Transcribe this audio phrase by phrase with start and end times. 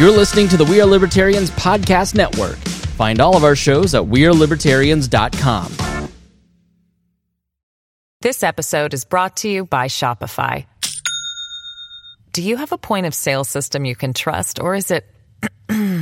[0.00, 2.56] You're listening to the We Are Libertarians Podcast Network.
[2.96, 6.08] Find all of our shows at WeareLibertarians.com.
[8.22, 10.64] This episode is brought to you by Shopify.
[12.32, 15.04] Do you have a point of sale system you can trust, or is it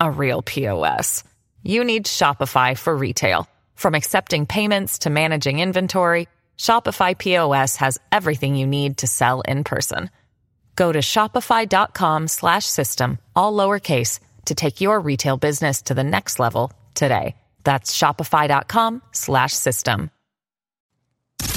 [0.00, 1.22] a real POS?
[1.62, 3.46] You need Shopify for retail.
[3.76, 6.26] From accepting payments to managing inventory,
[6.58, 10.10] Shopify POS has everything you need to sell in person.
[10.76, 16.38] Go to shopify.com slash system, all lowercase, to take your retail business to the next
[16.38, 17.36] level today.
[17.64, 20.10] That's shopify.com slash system.
[21.42, 21.48] All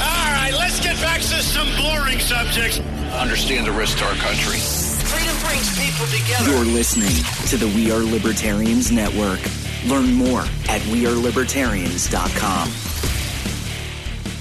[0.00, 2.80] right, let's get back to some boring subjects.
[3.14, 4.58] Understand the risk to our country.
[4.58, 6.50] Freedom brings people together.
[6.50, 7.14] You're listening
[7.48, 9.40] to the We Are Libertarians Network.
[9.86, 12.68] Learn more at WeareLibertarians.com.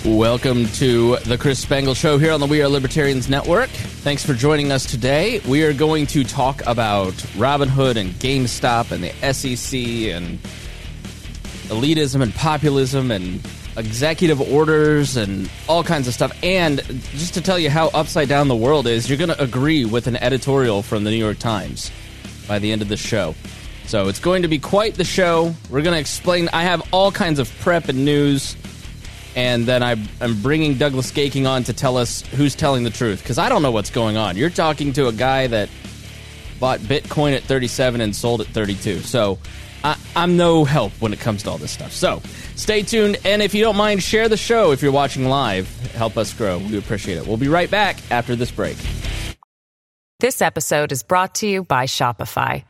[0.03, 3.69] Welcome to the Chris Spangle Show here on the We Are Libertarians Network.
[3.69, 5.41] Thanks for joining us today.
[5.47, 9.79] We are going to talk about Robinhood and GameStop and the SEC
[10.11, 10.39] and
[11.69, 16.35] elitism and populism and executive orders and all kinds of stuff.
[16.41, 16.79] And
[17.11, 20.07] just to tell you how upside down the world is, you're going to agree with
[20.07, 21.91] an editorial from the New York Times
[22.47, 23.35] by the end of the show.
[23.85, 25.53] So it's going to be quite the show.
[25.69, 26.49] We're going to explain.
[26.53, 28.55] I have all kinds of prep and news
[29.35, 33.21] and then I, am bringing Douglas Gaking on to tell us who's telling the truth
[33.21, 34.37] because I don't know what's going on.
[34.37, 35.69] You're talking to a guy that
[36.59, 39.39] bought Bitcoin at 37 and sold at 32, so
[39.83, 41.91] I, I'm no help when it comes to all this stuff.
[41.91, 42.21] So
[42.55, 45.67] stay tuned, and if you don't mind, share the show if you're watching live.
[45.93, 46.59] Help us grow.
[46.59, 47.27] We appreciate it.
[47.27, 48.77] We'll be right back after this break.
[50.19, 52.63] This episode is brought to you by Shopify.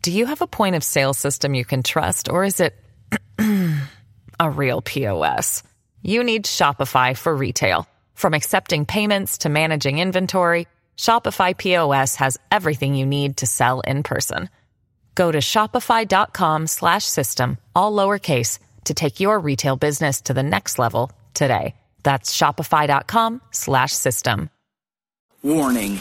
[0.00, 2.74] Do you have a point of sale system you can trust, or is it
[4.42, 5.62] a real POS?
[6.02, 7.86] You need Shopify for retail.
[8.14, 14.02] From accepting payments to managing inventory, Shopify POS has everything you need to sell in
[14.02, 14.48] person.
[15.14, 20.76] Go to shopify.com slash system, all lowercase, to take your retail business to the next
[20.76, 21.76] level today.
[22.02, 24.50] That's shopify.com slash system.
[25.44, 25.98] Warning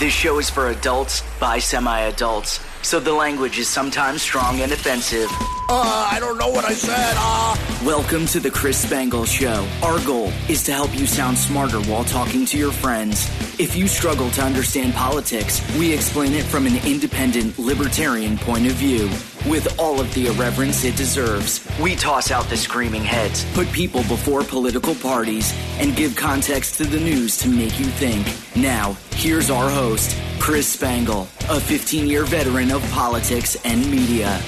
[0.00, 4.72] this show is for adults by semi adults, so the language is sometimes strong and
[4.72, 5.28] offensive.
[5.72, 7.14] Uh, I don't know what I said.
[7.16, 7.56] Uh.
[7.86, 9.68] Welcome to the Chris Spangle Show.
[9.84, 13.30] Our goal is to help you sound smarter while talking to your friends.
[13.60, 18.72] If you struggle to understand politics, we explain it from an independent libertarian point of
[18.72, 19.04] view.
[19.48, 24.02] With all of the irreverence it deserves, we toss out the screaming heads, put people
[24.08, 28.26] before political parties, and give context to the news to make you think.
[28.56, 34.42] Now, here's our host, Chris Spangle, a 15 year veteran of politics and media.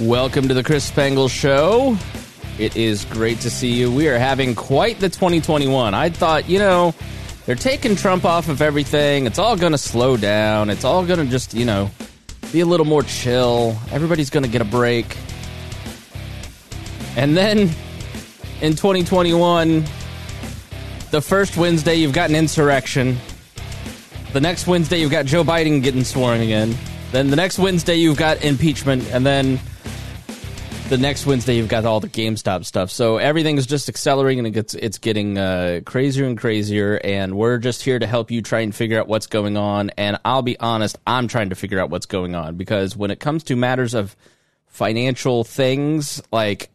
[0.00, 1.96] Welcome to the Chris Spangle Show.
[2.58, 3.92] It is great to see you.
[3.92, 5.94] We are having quite the 2021.
[5.94, 6.92] I thought, you know,
[7.46, 9.24] they're taking Trump off of everything.
[9.26, 10.68] It's all going to slow down.
[10.68, 11.92] It's all going to just, you know,
[12.52, 13.78] be a little more chill.
[13.92, 15.16] Everybody's going to get a break.
[17.16, 17.70] And then
[18.60, 19.84] in 2021,
[21.12, 23.16] the first Wednesday, you've got an insurrection.
[24.32, 26.74] The next Wednesday, you've got Joe Biden getting sworn again.
[27.12, 29.08] Then the next Wednesday, you've got impeachment.
[29.12, 29.60] And then
[30.88, 32.90] the next Wednesday, you've got all the GameStop stuff.
[32.90, 37.00] So everything is just accelerating and it gets, it's getting uh, crazier and crazier.
[37.02, 39.90] And we're just here to help you try and figure out what's going on.
[39.96, 43.18] And I'll be honest, I'm trying to figure out what's going on because when it
[43.18, 44.14] comes to matters of
[44.66, 46.70] financial things, like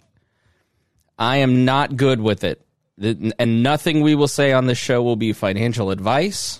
[1.19, 2.65] I am not good with it.
[3.01, 6.59] And nothing we will say on this show will be financial advice.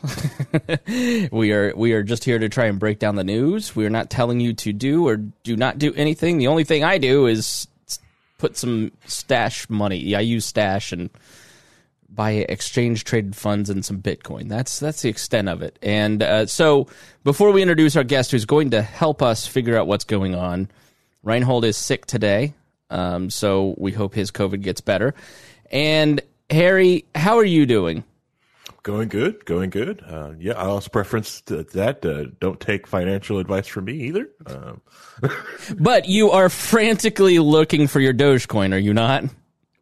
[1.32, 3.76] we are we are just here to try and break down the news.
[3.76, 6.38] We are not telling you to do or do not do anything.
[6.38, 7.68] The only thing I do is
[8.38, 10.16] put some stash money.
[10.16, 11.10] I use stash and
[12.10, 14.50] buy exchange traded funds and some Bitcoin.
[14.50, 15.78] That's that's the extent of it.
[15.82, 16.88] And uh, so,
[17.24, 20.70] before we introduce our guest, who's going to help us figure out what's going on,
[21.22, 22.54] Reinhold is sick today,
[22.90, 25.14] um, so we hope his COVID gets better.
[25.72, 28.04] And Harry, how are you doing?
[28.84, 30.02] Going good, going good.
[30.08, 32.06] Uh, yeah, I also preference to that.
[32.06, 34.30] Uh, don't take financial advice from me either.
[34.46, 34.82] Um.
[35.78, 39.26] but you are frantically looking for your Dogecoin, are you not?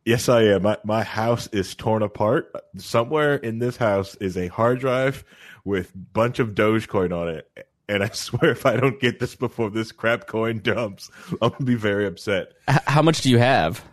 [0.04, 0.64] Yes, I am.
[0.64, 2.52] My, my house is torn apart.
[2.78, 5.24] Somewhere in this house is a hard drive
[5.64, 7.68] with bunch of Dogecoin on it.
[7.90, 11.12] And I swear, if I don't get this before this crap coin dumps,
[11.42, 12.54] I'm gonna be very upset.
[12.70, 13.84] H- how much do you have?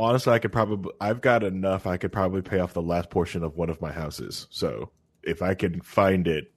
[0.00, 1.86] Honestly, I could probably, I've got enough.
[1.86, 4.46] I could probably pay off the last portion of one of my houses.
[4.50, 4.90] So
[5.22, 6.52] if I can find it,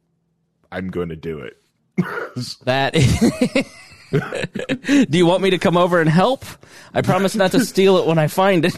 [0.71, 1.57] I'm going to do it.
[2.65, 2.93] that.
[5.09, 6.45] do you want me to come over and help?
[6.93, 8.77] I promise not to steal it when I find it.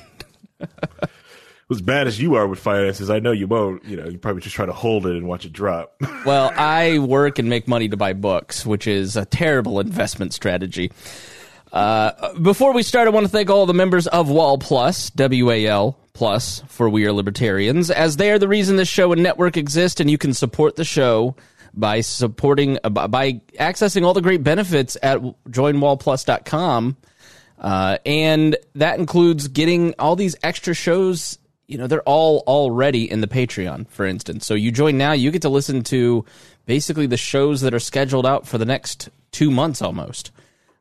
[1.71, 3.83] as bad as you are with finances, I know you won't.
[3.85, 5.95] You know, you probably just try to hold it and watch it drop.
[6.25, 10.91] Well, I work and make money to buy books, which is a terrible investment strategy.
[11.75, 15.51] Uh, before we start, I want to thank all the members of Wall Plus, W
[15.51, 19.21] A L Plus, for We Are Libertarians, as they are the reason this show and
[19.21, 21.35] network exist, and you can support the show
[21.73, 25.19] by supporting by accessing all the great benefits at
[25.49, 26.95] joinwallplus.com.
[27.59, 31.37] Uh, and that includes getting all these extra shows.
[31.67, 34.45] You know, they're all already in the Patreon, for instance.
[34.45, 36.23] So you join now, you get to listen to
[36.65, 40.31] basically the shows that are scheduled out for the next two months almost.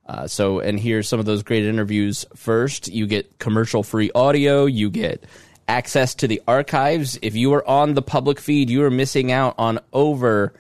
[0.07, 2.89] Uh, so, and here's some of those great interviews first.
[2.89, 5.25] You get commercial free audio, you get
[5.67, 7.19] access to the archives.
[7.23, 10.53] If you are on the public feed, you are missing out on over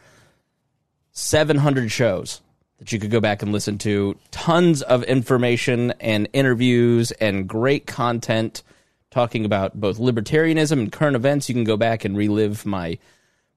[1.13, 2.41] 700 shows
[2.79, 4.17] that you could go back and listen to.
[4.31, 8.63] Tons of information and interviews and great content
[9.11, 11.49] talking about both libertarianism and current events.
[11.49, 12.99] You can go back and relive my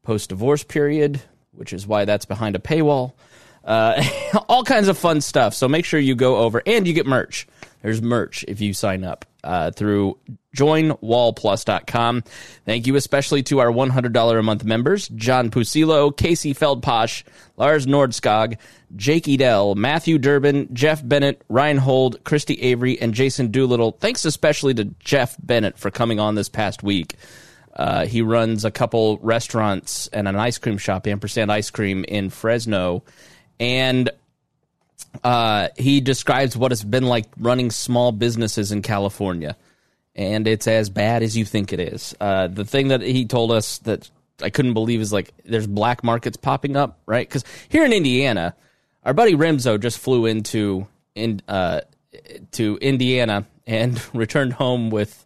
[0.04, 3.14] post divorce period, which is why that's behind a paywall.
[3.68, 4.02] Uh,
[4.50, 5.54] all kinds of fun stuff.
[5.54, 7.48] So make sure you go over and you get merch.
[7.84, 10.18] There's merch if you sign up uh, through
[10.56, 12.24] joinwallplus.com.
[12.66, 17.24] Thank you especially to our $100 a month members John Pusilo, Casey Feldposh,
[17.56, 18.58] Lars Nordskog,
[18.96, 23.92] Jake Edel, Matthew Durbin, Jeff Bennett, Ryan Hold, Christy Avery, and Jason Doolittle.
[24.00, 27.16] Thanks especially to Jeff Bennett for coming on this past week.
[27.76, 32.32] Uh, he runs a couple restaurants and an ice cream shop, Ampersand Ice Cream, in
[32.32, 33.04] Fresno
[33.60, 34.10] and
[35.24, 39.56] uh, he describes what it's been like running small businesses in California,
[40.16, 42.16] and it's as bad as you think it is.
[42.20, 44.10] Uh, the thing that he told us that
[44.42, 47.28] I couldn't believe is like there's black markets popping up, right?
[47.28, 48.56] Because here in Indiana,
[49.04, 51.82] our buddy Remzo just flew into in uh,
[52.52, 55.26] to Indiana and returned home with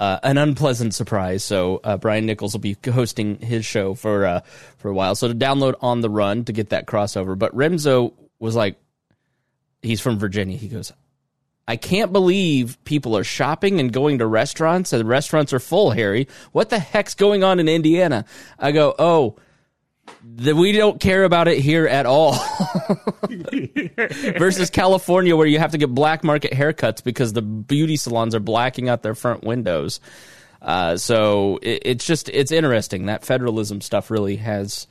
[0.00, 1.44] uh, an unpleasant surprise.
[1.44, 4.40] So uh, Brian Nichols will be hosting his show for uh,
[4.76, 5.14] for a while.
[5.14, 7.38] So to download on the run to get that crossover.
[7.38, 8.76] But Remzo was like,
[9.82, 10.56] he's from Virginia.
[10.56, 10.92] He goes,
[11.66, 15.90] I can't believe people are shopping and going to restaurants and restaurants are full.
[15.90, 18.24] Harry, what the heck's going on in Indiana?
[18.58, 19.36] I go, oh
[20.36, 22.32] that we don't care about it here at all.
[24.38, 28.40] Versus California, where you have to get black market haircuts because the beauty salons are
[28.40, 30.00] blacking out their front windows.
[30.60, 34.86] Uh, so it, it's just it's interesting that federalism stuff really has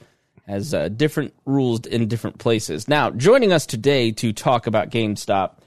[0.48, 2.88] has uh, different rules in different places.
[2.88, 5.58] Now, joining us today to talk about GameStop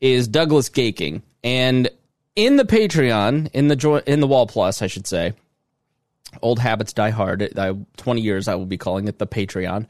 [0.00, 1.90] is Douglas Gaking, and
[2.34, 5.34] in the Patreon, in the in the Wall Plus, I should say
[6.42, 7.58] Old habits die hard.
[7.58, 9.86] I, 20 years, I will be calling it the Patreon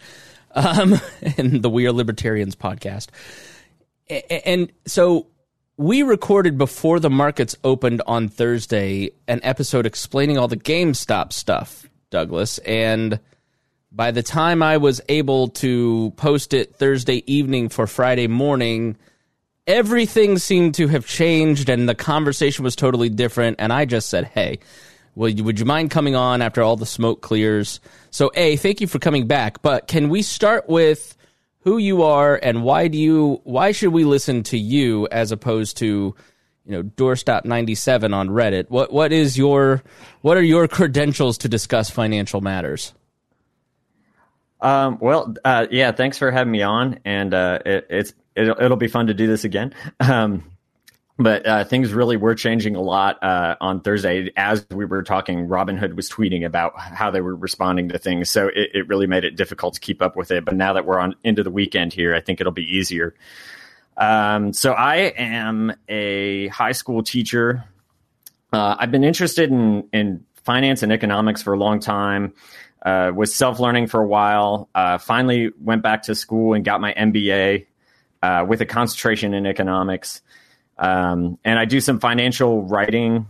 [0.54, 0.94] um,
[1.36, 3.08] and the We Are Libertarians podcast.
[4.46, 5.28] And so
[5.76, 11.88] we recorded before the markets opened on Thursday an episode explaining all the GameStop stuff,
[12.10, 12.58] Douglas.
[12.58, 13.18] And
[13.90, 18.96] by the time I was able to post it Thursday evening for Friday morning,
[19.66, 23.56] everything seemed to have changed and the conversation was totally different.
[23.58, 24.58] And I just said, hey,
[25.14, 27.80] would you, would you mind coming on after all the smoke clears?
[28.10, 31.16] So, A, thank you for coming back, but can we start with
[31.60, 35.78] who you are and why do you why should we listen to you as opposed
[35.78, 36.14] to
[36.66, 38.68] you know doorstop 97 on reddit?
[38.68, 39.82] What what is your
[40.20, 42.92] what are your credentials to discuss financial matters?
[44.60, 48.76] Um, well uh, yeah thanks for having me on and uh, it, it's it'll, it'll,
[48.76, 49.74] be fun to do this again.
[50.00, 50.44] Um,
[51.18, 54.32] but uh, things really were changing a lot uh, on Thursday.
[54.36, 58.48] As we were talking, Robinhood was tweeting about how they were responding to things, so
[58.48, 60.44] it, it, really made it difficult to keep up with it.
[60.44, 63.14] But now that we're on into the weekend here, I think it'll be easier.
[63.96, 67.64] Um, so I am a high school teacher.
[68.52, 72.34] Uh, I've been interested in in finance and economics for a long time.
[72.84, 74.68] Uh, was self learning for a while.
[74.74, 77.66] Uh, finally, went back to school and got my MBA
[78.22, 80.20] uh, with a concentration in economics.
[80.78, 83.28] Um, and I do some financial writing,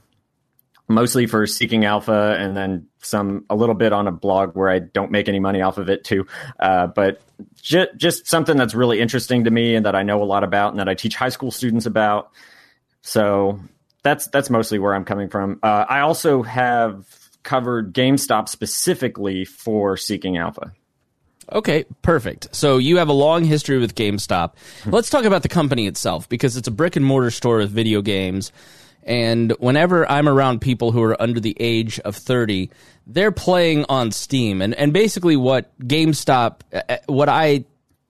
[0.89, 4.79] mostly for Seeking Alpha, and then some a little bit on a blog where I
[4.79, 6.27] don't make any money off of it too.
[6.59, 7.21] Uh, but
[7.61, 10.73] j- just something that's really interesting to me and that I know a lot about,
[10.73, 12.31] and that I teach high school students about.
[13.03, 13.61] So
[14.03, 15.61] that's that's mostly where I'm coming from.
[15.63, 17.05] Uh, I also have
[17.43, 20.73] covered GameStop specifically for Seeking Alpha.
[21.53, 22.55] Okay, perfect.
[22.55, 24.55] So you have a long history with GameStop.
[24.87, 28.03] Let's talk about the company itself because it's a brick and mortar store with video
[28.03, 28.53] games.
[29.03, 32.71] And whenever I'm around people who are under the age of 30,
[33.07, 34.63] they're playing on Steam.
[34.63, 37.65] And, and basically, what GameStop, uh, uh, what I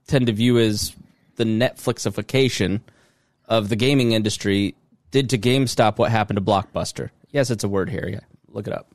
[0.07, 0.95] tend to view as
[1.37, 2.81] the Netflixification
[3.47, 4.77] of the gaming industry,
[5.11, 7.11] did to GameStop what happened to Blockbuster.
[7.33, 8.09] Yes, it's a word here.
[8.09, 8.94] Yeah, look it up.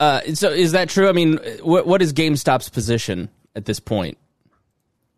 [0.00, 1.08] Uh, so is that true?
[1.08, 4.18] I mean, what what is GameStop's position at this point?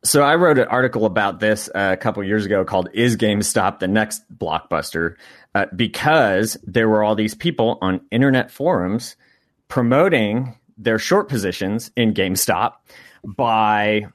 [0.04, 3.78] So I wrote an article about this uh, a couple years ago called "Is GameStop
[3.78, 5.16] the next blockbuster?"
[5.54, 9.16] Uh, because there were all these people on internet forums
[9.68, 12.74] promoting their short positions in GameStop
[13.24, 14.06] by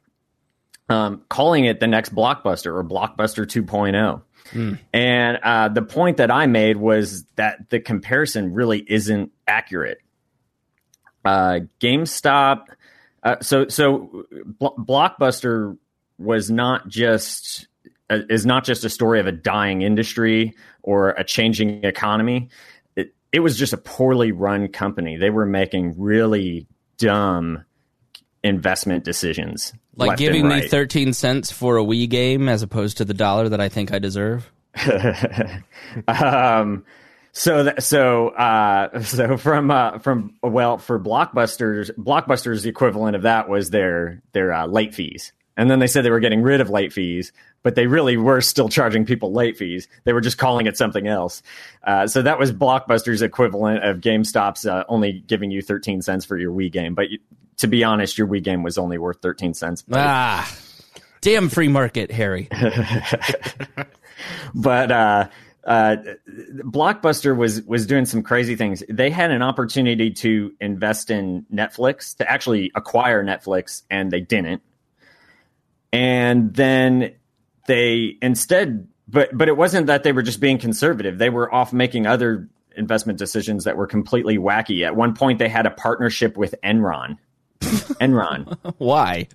[0.90, 4.22] um, calling it the next blockbuster or blockbuster 2.0.
[4.52, 4.80] Mm.
[4.94, 10.00] And uh, the point that I made was that the comparison really isn't accurate.
[11.24, 12.66] Uh, GameStop,
[13.24, 14.26] uh, so so
[14.60, 15.78] Blockbuster
[16.18, 17.68] was not just
[18.10, 22.50] uh, is not just a story of a dying industry or a changing economy.
[22.96, 25.18] It, it was just a poorly run company.
[25.18, 27.64] They were making really dumb
[28.44, 29.74] investment decisions.
[29.96, 30.64] Like giving right.
[30.64, 33.94] me 13 cents for a Wii game as opposed to the dollar that I think
[33.94, 34.52] I deserve.
[36.08, 36.86] um,
[37.32, 43.24] so that, so uh, so from uh, from well for blockbusters blockbusters the equivalent of
[43.24, 46.62] that was their their uh, late fees and then they said they were getting rid
[46.62, 47.32] of late fees
[47.64, 51.08] but they really were still charging people late fees they were just calling it something
[51.08, 51.44] else
[51.84, 56.38] uh, so that was blockbusters equivalent of gamestop's uh, only giving you 13 cents for
[56.38, 57.20] your wii game but you,
[57.62, 59.84] to be honest, your Wii game was only worth 13 cents.
[59.84, 60.58] But ah,
[61.22, 62.50] damn free market, Harry.
[64.56, 64.92] but
[65.64, 65.96] uh, uh,
[66.64, 68.84] Blockbuster was was doing some crazy things.
[68.90, 74.62] They had an opportunity to invest in Netflix, to actually acquire Netflix, and they didn't.
[75.94, 77.14] And then
[77.68, 81.18] they instead, but but it wasn't that they were just being conservative.
[81.18, 84.86] They were off making other investment decisions that were completely wacky.
[84.86, 87.18] At one point, they had a partnership with Enron
[87.62, 88.58] Enron.
[88.78, 89.28] Why?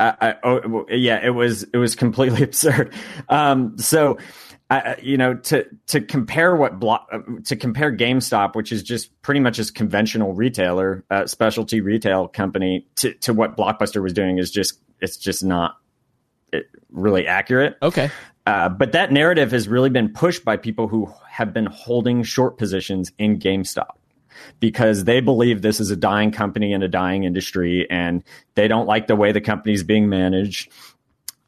[0.00, 2.92] I, I, oh, yeah, it was it was completely absurd.
[3.28, 4.18] Um, so,
[4.78, 9.10] uh, you know, to to compare what block uh, to compare GameStop, which is just
[9.22, 14.38] pretty much a conventional retailer, uh, specialty retail company, to to what Blockbuster was doing
[14.38, 15.76] is just it's just not
[16.52, 17.76] it, really accurate.
[17.82, 18.10] Okay.
[18.46, 22.58] Uh, but that narrative has really been pushed by people who have been holding short
[22.58, 23.96] positions in GameStop
[24.60, 28.22] because they believe this is a dying company and a dying industry and
[28.54, 30.70] they don't like the way the company's being managed.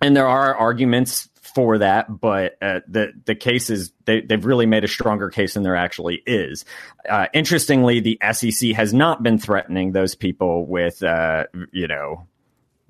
[0.00, 4.66] And there are arguments for that, but uh, the the case is they, they've really
[4.66, 6.66] made a stronger case than there actually is.
[7.08, 12.26] Uh, interestingly, the SEC has not been threatening those people with uh, you know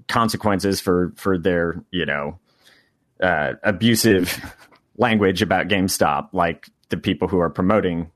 [0.08, 2.40] consequences for for their you know
[3.22, 4.36] uh, abusive
[4.96, 8.10] language about GameStop, like the people who are promoting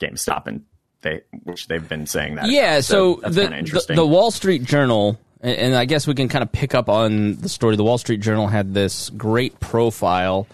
[0.00, 0.66] GameStop and
[1.00, 2.50] they which they've been saying that.
[2.50, 3.46] Yeah, so, so the,
[3.88, 7.36] the, the Wall Street Journal and I guess we can kind of pick up on
[7.36, 7.76] the story.
[7.76, 10.46] The Wall Street Journal had this great profile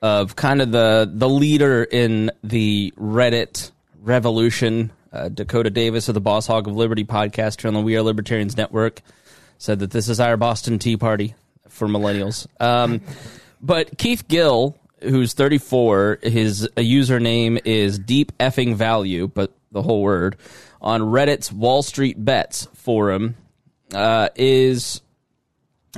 [0.00, 3.70] of kind of the the leader in the Reddit
[4.02, 4.90] revolution.
[5.12, 8.02] Uh, Dakota Davis of the Boss Hog of Liberty podcast here on the We Are
[8.02, 9.00] Libertarians Network
[9.58, 11.34] said that this is our Boston Tea Party
[11.68, 12.46] for millennials.
[12.60, 13.00] Um,
[13.60, 20.36] but Keith Gill, who's 34, his username is Deep Effing Value, but the whole word,
[20.80, 23.36] on Reddit's Wall Street Bets forum
[23.92, 25.00] uh, is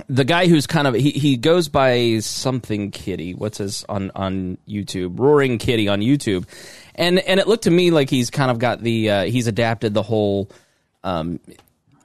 [0.09, 3.35] the guy who's kind of he, he goes by something kitty.
[3.35, 5.19] What's his on on youtube?
[5.19, 6.47] Roaring kitty on youtube.
[6.95, 9.95] And and it looked to me like he's kind of got the uh, he's adapted
[9.95, 10.51] the whole
[11.05, 11.41] um,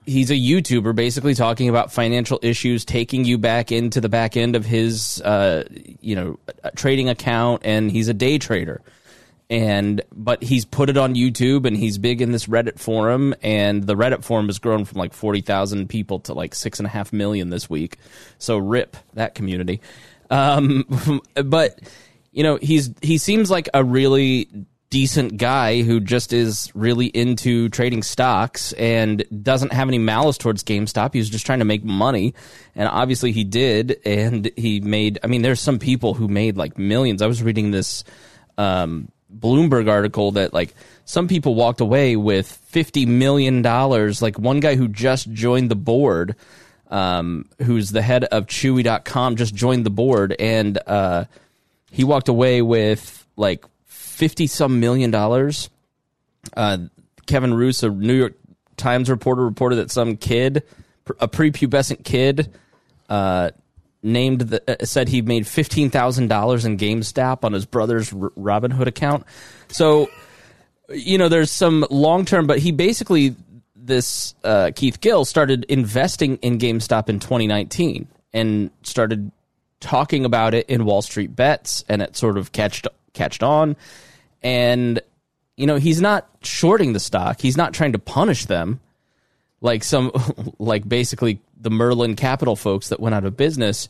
[0.06, 4.56] he's a youtuber basically talking about financial issues taking you back into the back end
[4.56, 5.64] of his uh,
[6.02, 6.40] you know
[6.76, 8.82] trading account and he's a day trader
[9.51, 13.86] and but he's put it on YouTube and he's big in this Reddit forum and
[13.86, 16.89] the Reddit forum has grown from like forty thousand people to like six and a
[16.89, 17.98] half million this week.
[18.39, 19.81] So rip that community.
[20.29, 21.79] Um, but
[22.31, 24.48] you know he's he seems like a really
[24.89, 30.63] decent guy who just is really into trading stocks and doesn't have any malice towards
[30.63, 31.13] GameStop.
[31.13, 32.36] He was just trying to make money.
[32.75, 34.01] And obviously he did.
[34.05, 37.22] And he made, I mean, there's some people who made like millions.
[37.22, 38.03] I was reading this,
[38.58, 39.08] um,
[39.38, 40.74] Bloomberg article that like
[41.06, 44.22] some people walked away with fifty million dollars.
[44.22, 46.36] Like one guy who just joined the board,
[46.90, 51.26] um, who's the head of Chewy.com, just joined the board, and uh,
[51.92, 55.70] he walked away with like fifty some million dollars.
[56.56, 56.78] Uh,
[57.26, 58.34] Kevin Roose, a New York
[58.78, 60.64] Times reporter, reported that some kid,
[61.20, 62.52] a prepubescent kid,
[63.10, 63.52] uh,
[64.03, 68.31] named the, uh, said he made fifteen thousand dollars in GameStop on his brother's R-
[68.31, 69.25] Robinhood account.
[69.70, 70.10] So,
[70.89, 73.36] you know, there's some long term, but he basically
[73.75, 79.31] this uh, Keith Gill started investing in GameStop in 2019 and started
[79.79, 83.75] talking about it in Wall Street Bets, and it sort of catched catched on.
[84.41, 85.01] And
[85.58, 87.41] you know, he's not shorting the stock.
[87.41, 88.79] He's not trying to punish them
[89.62, 90.12] like some
[90.60, 93.88] like basically the Melvin Capital folks that went out of business.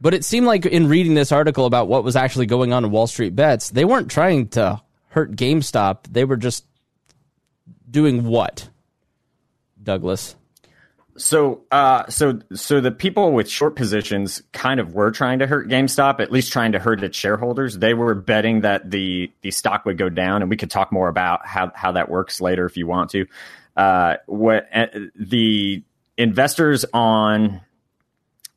[0.00, 2.90] But it seemed like in reading this article about what was actually going on in
[2.90, 6.04] Wall Street Bets, they weren't trying to hurt GameStop.
[6.10, 6.66] They were just
[7.90, 8.68] doing what?
[9.82, 10.36] Douglas.
[11.18, 15.68] So, uh, so, so the people with short positions kind of were trying to hurt
[15.68, 17.78] GameStop, at least trying to hurt its shareholders.
[17.78, 21.08] They were betting that the the stock would go down, and we could talk more
[21.08, 23.26] about how how that works later if you want to.
[23.76, 25.82] Uh, what uh, the
[26.16, 27.60] investors on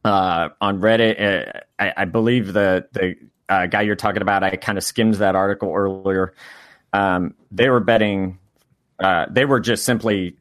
[0.04, 3.16] uh, on Reddit, uh, I, I, believe the the
[3.50, 6.34] uh, guy you're talking about, I kind of skimmed that article earlier.
[6.94, 8.40] Um, they were betting.
[8.98, 10.38] Uh, they were just simply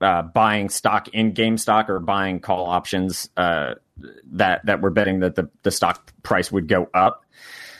[0.00, 3.74] uh, buying stock in GameStop or buying call options uh,
[4.32, 7.24] that that were betting that the, the stock price would go up.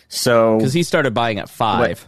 [0.09, 2.07] So because he started buying at five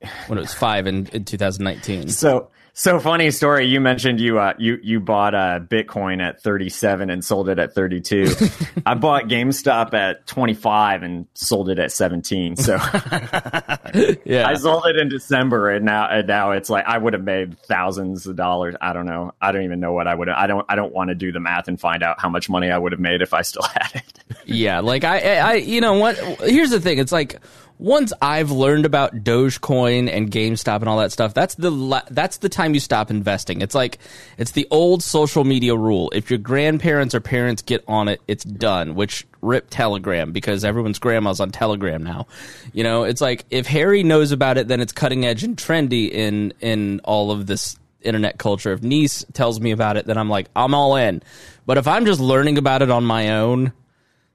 [0.00, 0.10] what?
[0.28, 2.08] when it was five in, in 2019.
[2.08, 3.66] So so funny story.
[3.66, 7.74] You mentioned you uh, you you bought uh, Bitcoin at 37 and sold it at
[7.74, 8.34] 32.
[8.86, 12.56] I bought GameStop at 25 and sold it at 17.
[12.56, 12.72] So
[14.24, 17.24] yeah, I sold it in December and now and now it's like I would have
[17.24, 18.74] made thousands of dollars.
[18.80, 19.32] I don't know.
[19.40, 20.30] I don't even know what I would.
[20.30, 20.64] I don't.
[20.66, 22.92] I don't want to do the math and find out how much money I would
[22.92, 24.38] have made if I still had it.
[24.46, 26.16] yeah, like I, I, you know what?
[26.40, 26.98] Here's the thing.
[26.98, 27.38] It's like
[27.82, 32.48] once I've learned about Dogecoin and GameStop and all that stuff, that's the that's the
[32.48, 33.60] time you stop investing.
[33.60, 33.98] It's like
[34.38, 36.08] it's the old social media rule.
[36.14, 38.94] If your grandparents or parents get on it, it's done.
[38.94, 42.28] Which rip Telegram because everyone's grandma's on Telegram now.
[42.72, 46.08] You know, it's like if Harry knows about it, then it's cutting edge and trendy
[46.08, 48.72] in in all of this internet culture.
[48.72, 51.20] If niece tells me about it, then I'm like, I'm all in.
[51.66, 53.72] But if I'm just learning about it on my own,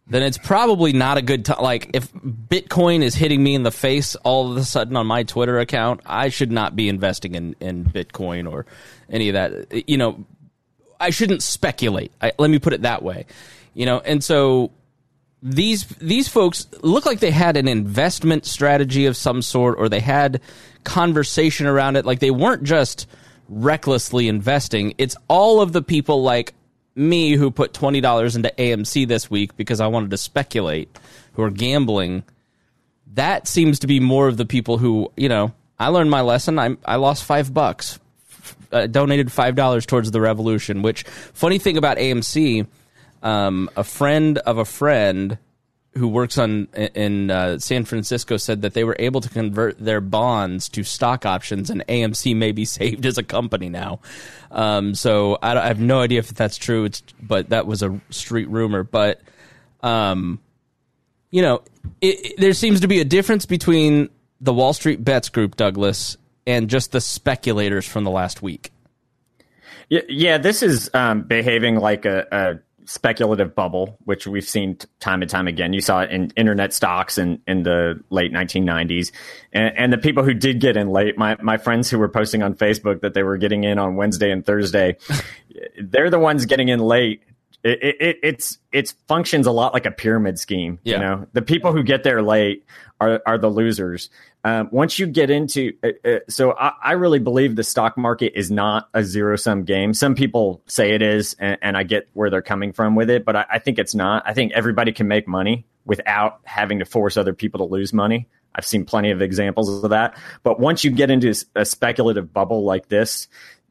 [0.09, 1.61] then it's probably not a good time.
[1.61, 5.23] Like, if Bitcoin is hitting me in the face all of a sudden on my
[5.23, 8.65] Twitter account, I should not be investing in, in Bitcoin or
[9.09, 9.89] any of that.
[9.89, 10.25] You know,
[10.99, 12.11] I shouldn't speculate.
[12.21, 13.25] I, let me put it that way.
[13.73, 14.71] You know, and so
[15.43, 19.99] these these folks look like they had an investment strategy of some sort, or they
[19.99, 20.41] had
[20.83, 22.05] conversation around it.
[22.05, 23.07] Like they weren't just
[23.49, 24.93] recklessly investing.
[24.97, 26.53] It's all of the people like
[26.97, 30.89] me who put twenty dollars into AMC this week because I wanted to speculate,
[31.33, 32.23] who are gambling,
[33.13, 35.53] that seems to be more of the people who you know.
[35.79, 36.57] I learned my lesson.
[36.57, 37.99] I I lost five bucks,
[38.71, 40.81] uh, donated five dollars towards the revolution.
[40.81, 42.65] Which funny thing about AMC,
[43.21, 45.37] um, a friend of a friend
[45.97, 50.01] who works on in uh, San Francisco said that they were able to convert their
[50.01, 53.99] bonds to stock options, and AMC may be saved as a company now.
[54.51, 56.85] Um, so I, I, have no idea if that's true.
[56.85, 58.83] It's but that was a street rumor.
[58.83, 59.21] But
[59.81, 60.39] um,
[61.31, 61.63] you know,
[62.01, 66.17] it, it, there seems to be a difference between the Wall Street Bets group, Douglas,
[66.45, 68.71] and just the speculators from the last week.
[69.89, 75.21] Yeah, yeah this is um, behaving like a, a speculative bubble, which we've seen time
[75.21, 75.73] and time again.
[75.73, 79.11] You saw it in internet stocks in, in the late 1990s.
[79.51, 82.43] And, and, the people who did get in late, my, my friends who were posting
[82.43, 84.97] on Facebook that they were getting in on Wednesday and Thursday,
[85.81, 87.23] they're the ones getting in late.
[87.67, 90.79] It, it, it's it's functions a lot like a pyramid scheme.
[90.83, 90.95] Yeah.
[90.95, 92.65] You know, the people who get there late
[93.01, 94.09] are are the losers.
[94.43, 98.31] Um, once you get into, uh, uh, so I, I, really believe the stock market
[98.33, 99.93] is not a zero sum game.
[99.93, 103.25] Some people say it is, and, and, I get where they're coming from with it,
[103.25, 104.23] but I, I, think it's not.
[104.25, 108.29] I think everybody can make money without having to force other people to lose money.
[108.55, 110.17] I've seen plenty of examples of that.
[110.43, 113.27] But once you get into a speculative bubble like this,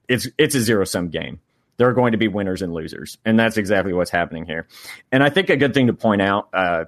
[0.08, 1.40] it's it's a zero sum game.
[1.78, 4.66] There are going to be winners and losers, and that's exactly what's happening here.
[5.12, 6.84] And I think a good thing to point out uh,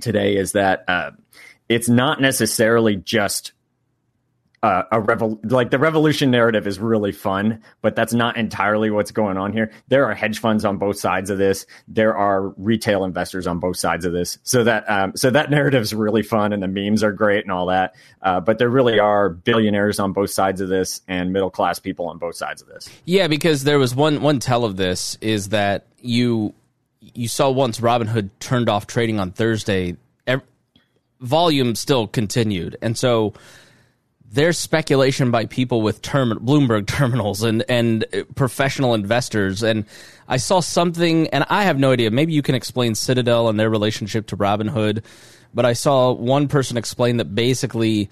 [0.00, 0.84] today is that.
[0.88, 1.10] Uh,
[1.68, 3.52] it's not necessarily just
[4.62, 9.10] uh, a revol- like the revolution narrative is really fun, but that's not entirely what's
[9.10, 9.72] going on here.
[9.88, 11.66] There are hedge funds on both sides of this.
[11.88, 14.38] There are retail investors on both sides of this.
[14.44, 17.50] So that um, so that narrative is really fun, and the memes are great and
[17.50, 17.96] all that.
[18.22, 22.08] Uh, but there really are billionaires on both sides of this, and middle class people
[22.08, 22.88] on both sides of this.
[23.04, 26.54] Yeah, because there was one one tell of this is that you
[27.00, 29.96] you saw once Robinhood turned off trading on Thursday
[31.22, 32.76] volume still continued.
[32.82, 33.32] And so
[34.32, 39.62] there's speculation by people with term- Bloomberg terminals and, and uh, professional investors.
[39.62, 39.84] And
[40.26, 42.10] I saw something, and I have no idea.
[42.10, 45.04] Maybe you can explain Citadel and their relationship to Robinhood.
[45.54, 48.08] But I saw one person explain that basically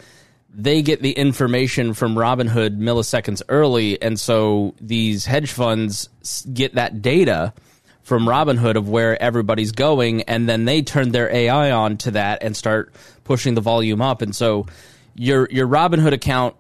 [0.53, 4.01] they get the information from Robinhood milliseconds early.
[4.03, 6.09] And so these hedge funds
[6.53, 7.55] get that data
[8.03, 12.43] from Robinhood of where everybody's going, and then they turn their AI on to that
[12.43, 12.93] and start
[13.25, 14.21] pushing the volume up.
[14.21, 14.67] And so
[15.21, 16.57] your your Robinhood account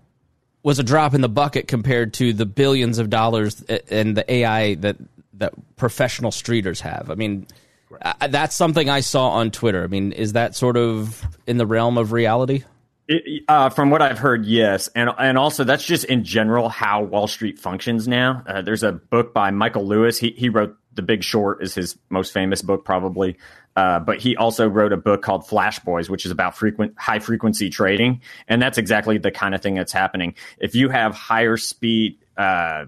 [0.62, 4.75] was a drop in the bucket compared to the billions of dollars and the AI
[4.75, 4.96] that
[5.35, 7.11] that professional streeters have.
[7.11, 7.46] I mean,
[7.88, 8.31] right.
[8.31, 9.83] that's something I saw on Twitter.
[9.83, 12.64] I mean, is that sort of in the realm of reality?
[13.09, 17.03] It, uh, from what I've heard, yes, and and also that's just in general how
[17.03, 18.44] Wall Street functions now.
[18.46, 20.18] Uh, there's a book by Michael Lewis.
[20.18, 23.38] He he wrote The Big Short, is his most famous book probably.
[23.76, 27.20] Uh, but he also wrote a book called Flash Boys, which is about frequent high
[27.20, 30.35] frequency trading, and that's exactly the kind of thing that's happening.
[30.59, 32.87] If you have higher speed uh,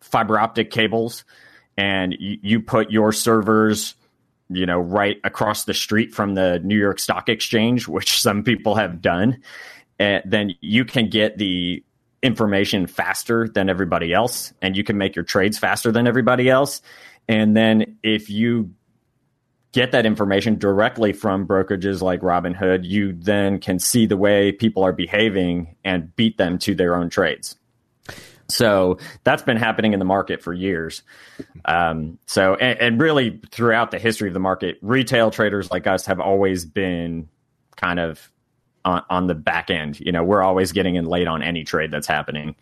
[0.00, 1.24] fiber optic cables,
[1.76, 3.94] and you, you put your servers
[4.50, 8.74] you know, right across the street from the New York Stock Exchange, which some people
[8.74, 9.42] have done,
[9.98, 11.82] and then you can get the
[12.22, 16.80] information faster than everybody else and you can make your trades faster than everybody else.
[17.28, 18.72] And then if you
[19.74, 24.84] get that information directly from brokerages like Robinhood, you then can see the way people
[24.84, 27.56] are behaving and beat them to their own trades.
[28.48, 31.02] So that's been happening in the market for years.
[31.64, 36.06] Um, so, and, and, really throughout the history of the market, retail traders like us
[36.06, 37.28] have always been
[37.76, 38.30] kind of
[38.84, 39.98] on, on the back end.
[39.98, 42.54] You know, we're always getting in late on any trade that's happening.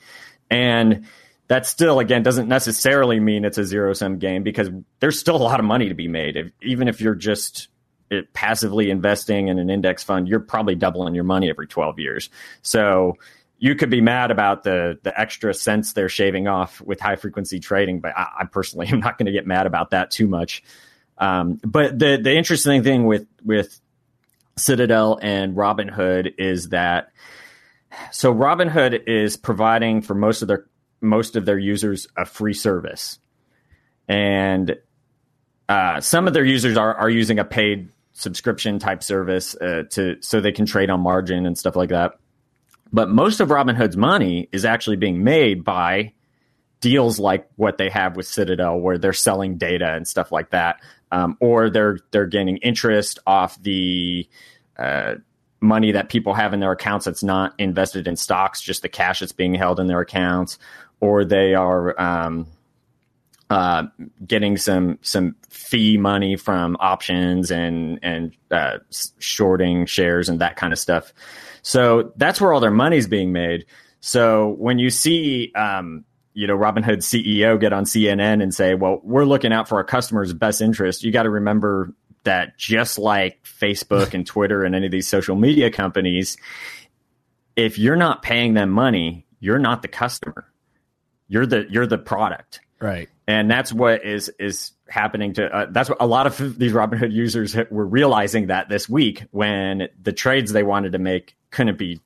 [0.50, 1.04] And
[1.52, 5.44] that still, again, doesn't necessarily mean it's a zero sum game because there's still a
[5.44, 6.34] lot of money to be made.
[6.34, 7.68] If, even if you're just
[8.08, 12.30] it, passively investing in an index fund, you're probably doubling your money every 12 years.
[12.62, 13.18] So,
[13.58, 17.60] you could be mad about the the extra cents they're shaving off with high frequency
[17.60, 20.64] trading, but I, I personally am not going to get mad about that too much.
[21.18, 23.78] Um, but the the interesting thing with with
[24.56, 27.12] Citadel and Robinhood is that
[28.10, 30.64] so Robinhood is providing for most of their
[31.02, 33.18] most of their users a free service,
[34.08, 34.76] and
[35.68, 40.16] uh, some of their users are are using a paid subscription type service uh, to
[40.20, 42.12] so they can trade on margin and stuff like that.
[42.92, 46.12] But most of Robinhood's money is actually being made by
[46.80, 50.80] deals like what they have with Citadel, where they're selling data and stuff like that,
[51.10, 54.28] um, or they're they're gaining interest off the
[54.78, 55.14] uh,
[55.62, 59.20] money that people have in their accounts that's not invested in stocks, just the cash
[59.20, 60.58] that's being held in their accounts,
[61.00, 62.46] or they are um,
[63.48, 63.84] uh,
[64.26, 68.78] getting some some fee money from options and and uh,
[69.18, 71.12] shorting shares and that kind of stuff.
[71.62, 73.66] So that's where all their money's being made.
[74.00, 79.00] So when you see, um, you know, Robinhood CEO get on CNN and say, well,
[79.04, 81.94] we're looking out for our customers' best interest, you got to remember
[82.24, 86.36] that just like Facebook and Twitter and any of these social media companies,
[87.56, 90.46] if you're not paying them money, you're not the customer.
[91.28, 92.60] You're the you're the product.
[92.80, 93.08] Right.
[93.26, 97.12] And that's what is is happening to uh, that's what a lot of these Robinhood
[97.12, 102.00] users were realizing that this week when the trades they wanted to make couldn't be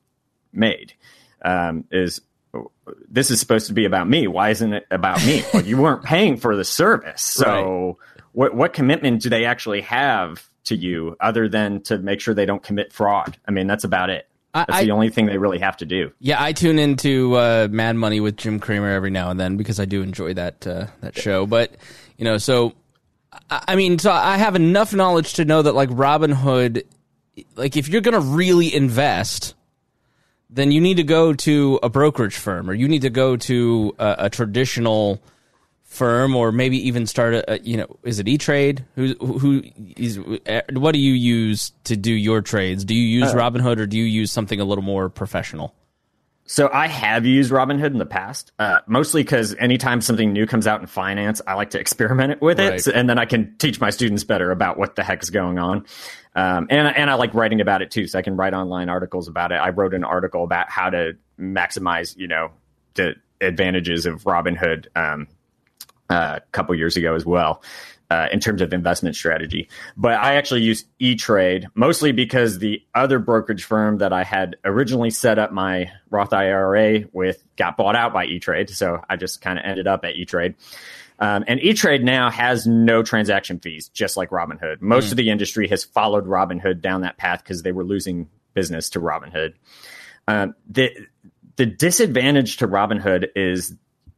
[0.52, 0.94] made.
[1.42, 2.20] Um, is
[3.08, 4.26] this is supposed to be about me?
[4.26, 5.44] Why isn't it about me?
[5.54, 8.15] well, you weren't paying for the service, so right.
[8.36, 12.44] What what commitment do they actually have to you other than to make sure they
[12.44, 13.38] don't commit fraud?
[13.48, 14.28] I mean, that's about it.
[14.52, 16.12] That's I, the only thing they really have to do.
[16.18, 19.80] Yeah, I tune into uh, Mad Money with Jim Cramer every now and then because
[19.80, 21.46] I do enjoy that uh, that show.
[21.46, 21.76] But
[22.18, 22.74] you know, so
[23.50, 26.82] I mean, so I have enough knowledge to know that like Robinhood,
[27.54, 29.54] like if you're gonna really invest,
[30.50, 33.94] then you need to go to a brokerage firm or you need to go to
[33.98, 35.22] a, a traditional
[35.86, 39.62] firm or maybe even start a, you know is it E-Trade who who
[39.96, 43.78] is uh, what do you use to do your trades do you use uh, Robinhood
[43.78, 45.74] or do you use something a little more professional
[46.48, 50.68] so I have used Robinhood in the past, uh, mostly because anytime something new comes
[50.68, 52.86] out in finance, I like to experiment with it, right.
[52.86, 55.84] and then I can teach my students better about what the heck is going on.
[56.36, 59.26] Um, and and I like writing about it too, so I can write online articles
[59.26, 59.56] about it.
[59.56, 62.52] I wrote an article about how to maximize, you know,
[62.94, 65.26] the advantages of Robinhood um,
[66.08, 67.62] a couple years ago as well
[68.10, 69.68] uh, in terms of investment strategy.
[69.96, 74.56] But I actually use E Trade mostly because the other brokerage firm that I had
[74.64, 78.70] originally set up my Roth IRA with got bought out by E Trade.
[78.70, 80.54] So I just kind of ended up at E Trade.
[81.18, 84.80] Um, and E Trade now has no transaction fees, just like Robinhood.
[84.80, 85.10] Most mm.
[85.12, 89.00] of the industry has followed Robinhood down that path because they were losing business to
[89.00, 89.54] Robinhood.
[90.28, 90.90] Um, the
[91.56, 93.74] the disadvantage to Robinhood is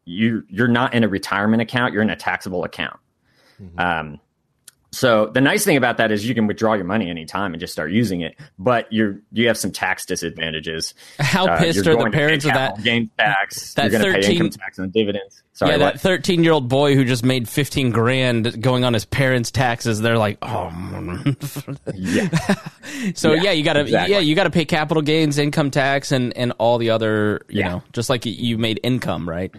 [0.08, 2.98] you you're not in a retirement account; you're in a taxable account.
[3.62, 3.78] Mm-hmm.
[3.78, 4.20] Um,
[4.90, 7.74] So the nice thing about that is you can withdraw your money anytime and just
[7.74, 10.94] start using it, but you're you have some tax disadvantages.
[11.18, 12.82] How Uh, pissed you're the going to pay parents of that?
[12.82, 13.74] gain tax?
[13.74, 15.42] that you're going to pay 13 income tax on dividends.
[15.52, 15.94] Sorry, yeah, what?
[15.94, 20.00] that 13 year old boy who just made 15 grand going on his parents' taxes.
[20.00, 20.70] They're like, oh.
[21.94, 22.28] yeah.
[23.14, 24.14] so yeah, Yeah, you gotta exactly.
[24.14, 27.68] yeah you gotta pay capital gains, income tax, and and all the other you Yeah.
[27.68, 29.54] know just like you made income right.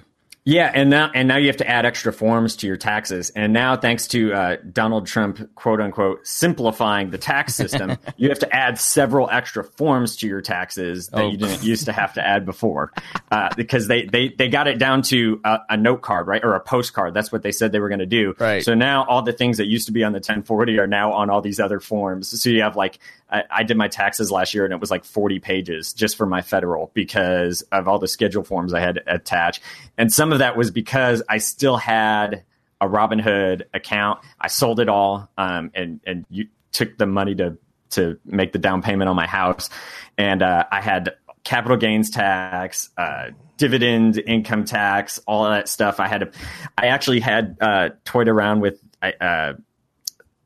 [0.50, 3.30] Yeah, and now and now you have to add extra forms to your taxes.
[3.30, 8.40] And now, thanks to uh, Donald Trump, quote unquote, simplifying the tax system, you have
[8.40, 11.30] to add several extra forms to your taxes that Oh.
[11.30, 12.92] you didn't used to have to add before,
[13.32, 16.56] uh, because they, they they got it down to a, a note card, right, or
[16.56, 17.14] a postcard.
[17.14, 18.34] That's what they said they were going to do.
[18.40, 18.64] Right.
[18.64, 21.30] So now all the things that used to be on the 1040 are now on
[21.30, 22.42] all these other forms.
[22.42, 22.98] So you have like
[23.30, 26.26] I, I did my taxes last year and it was like 40 pages just for
[26.26, 29.62] my federal because of all the schedule forms I had to attach.
[30.00, 32.44] And some of that was because I still had
[32.82, 34.22] a Robinhood account.
[34.40, 37.58] I sold it all um, and and you took the money to
[37.92, 39.70] to make the down payment on my house,
[40.18, 46.00] and uh, I had capital gains tax, uh, dividend income tax, all that stuff.
[46.00, 46.32] I had to.
[46.78, 48.80] I actually had uh, toyed around with.
[49.02, 49.54] I, uh,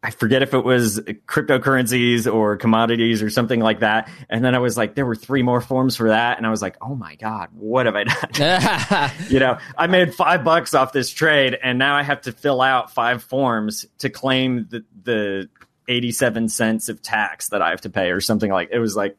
[0.04, 4.10] I forget if it was cryptocurrencies or commodities or something like that.
[4.30, 6.38] And then I was like, there were three more forms for that.
[6.38, 9.12] And I was like, oh my God, what have I done?
[9.30, 12.62] you know, I made five bucks off this trade and now I have to fill
[12.62, 15.50] out five forms to claim the, the
[15.88, 19.18] 87 cents of tax that I have to pay or something like it was like,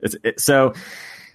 [0.00, 0.74] it's, it, so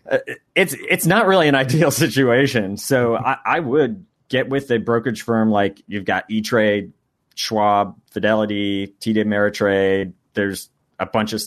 [0.10, 0.17] uh,
[0.54, 2.75] it's, it's not really an ideal situation.
[2.75, 6.91] So I, I would get with a brokerage firm like you've got E-Trade,
[7.36, 10.13] Schwab, Fidelity, TD Ameritrade.
[10.34, 10.69] There's
[11.00, 11.41] a bunch of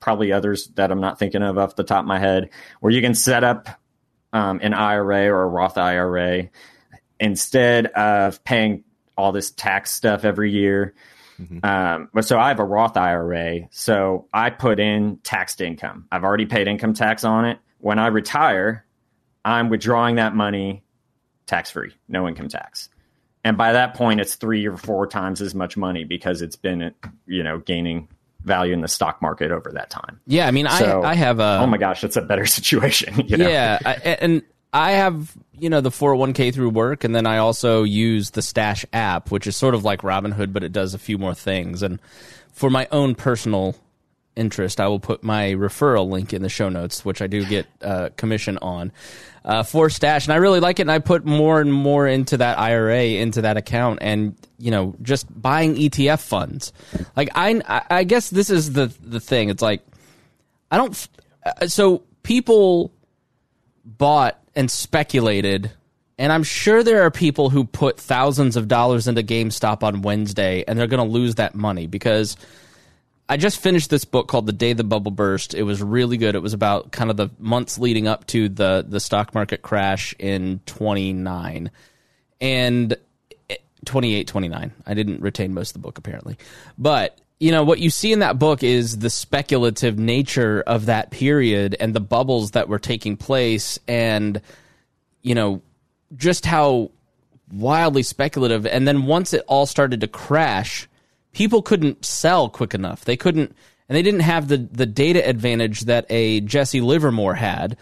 [0.00, 2.50] probably others that I'm not thinking of off the top of my head,
[2.80, 3.68] where you can set up
[4.32, 6.48] um, an IRA or a Roth IRA
[7.20, 8.84] instead of paying
[9.16, 10.94] all this tax stuff every year.
[11.64, 16.06] Um, but so I have a Roth IRA, so I put in taxed income.
[16.12, 17.58] I've already paid income tax on it.
[17.78, 18.84] When I retire,
[19.44, 20.84] I'm withdrawing that money
[21.46, 22.88] tax free, no income tax
[23.44, 26.92] and by that point it's three or four times as much money because it's been
[27.26, 28.08] you know gaining
[28.42, 31.40] value in the stock market over that time yeah, I mean So, I I have
[31.40, 33.48] a oh my gosh that's a better situation you know?
[33.48, 37.84] Yeah, I, and I have you know the 401k through work, and then I also
[37.84, 41.16] use the Stash app, which is sort of like Robinhood, but it does a few
[41.16, 41.82] more things.
[41.82, 42.00] And
[42.52, 43.76] for my own personal
[44.36, 47.66] interest, I will put my referral link in the show notes, which I do get
[47.82, 48.92] uh, commission on
[49.44, 50.82] uh, for Stash, and I really like it.
[50.82, 54.94] And I put more and more into that IRA, into that account, and you know
[55.02, 56.72] just buying ETF funds.
[57.16, 59.50] Like I, I guess this is the the thing.
[59.50, 59.82] It's like
[60.70, 61.08] I don't.
[61.44, 62.90] uh, So people
[63.84, 65.70] bought and speculated,
[66.18, 70.64] and I'm sure there are people who put thousands of dollars into GameStop on Wednesday,
[70.66, 72.36] and they're going to lose that money because
[73.28, 75.54] I just finished this book called The Day the Bubble Burst.
[75.54, 76.34] It was really good.
[76.34, 80.14] It was about kind of the months leading up to the the stock market crash
[80.18, 81.70] in 29
[82.40, 82.96] and
[83.48, 86.36] eh, 28 29 i didn't retain most of the book apparently
[86.76, 91.10] but you know what you see in that book is the speculative nature of that
[91.10, 94.40] period and the bubbles that were taking place and
[95.22, 95.62] you know
[96.16, 96.90] just how
[97.52, 100.88] wildly speculative and then once it all started to crash
[101.34, 103.04] people couldn't sell quick enough.
[103.04, 103.54] They couldn't
[103.88, 107.76] and they didn't have the the data advantage that a Jesse Livermore had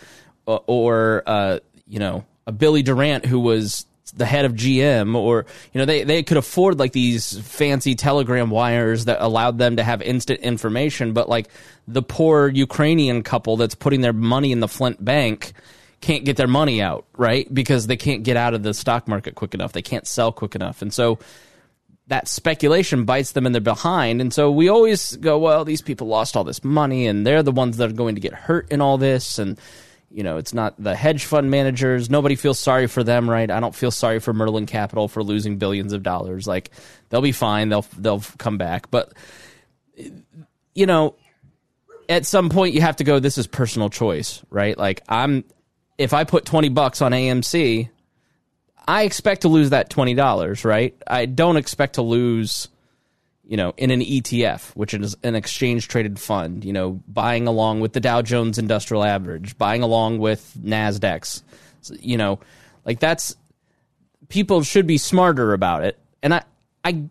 [0.47, 5.47] or, or uh, you know a Billy Durant who was the head of GM or
[5.73, 9.85] you know they they could afford like these fancy telegram wires that allowed them to
[9.85, 11.49] have instant information but like
[11.89, 15.53] the poor Ukrainian couple that's putting their money in the Flint bank
[16.03, 17.53] can't get their money out right?
[17.53, 19.73] Because they can't get out of the stock market quick enough.
[19.73, 20.83] They can't sell quick enough.
[20.83, 21.19] And so
[22.13, 24.21] that speculation bites them in their behind.
[24.21, 27.51] And so we always go, well, these people lost all this money and they're the
[27.51, 29.39] ones that are going to get hurt in all this.
[29.39, 29.59] And,
[30.11, 32.11] you know, it's not the hedge fund managers.
[32.11, 33.51] Nobody feels sorry for them, right?
[33.51, 36.47] I don't feel sorry for Melvin Capital for losing billions of dollars.
[36.47, 36.71] Like
[37.09, 37.71] they'll be fine.
[37.71, 38.91] They'll, they'll come back.
[38.91, 39.15] But,
[40.75, 41.15] you know,
[42.11, 44.77] at some point you have to go, this is personal choice, right?
[44.77, 45.45] Like I'm,
[45.97, 47.89] if I put 20 bucks on AMC,
[48.87, 50.97] I expect to lose that twenty dollars, right?
[51.07, 52.69] I don't expect to lose,
[53.45, 56.65] you know, in an ETF, which is an exchange traded fund.
[56.65, 61.43] You know, buying along with the Dow Jones Industrial Average, buying along with Nasdaq's.
[62.01, 62.39] You know,
[62.85, 63.37] like that's
[64.33, 65.99] people should be smarter about it.
[66.23, 66.43] And I,
[66.85, 67.05] I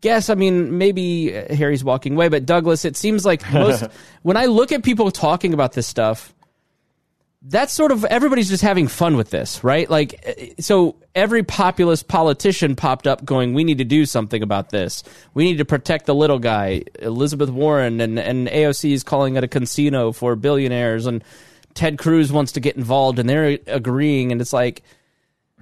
[0.00, 3.84] guess, I mean, maybe Harry's walking away, but Douglas, it seems like most
[4.22, 6.34] when I look at people talking about this stuff,
[7.46, 9.88] that's sort of everybody's just having fun with this, right?
[9.88, 14.70] Like, uh, so every populist politician popped up going, "We need to do something about
[14.70, 15.02] this.
[15.34, 19.44] We need to protect the little guy." Elizabeth Warren and and AOC is calling it
[19.44, 21.22] a casino for billionaires, and
[21.74, 24.82] Ted Cruz wants to get involved, and they're agreeing, and it's like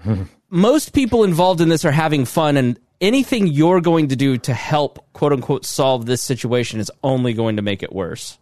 [0.51, 4.55] most people involved in this are having fun, and anything you're going to do to
[4.55, 8.39] help quote unquote solve this situation is only going to make it worse.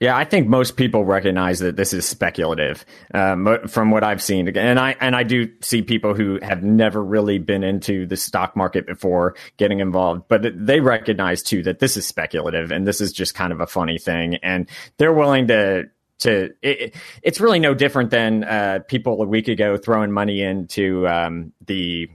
[0.00, 4.56] Yeah, I think most people recognize that this is speculative um, from what I've seen,
[4.56, 8.54] and I and I do see people who have never really been into the stock
[8.54, 13.12] market before getting involved, but they recognize too that this is speculative and this is
[13.12, 15.86] just kind of a funny thing, and they're willing to
[16.18, 16.54] to.
[16.62, 21.52] It, it's really no different than uh, people a week ago throwing money into um,
[21.66, 22.08] the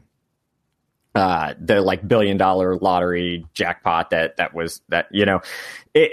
[1.15, 5.41] uh, the like billion dollar lottery jackpot that that was that you know
[5.93, 6.11] it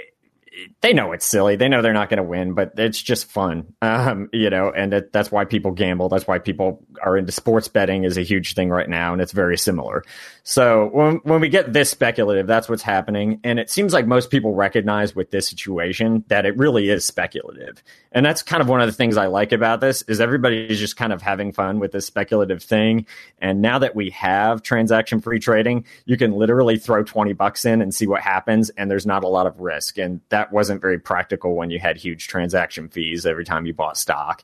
[0.81, 1.55] they know it's silly.
[1.55, 4.93] They know they're not going to win, but it's just fun, um, you know, and
[4.93, 6.09] it, that's why people gamble.
[6.09, 9.31] That's why people are into sports betting is a huge thing right now, and it's
[9.31, 10.03] very similar.
[10.43, 14.29] So when when we get this speculative, that's what's happening, and it seems like most
[14.29, 18.81] people recognize with this situation that it really is speculative, and that's kind of one
[18.81, 21.79] of the things I like about this is everybody is just kind of having fun
[21.79, 23.05] with this speculative thing,
[23.39, 27.81] and now that we have transaction free trading, you can literally throw twenty bucks in
[27.81, 30.99] and see what happens, and there's not a lot of risk, and that wasn't very
[30.99, 34.43] practical when you had huge transaction fees every time you bought stock.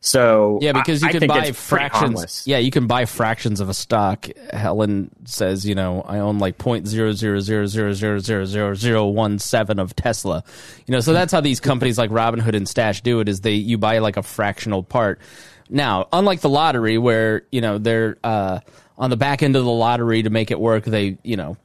[0.00, 2.44] So yeah, because you I, can I buy fractions.
[2.46, 4.28] Yeah, you can buy fractions of a stock.
[4.52, 8.74] Helen says, you know, I own like point zero zero zero zero zero zero zero
[8.74, 10.44] zero one seven of Tesla.
[10.86, 13.28] You know, so that's how these companies like Robinhood and Stash do it.
[13.28, 15.20] Is they you buy like a fractional part.
[15.68, 18.60] Now, unlike the lottery, where you know they're uh,
[18.96, 21.56] on the back end of the lottery to make it work, they you know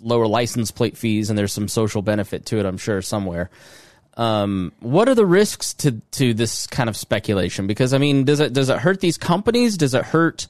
[0.00, 2.66] lower license plate fees, and there's some social benefit to it.
[2.66, 3.50] I'm sure somewhere.
[4.16, 7.66] Um, what are the risks to to this kind of speculation?
[7.66, 9.76] Because I mean, does it does it hurt these companies?
[9.76, 10.46] Does it hurt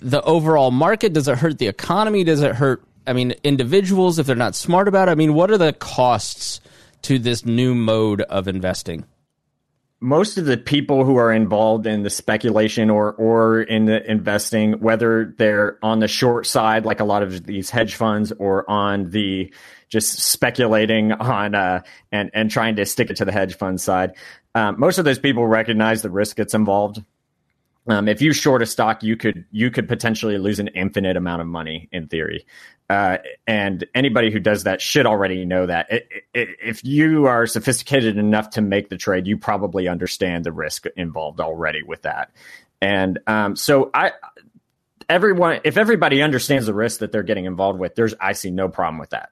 [0.00, 1.12] the overall market?
[1.12, 2.24] Does it hurt the economy?
[2.24, 2.82] Does it hurt?
[3.06, 5.12] I mean, individuals if they're not smart about it.
[5.12, 6.60] I mean, what are the costs
[7.02, 9.04] to this new mode of investing?
[10.06, 14.74] Most of the people who are involved in the speculation or or in the investing,
[14.74, 19.10] whether they're on the short side, like a lot of these hedge funds, or on
[19.10, 19.52] the
[19.88, 24.12] just speculating on uh, and and trying to stick it to the hedge fund side,
[24.54, 27.02] um, most of those people recognize the risk that's involved.
[27.88, 31.42] Um, if you short a stock, you could you could potentially lose an infinite amount
[31.42, 32.46] of money in theory.
[32.88, 35.90] Uh, and anybody who does that should already know that.
[35.90, 40.52] It, it, if you are sophisticated enough to make the trade, you probably understand the
[40.52, 42.30] risk involved already with that.
[42.80, 44.12] And um, so I,
[45.08, 48.68] everyone, if everybody understands the risk that they're getting involved with, there's I see no
[48.68, 49.30] problem with that.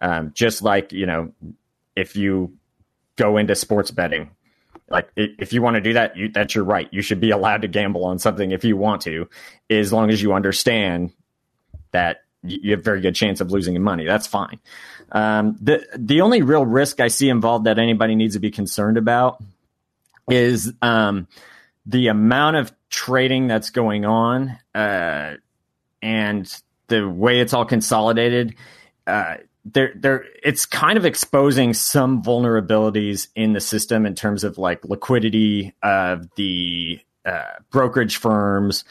[0.00, 1.32] Um, just like you know,
[1.94, 2.56] if you
[3.16, 4.30] go into sports betting,
[4.88, 6.88] like if you want to do that, you, that's your right.
[6.92, 9.28] You should be allowed to gamble on something if you want to,
[9.68, 11.12] as long as you understand
[11.90, 14.06] that you have a very good chance of losing money.
[14.06, 14.60] That's fine.
[15.12, 18.96] Um, the the only real risk I see involved that anybody needs to be concerned
[18.96, 19.42] about
[20.28, 21.26] is um,
[21.86, 25.34] the amount of trading that's going on uh,
[26.02, 28.54] and the way it's all consolidated.
[29.06, 29.36] Uh,
[29.74, 36.28] it's kind of exposing some vulnerabilities in the system in terms of like liquidity of
[36.36, 38.84] the uh, brokerage firms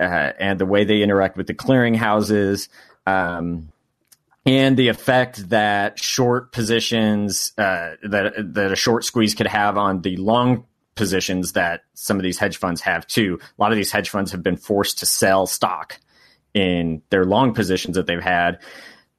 [0.00, 2.68] uh, and the way they interact with the clearing houses
[3.06, 3.70] um,
[4.46, 10.02] and the effect that short positions uh, that that a short squeeze could have on
[10.02, 13.38] the long positions that some of these hedge funds have too.
[13.40, 15.98] A lot of these hedge funds have been forced to sell stock
[16.52, 18.60] in their long positions that they've had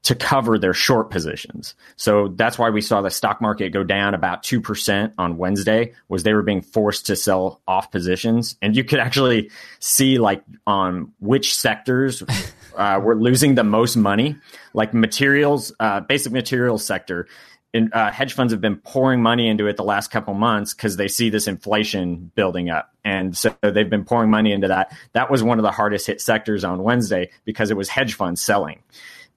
[0.06, 1.74] to cover their short positions.
[1.96, 6.22] So that's why we saw the stock market go down about 2% on Wednesday was
[6.22, 8.56] they were being forced to sell off positions.
[8.62, 12.22] And you could actually see like on which sectors
[12.78, 14.36] uh, were losing the most money,
[14.76, 17.28] like materials, uh, basic materials sector.
[17.74, 20.98] In, uh, hedge funds have been pouring money into it the last couple months because
[20.98, 24.96] they see this inflation building up, and so they've been pouring money into that.
[25.12, 28.42] That was one of the hardest hit sectors on Wednesday because it was hedge funds
[28.42, 28.82] selling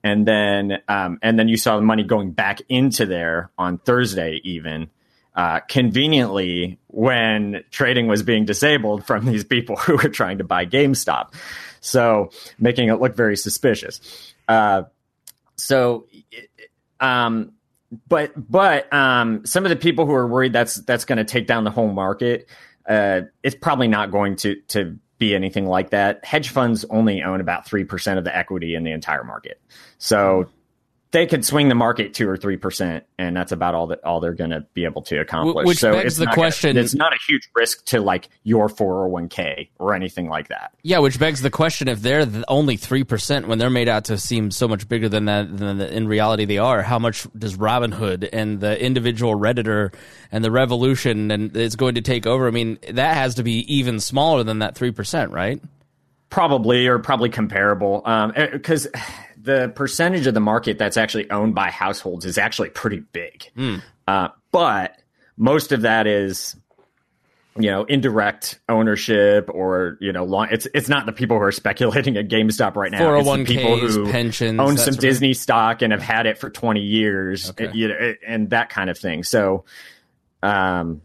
[0.02, 4.40] and then um, and then you saw the money going back into there on Thursday
[4.44, 4.90] even.
[5.34, 10.66] Uh, conveniently, when trading was being disabled from these people who were trying to buy
[10.66, 11.32] GameStop,
[11.80, 14.34] so making it look very suspicious.
[14.48, 14.82] Uh,
[15.54, 16.06] so,
[16.98, 17.52] um,
[18.08, 21.46] but but um, some of the people who are worried that's that's going to take
[21.46, 22.48] down the whole market,
[22.88, 26.24] uh, it's probably not going to to be anything like that.
[26.24, 29.60] Hedge funds only own about 3% of the equity in the entire market.
[29.98, 30.48] So
[31.10, 34.20] they could swing the market two or three percent, and that's about all that all
[34.20, 35.66] they're going to be able to accomplish.
[35.66, 38.68] Which so begs it's the question- Gonna, it's not a huge risk to like your
[38.68, 40.72] four hundred one k or anything like that.
[40.82, 44.04] Yeah, which begs the question: if they're the only three percent when they're made out
[44.06, 47.56] to seem so much bigger than that than in reality they are, how much does
[47.56, 49.94] Robinhood and the individual redditor
[50.30, 52.46] and the revolution and is going to take over?
[52.46, 55.62] I mean, that has to be even smaller than that three percent, right?
[56.28, 58.86] Probably or probably comparable, um, eh, because
[59.40, 63.50] the percentage of the market that's actually owned by households is actually pretty big.
[64.06, 64.96] Uh, but
[65.36, 66.56] most of that is,
[67.56, 71.52] you know, indirect ownership or you know, long, it's it's not the people who are
[71.52, 73.14] speculating at GameStop right now.
[73.16, 76.50] It's the 401ks, people who pensions, own some Disney stock and have had it for
[76.50, 77.70] twenty years, Okay.
[77.74, 79.24] you know, and that kind of thing.
[79.24, 79.64] So,
[80.42, 81.02] um,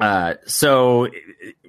[0.00, 1.08] uh, so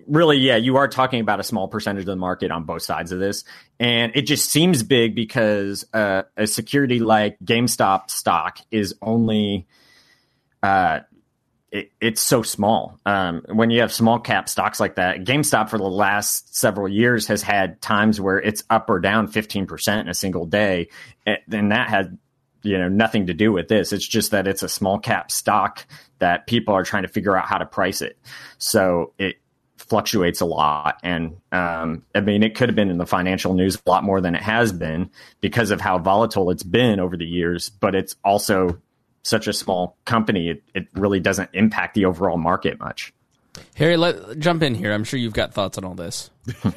[0.10, 3.12] really, yeah, you are talking about a small percentage of the market on both sides
[3.12, 3.44] of this,
[3.80, 9.68] and it just seems big because uh, a security like GameStop stock is only,
[10.64, 11.00] uh,
[11.72, 13.00] it, it's so small.
[13.06, 17.28] Um, when you have small cap stocks like that, GameStop for the last several years
[17.28, 20.90] has had times where it's up or down fifteen percent in a single day,
[21.26, 22.18] and that had
[22.64, 23.94] you know nothing to do with this.
[23.94, 25.86] It's just that it's a small cap stock
[26.18, 28.18] that people are trying to figure out how to price it.
[28.58, 29.36] So it
[29.90, 33.76] fluctuates a lot, and um, I mean it could have been in the financial news
[33.76, 35.10] a lot more than it has been
[35.42, 37.70] because of how volatile it's been over the years.
[37.70, 38.80] But it's also
[39.24, 43.14] such a small company; it, it really doesn't impact the overall market much.
[43.76, 44.94] Harry, let jump in here.
[44.94, 46.30] I'm sure you've got thoughts on all this.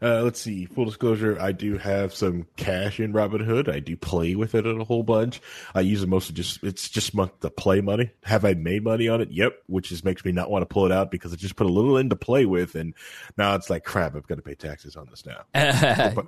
[0.00, 0.66] Uh, let's see.
[0.66, 3.72] Full disclosure: I do have some cash in Robinhood.
[3.72, 5.40] I do play with it a whole bunch.
[5.74, 8.10] I use it mostly just it's just month to play money.
[8.24, 9.30] Have I made money on it?
[9.30, 9.54] Yep.
[9.66, 11.72] Which just makes me not want to pull it out because I just put a
[11.72, 12.94] little in to play with, and
[13.36, 14.14] now it's like crap.
[14.14, 15.44] I've got to pay taxes on this now.
[15.54, 16.22] hope, I,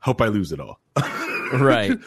[0.00, 0.80] hope I lose it all.
[1.52, 1.98] right.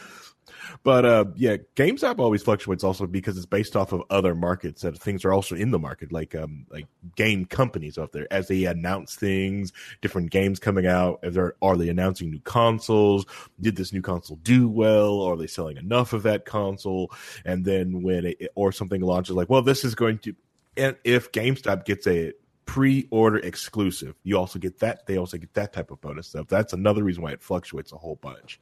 [0.84, 4.98] But uh, yeah, GameStop always fluctuates also because it's based off of other markets that
[4.98, 8.66] things are also in the market, like um like game companies out there as they
[8.66, 11.20] announce things, different games coming out.
[11.24, 13.26] If they're are they announcing new consoles?
[13.60, 15.22] Did this new console do well?
[15.22, 17.12] Are they selling enough of that console?
[17.44, 20.36] And then when it or something launches, like well, this is going to.
[20.78, 22.32] And if GameStop gets a
[22.70, 25.07] pre-order exclusive, you also get that.
[25.07, 26.45] They also get that type of bonus stuff.
[26.47, 28.59] That's another reason why it fluctuates a whole bunch.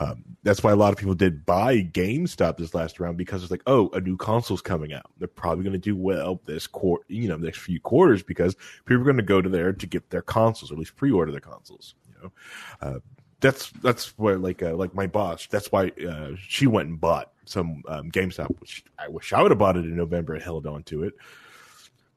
[0.00, 3.50] Um, that's why a lot of people did buy GameStop this last round because it's
[3.50, 5.04] like, oh, a new console's coming out.
[5.18, 9.02] They're probably going to do well this quarter, you know, next few quarters because people
[9.02, 11.42] are going to go to there to get their consoles or at least pre-order their
[11.42, 11.94] consoles.
[12.08, 12.32] You know,
[12.80, 13.00] uh,
[13.40, 15.46] that's that's where like uh, like my boss.
[15.46, 19.50] That's why uh, she went and bought some um, GameStop, which I wish I would
[19.50, 21.12] have bought it in November and held on to it,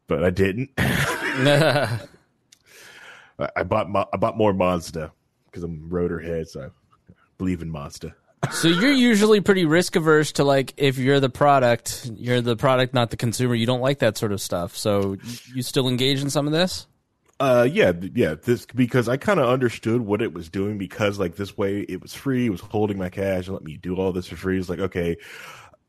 [0.07, 0.69] but I didn't.
[3.39, 5.11] I bought I bought more Mazda
[5.45, 8.15] because I'm rotor head, so I believe in Mazda.
[8.51, 12.93] So you're usually pretty risk averse to like if you're the product, you're the product,
[12.93, 13.55] not the consumer.
[13.55, 14.77] You don't like that sort of stuff.
[14.77, 15.17] So
[15.53, 16.88] you still engage in some of this?
[17.39, 18.36] Uh, yeah, yeah.
[18.36, 22.01] This because I kind of understood what it was doing because like this way it
[22.01, 22.45] was free.
[22.45, 24.57] It was holding my cash and let me do all this for free.
[24.57, 25.17] It's like okay,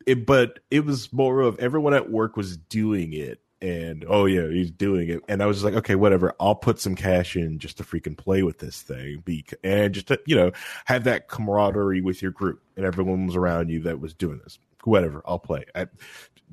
[0.06, 3.40] it, but it was more of everyone at work was doing it.
[3.62, 6.34] And oh yeah, he's doing it, and I was like, okay, whatever.
[6.38, 10.08] I'll put some cash in just to freaking play with this thing, be and just
[10.08, 10.52] to you know
[10.84, 14.58] have that camaraderie with your group, and everyone was around you that was doing this.
[14.84, 15.64] Whatever, I'll play.
[15.74, 15.86] I,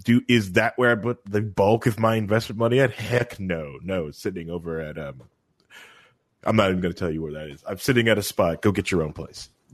[0.02, 2.92] do is that where I put the bulk of my investment money at?
[2.92, 4.12] Heck no, no.
[4.12, 5.24] Sitting over at um.
[6.46, 7.64] I'm not even going to tell you where that is.
[7.66, 8.62] I'm sitting at a spot.
[8.62, 9.50] Go get your own place.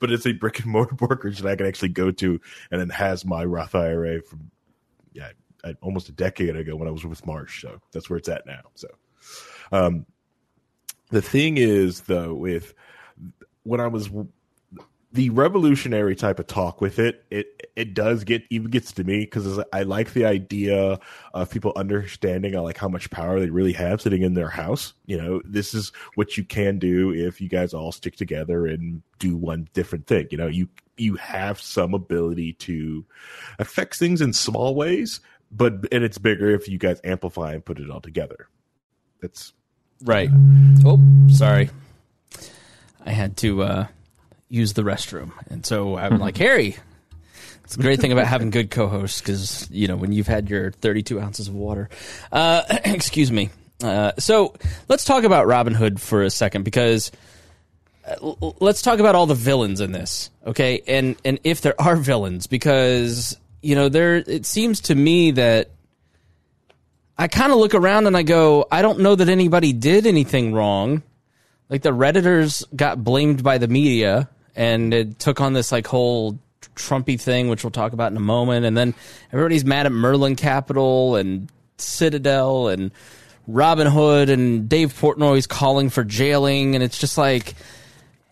[0.00, 2.90] but it's a brick and mortar brokerage that I can actually go to, and it
[2.92, 4.50] has my Roth IRA from
[5.12, 5.30] yeah,
[5.80, 7.62] Almost a decade ago when I was with Marsh.
[7.62, 8.62] So that's where it's at now.
[8.74, 8.88] So,
[9.70, 10.06] um,
[11.10, 12.74] the thing is though, with
[13.64, 14.10] when I was
[15.12, 19.20] the revolutionary type of talk with it, it it does get even gets to me
[19.20, 20.98] because I like the idea
[21.34, 24.94] of people understanding like how much power they really have sitting in their house.
[25.04, 29.02] You know, this is what you can do if you guys all stick together and
[29.18, 30.28] do one different thing.
[30.30, 33.04] You know, you you have some ability to
[33.58, 35.20] affect things in small ways,
[35.52, 38.48] but and it's bigger if you guys amplify and put it all together.
[39.20, 39.52] That's
[40.04, 40.30] Right.
[40.84, 41.70] Oh, sorry.
[43.04, 43.86] I had to uh,
[44.48, 46.76] use the restroom, and so I'm like Harry.
[47.64, 50.72] It's a great thing about having good co-hosts because you know when you've had your
[50.72, 51.88] 32 ounces of water.
[52.30, 53.50] Uh, excuse me.
[53.82, 54.54] Uh, so
[54.88, 57.10] let's talk about Robinhood for a second because
[58.06, 60.82] uh, let's talk about all the villains in this, okay?
[60.86, 65.70] And and if there are villains, because you know there it seems to me that
[67.16, 70.52] I kind of look around and I go, I don't know that anybody did anything
[70.52, 71.02] wrong.
[71.68, 76.38] Like the redditors got blamed by the media, and it took on this like whole
[76.74, 78.66] Trumpy thing, which we'll talk about in a moment.
[78.66, 78.94] And then
[79.32, 82.90] everybody's mad at Melvin Capital and Citadel and
[83.48, 87.54] Robinhood and Dave Portnoy's calling for jailing, and it's just like,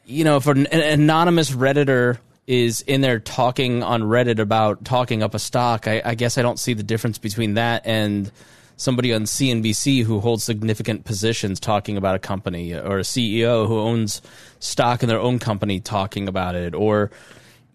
[0.04, 2.18] you know, if an, an anonymous redditor
[2.50, 6.42] is in there talking on Reddit about talking up a stock, I, I guess I
[6.42, 8.32] don't see the difference between that and
[8.76, 13.78] somebody on CNBC who holds significant positions talking about a company or a CEO who
[13.78, 14.20] owns
[14.58, 17.12] stock in their own company talking about it or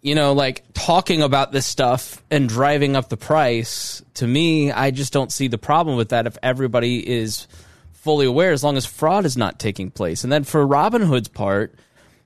[0.02, 4.04] you know like talking about this stuff and driving up the price.
[4.16, 7.48] To me I just don't see the problem with that if everybody is
[7.94, 10.26] fully aware as long as fraud is not taking place.
[10.26, 11.76] And then for Robinhood's part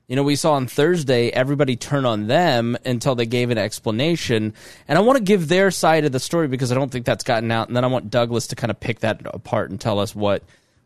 [0.09, 4.55] you know, we saw on Thursday everybody turn on them until they gave an explanation.
[4.87, 7.23] And I want to give their side of the story because I don't think that's
[7.23, 7.67] gotten out.
[7.67, 10.43] And then I want Douglas to kind of pick that apart and tell us what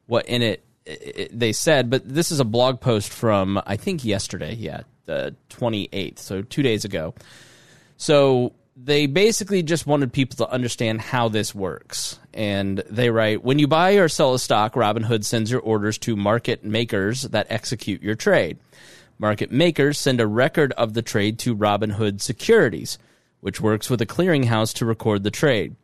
[0.07, 1.89] what in it, it they said.
[1.89, 6.61] But this is a blog post from I think yesterday, yeah, the 28th, so two
[6.61, 7.15] days ago.
[7.95, 12.19] So they basically just wanted people to understand how this works.
[12.34, 16.17] And they write When you buy or sell a stock, Robinhood sends your orders to
[16.17, 18.57] market makers that execute your trade.
[19.24, 22.97] Market makers send a record of the trade to Robinhood Securities,
[23.39, 25.78] which works with a clearinghouse to record the trade.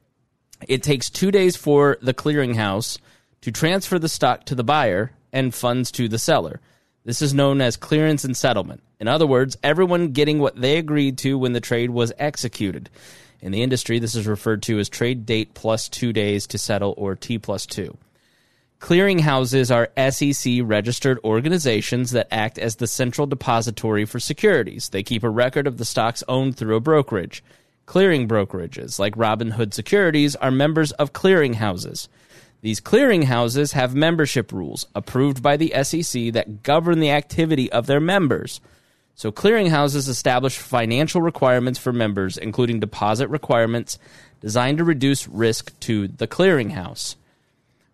[0.68, 3.00] It takes two days for the clearinghouse
[3.40, 6.60] to transfer the stock to the buyer and funds to the seller.
[7.06, 8.84] This is known as clearance and settlement.
[9.00, 12.90] In other words, everyone getting what they agreed to when the trade was executed.
[13.40, 16.94] In the industry, this is referred to as trade date plus two days to settle
[16.98, 17.98] or T plus two.
[18.80, 24.90] Clearinghouses are SEC registered organizations that act as the central depository for securities.
[24.90, 27.44] They keep a record of the stocks owned through a brokerage.
[27.86, 32.08] Clearing brokerages, like Robinhood Securities, are members of clearinghouses.
[32.62, 38.00] These clearinghouses have membership rules approved by the SEC that govern the activity of their
[38.00, 38.62] members.
[39.14, 44.00] So, clearinghouses establish financial requirements for members, including deposit requirements
[44.40, 47.16] designed to reduce risk to the clearinghouse.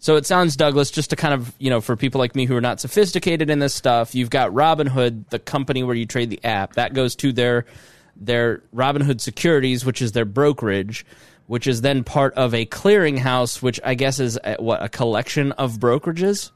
[0.06, 2.56] So it sounds, Douglas, just to kind of, you know, for people like me who
[2.56, 6.40] are not sophisticated in this stuff, you've got Robinhood, the company where you trade the
[6.44, 7.66] app, that goes to their
[8.16, 11.08] their Robinhood Securities, which is their brokerage,
[11.48, 15.54] which is then part of a clearinghouse, which I guess is a, what a collection
[15.54, 16.52] of brokerages.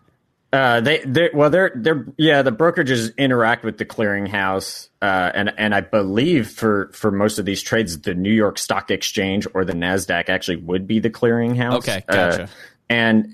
[0.54, 5.52] Uh, they, they, well, they're, they're, yeah, the brokerages interact with the clearinghouse, uh, and
[5.58, 9.66] and I believe for for most of these trades, the New York Stock Exchange or
[9.66, 11.78] the Nasdaq actually would be the clearinghouse.
[11.78, 12.44] Okay, gotcha.
[12.44, 12.48] Uh,
[12.90, 13.28] and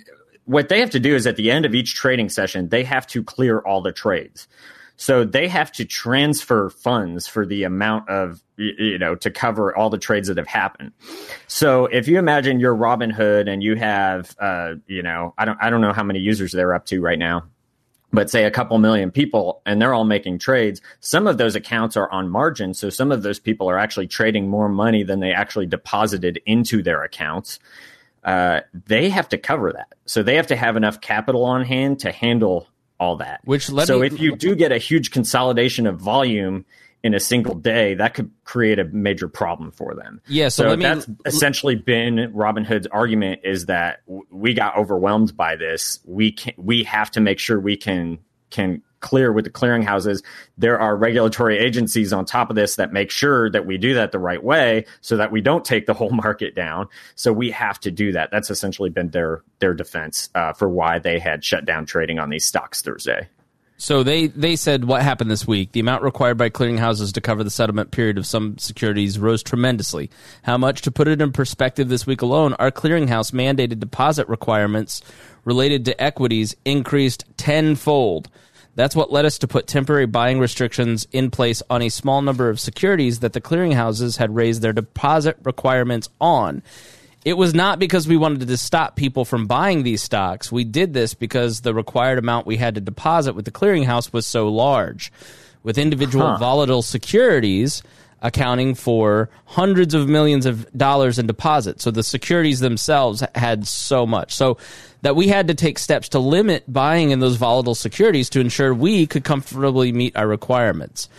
[0.46, 3.08] what they have to do is at the end of each trading session, they have
[3.08, 4.48] to clear all the trades.
[4.98, 9.90] So they have to transfer funds for the amount of you know to cover all
[9.90, 10.94] the trades that have happened.
[11.48, 15.70] So if you imagine you're Robinhood and you have uh, you know I don't I
[15.70, 17.44] don't know how many users they're up to right now,
[18.14, 20.80] but say a couple million people and they're all making trades.
[21.02, 24.48] Some of those accounts are on margin, so some of those people are actually trading
[24.48, 27.60] more money than they actually deposited into their accounts
[28.26, 29.94] uh, they have to cover that.
[30.06, 32.68] So they have to have enough capital on hand to handle
[33.00, 33.42] all that.
[33.46, 36.66] Which so me, if you do get a huge consolidation of volume
[37.04, 40.22] in a single day, that could create a major problem for them.
[40.28, 44.02] Yeah, so, so me, that's essentially been Robinhood's argument is that
[44.32, 46.00] we got overwhelmed by this.
[46.04, 48.18] We can we have to make sure we can
[48.50, 50.24] can clear with the clearinghouses.
[50.58, 54.12] There are regulatory agencies on top of this that make sure that we do that
[54.12, 56.88] the right way so that we don't take the whole market down.
[57.14, 58.32] So we have to do that.
[58.32, 62.32] That's essentially been their their defense uh, for why they had shut down trading on
[62.32, 63.30] these stocks Thursday.
[63.78, 65.74] So they, they said what happened this week.
[65.74, 70.10] The amount required by clearinghouses to cover the settlement period of some securities rose tremendously.
[70.44, 70.82] How much?
[70.84, 75.02] To put it in perspective, this week alone, our clearinghouse mandated deposit requirements
[75.44, 78.30] related to equities increased tenfold.
[78.76, 82.50] That's what led us to put temporary buying restrictions in place on a small number
[82.50, 86.62] of securities that the clearinghouses had raised their deposit requirements on.
[87.24, 90.52] It was not because we wanted to stop people from buying these stocks.
[90.52, 94.28] We did this because the required amount we had to deposit with the clearinghouse was
[94.28, 95.12] so large.
[95.64, 96.38] With individual huh.
[96.38, 97.82] volatile securities,
[98.22, 101.84] accounting for hundreds of millions of dollars in deposits.
[101.84, 104.36] So the securities themselves had so much.
[104.36, 104.58] So
[105.06, 108.74] that we had to take steps to limit buying in those volatile securities to ensure
[108.74, 111.10] we could comfortably meet our requirements.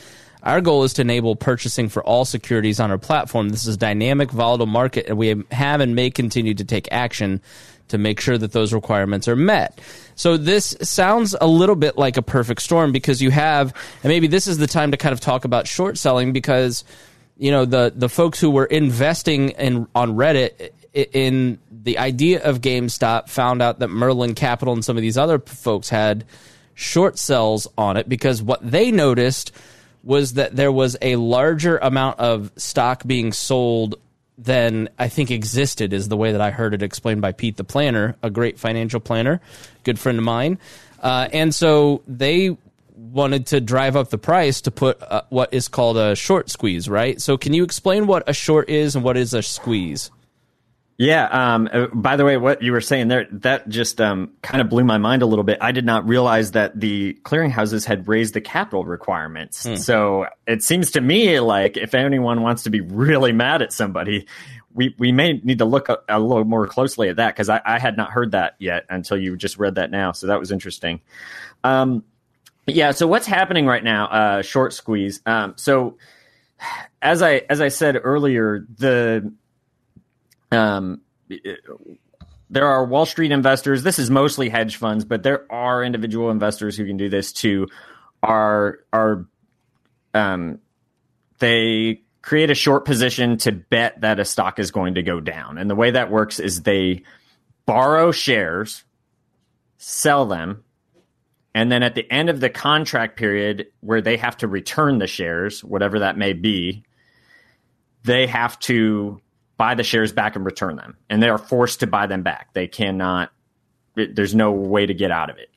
[0.42, 3.50] Our goal is to enable purchasing for all securities on our platform.
[3.50, 7.40] This is a dynamic, volatile market, and we have and may continue to take action
[7.86, 9.80] to make sure that those requirements are met.
[10.16, 13.72] So this sounds a little bit like a perfect storm because you have,
[14.02, 16.82] and maybe this is the time to kind of talk about short selling because
[17.38, 22.60] you know the the folks who were investing in on Reddit in the idea of
[22.60, 26.24] GameStop found out that Melvin Capital and some of these other folks had
[26.74, 29.52] short sells on it because what they noticed
[30.02, 33.96] was that there was a larger amount of stock being sold
[34.38, 37.64] than I think existed, is the way that I heard it explained by Pete the
[37.64, 39.40] Planner, a great financial planner,
[39.82, 40.58] good friend of mine.
[41.02, 42.56] Uh, and so they
[42.96, 46.88] wanted to drive up the price to put uh, what is called a short squeeze,
[46.88, 47.20] right?
[47.20, 50.10] So, can you explain what a short is and what is a squeeze?
[50.98, 51.26] Yeah.
[51.26, 54.70] Um, uh, by the way, what you were saying there, that just um, kind of
[54.70, 55.58] blew my mind a little bit.
[55.60, 59.66] I did not realize that the clearinghouses had raised the capital requirements.
[59.66, 59.76] Hmm.
[59.76, 64.26] So it seems to me like if anyone wants to be really mad at somebody,
[64.72, 67.60] we, we may need to look a, a little more closely at that because I,
[67.64, 70.12] I had not heard that yet until you just read that now.
[70.12, 71.00] So that was interesting.
[71.62, 72.04] Um,
[72.66, 72.92] yeah.
[72.92, 74.06] So what's happening right now?
[74.06, 75.20] Uh, short squeeze.
[75.26, 75.98] Um, so
[77.02, 79.32] as I as I said earlier, the
[80.56, 81.00] um,
[82.50, 83.82] there are Wall Street investors.
[83.82, 87.68] This is mostly hedge funds, but there are individual investors who can do this too.
[88.22, 89.26] Are are
[90.14, 90.58] um,
[91.38, 95.58] they create a short position to bet that a stock is going to go down,
[95.58, 97.02] and the way that works is they
[97.66, 98.84] borrow shares,
[99.78, 100.64] sell them,
[101.54, 105.06] and then at the end of the contract period where they have to return the
[105.06, 106.84] shares, whatever that may be,
[108.04, 109.20] they have to
[109.56, 110.96] buy the shares back and return them.
[111.08, 112.52] And they are forced to buy them back.
[112.52, 113.32] They cannot,
[113.96, 115.48] it, there's no way to get out of it.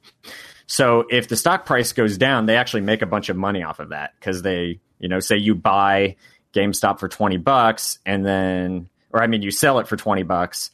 [0.68, 3.80] So if the stock price goes down, they actually make a bunch of money off
[3.80, 6.16] of that because they, you know, say you buy
[6.54, 10.72] GameStop for 20 bucks and then, or I mean, you sell it for 20 bucks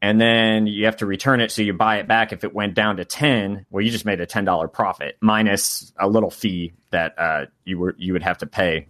[0.00, 1.50] and then you have to return it.
[1.50, 2.32] So you buy it back.
[2.32, 6.06] If it went down to 10, well, you just made a $10 profit minus a
[6.08, 8.86] little fee that uh, you were, you would have to pay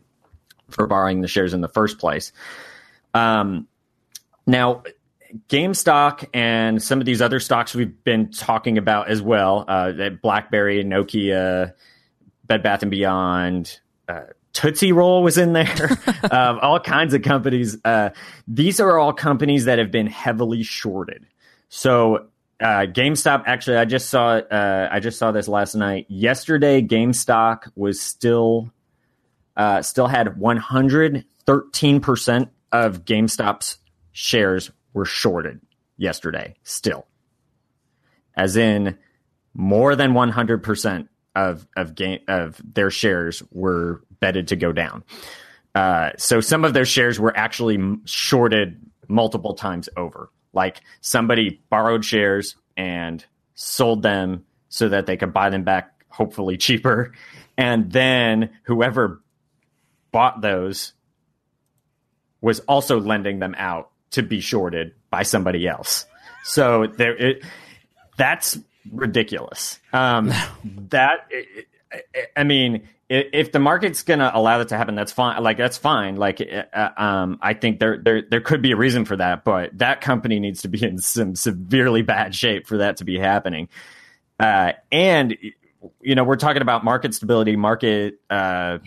[0.70, 2.32] for borrowing the shares in the first place.
[3.14, 3.68] Um,
[4.46, 4.82] now,
[5.48, 9.92] GameStop and some of these other stocks we've been talking about as well, uh,
[10.22, 11.72] BlackBerry, Nokia,
[12.44, 14.20] Bed Bath and Beyond, uh,
[14.52, 15.90] Tootsie Roll was in there,
[16.30, 17.76] um, all kinds of companies.
[17.84, 18.10] Uh,
[18.46, 21.26] these are all companies that have been heavily shorted.
[21.68, 22.28] So
[22.60, 26.06] uh, GameStop, actually, I just saw uh, I just saw this last night.
[26.08, 28.72] Yesterday, GameStop was still
[29.56, 33.78] uh, still had 113 percent of GameStop's
[34.10, 35.60] shares were shorted
[35.96, 37.06] yesterday, still.
[38.36, 38.98] As in
[39.54, 45.04] more than 100% of of game of their shares were betted to go down.
[45.74, 50.30] Uh, so some of their shares were actually shorted multiple times over.
[50.52, 56.56] Like somebody borrowed shares and sold them so that they could buy them back, hopefully
[56.56, 57.12] cheaper,
[57.56, 59.22] and then whoever
[60.12, 60.92] bought those
[62.44, 66.04] was also lending them out to be shorted by somebody else.
[66.44, 67.42] So there, it,
[68.18, 68.58] that's
[68.92, 69.80] ridiculous.
[69.94, 70.30] Um,
[70.90, 71.30] that
[72.36, 75.42] I mean, if the market's going to allow that to happen, that's fine.
[75.42, 76.16] Like that's fine.
[76.16, 79.78] Like uh, um, I think there there there could be a reason for that, but
[79.78, 83.70] that company needs to be in some severely bad shape for that to be happening.
[84.38, 85.38] Uh, and
[86.02, 88.78] you know, we're talking about market stability, market uh,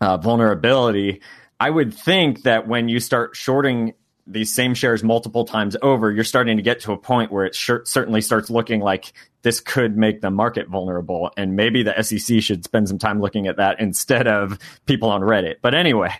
[0.00, 1.20] uh vulnerability.
[1.60, 3.94] I would think that when you start shorting
[4.26, 7.54] these same shares multiple times over, you're starting to get to a point where it
[7.54, 11.30] sure, certainly starts looking like this could make the market vulnerable.
[11.36, 15.20] And maybe the SEC should spend some time looking at that instead of people on
[15.20, 15.56] Reddit.
[15.60, 16.10] But anyway,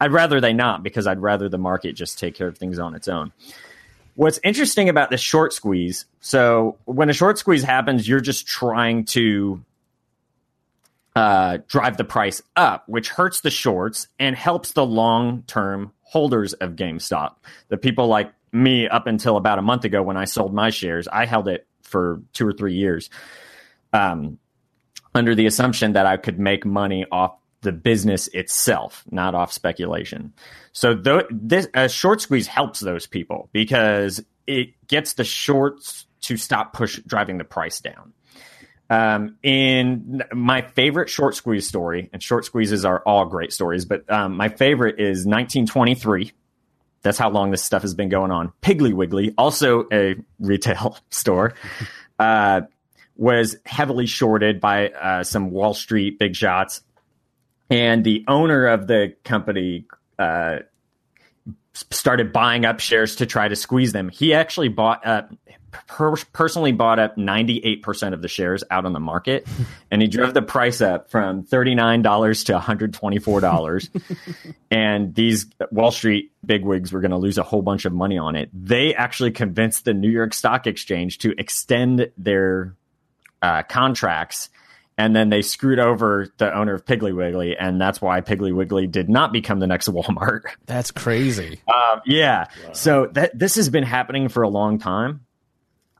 [0.00, 2.94] I'd rather they not because I'd rather the market just take care of things on
[2.94, 3.32] its own.
[4.16, 9.04] What's interesting about this short squeeze so, when a short squeeze happens, you're just trying
[9.06, 9.64] to
[11.18, 16.52] uh, drive the price up, which hurts the shorts and helps the long term holders
[16.52, 17.34] of GameStop.
[17.70, 21.08] The people like me up until about a month ago when I sold my shares,
[21.08, 23.10] I held it for two or three years
[23.92, 24.38] um,
[25.12, 30.32] under the assumption that I could make money off the business itself, not off speculation.
[30.70, 36.36] So th- this a short squeeze helps those people because it gets the shorts to
[36.36, 38.12] stop push driving the price down.
[38.90, 44.10] Um, in my favorite short squeeze story, and short squeezes are all great stories, but
[44.10, 46.32] um, my favorite is 1923.
[47.02, 48.52] That's how long this stuff has been going on.
[48.62, 51.54] Piggly Wiggly, also a retail store,
[52.18, 52.62] uh,
[53.16, 56.80] was heavily shorted by uh, some Wall Street big shots.
[57.70, 59.84] And the owner of the company
[60.18, 60.60] uh,
[61.90, 64.08] started buying up shares to try to squeeze them.
[64.08, 65.32] He actually bought up,
[65.86, 69.46] per- personally bought up 98% of the shares out on the market,
[69.90, 74.54] and he drove the price up from $39 to $124.
[74.70, 78.34] and these Wall Street bigwigs were going to lose a whole bunch of money on
[78.34, 78.50] it.
[78.52, 82.74] They actually convinced the New York Stock Exchange to extend their
[83.40, 84.48] uh, contracts
[84.98, 88.88] and then they screwed over the owner of Piggly Wiggly, and that's why Piggly Wiggly
[88.88, 90.42] did not become the next Walmart.
[90.66, 91.60] That's crazy.
[91.72, 92.46] Um, yeah.
[92.72, 95.24] So that this has been happening for a long time,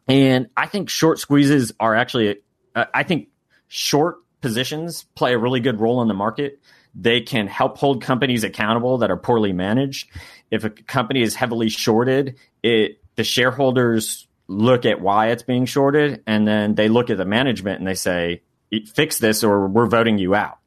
[0.09, 2.39] and I think short squeezes are actually.
[2.75, 3.29] Uh, I think
[3.69, 6.61] short positions play a really good role in the market.
[6.95, 10.11] They can help hold companies accountable that are poorly managed.
[10.51, 16.25] If a company is heavily shorted, it the shareholders look at why it's being shorted,
[16.27, 18.43] and then they look at the management and they say,
[18.87, 20.59] "Fix this, or we're voting you out.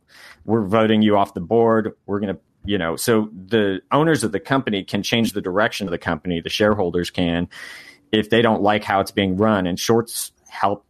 [0.46, 1.94] We're voting you off the board.
[2.06, 5.88] We're going to." You know, so the owners of the company can change the direction
[5.88, 6.42] of the company.
[6.42, 7.50] The shareholders can,
[8.12, 10.86] if they don't like how it's being run, and shorts help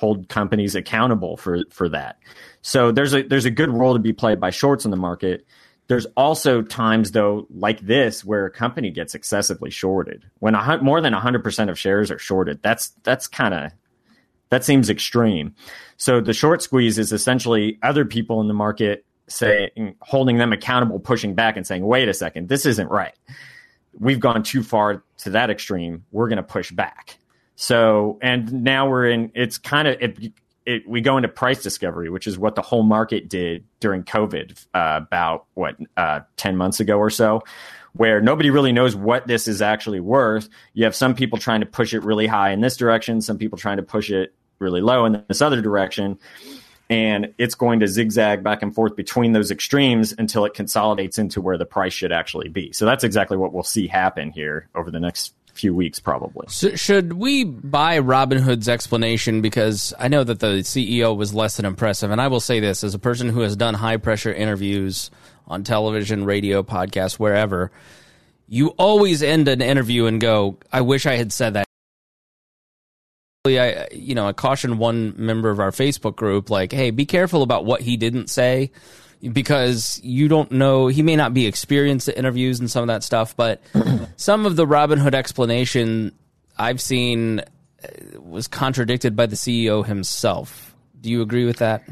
[0.00, 2.18] hold companies accountable for for that.
[2.62, 5.46] So there's a there's a good role to be played by shorts in the market.
[5.88, 10.24] There's also times though like this where a company gets excessively shorted.
[10.38, 13.72] When a, more than 100% of shares are shorted, that's that's kind of
[14.48, 15.54] that seems extreme.
[16.00, 20.98] So the short squeeze is essentially other people in the market saying holding them accountable,
[20.98, 23.14] pushing back and saying, "Wait a second, this isn't right.
[23.98, 26.06] We've gone too far to that extreme.
[26.10, 27.18] We're going to push back."
[27.54, 30.32] So, and now we're in, it's kind of, it,
[30.64, 34.66] it, we go into price discovery, which is what the whole market did during COVID
[34.72, 37.42] uh, about what, uh, 10 months ago or so,
[37.92, 40.48] where nobody really knows what this is actually worth.
[40.72, 43.58] You have some people trying to push it really high in this direction, some people
[43.58, 46.18] trying to push it really low in this other direction.
[46.88, 51.40] And it's going to zigzag back and forth between those extremes until it consolidates into
[51.40, 52.72] where the price should actually be.
[52.72, 56.46] So that's exactly what we'll see happen here over the next few weeks, probably.
[56.48, 59.40] So should we buy Robinhood's explanation?
[59.40, 62.10] Because I know that the CEO was less than impressive.
[62.10, 65.12] And I will say this as a person who has done high pressure interviews
[65.46, 67.70] on television, radio, podcast, wherever,
[68.48, 71.66] you always end an interview and go, I wish I had said that.
[73.46, 77.42] I, you know, I cautioned one member of our Facebook group, like, hey, be careful
[77.42, 78.70] about what he didn't say
[79.32, 83.02] because you don't know he may not be experienced at interviews and some of that
[83.04, 83.60] stuff but
[84.16, 86.10] some of the robinhood explanation
[86.56, 87.42] i've seen uh,
[88.18, 90.74] was contradicted by the ceo himself.
[91.00, 91.82] Do you agree with that?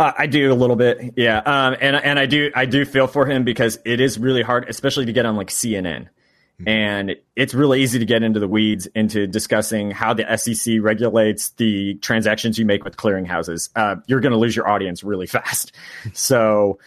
[0.00, 3.06] Uh, I do a little bit, yeah, um, and and I do I do feel
[3.06, 6.08] for him because it is really hard, especially to get on like CNN.
[6.66, 11.50] And it's really easy to get into the weeds into discussing how the SEC regulates
[11.50, 13.70] the transactions you make with clearinghouses.
[13.76, 15.72] Uh, you're going to lose your audience really fast.
[16.12, 16.78] So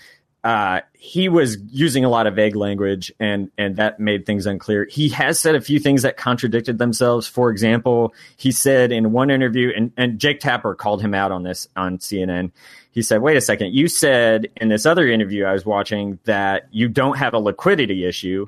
[0.44, 4.86] uh, he was using a lot of vague language, and and that made things unclear.
[4.86, 7.28] He has said a few things that contradicted themselves.
[7.28, 11.44] For example, he said in one interview, and, and Jake Tapper called him out on
[11.44, 12.52] this on CNN.
[12.92, 16.68] He said, "Wait a second, you said in this other interview I was watching that
[16.72, 18.48] you don't have a liquidity issue."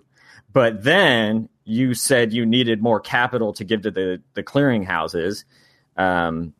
[0.56, 5.43] But then you said you needed more capital to give to the the clearinghouses.
[5.97, 6.53] Um,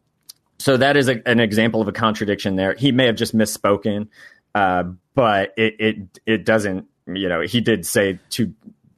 [0.60, 2.74] so that is a, an example of a contradiction there.
[2.76, 4.10] He may have just misspoken,
[4.54, 4.84] uh,
[5.14, 6.88] but it, it it doesn't.
[7.08, 8.54] You know, he did say two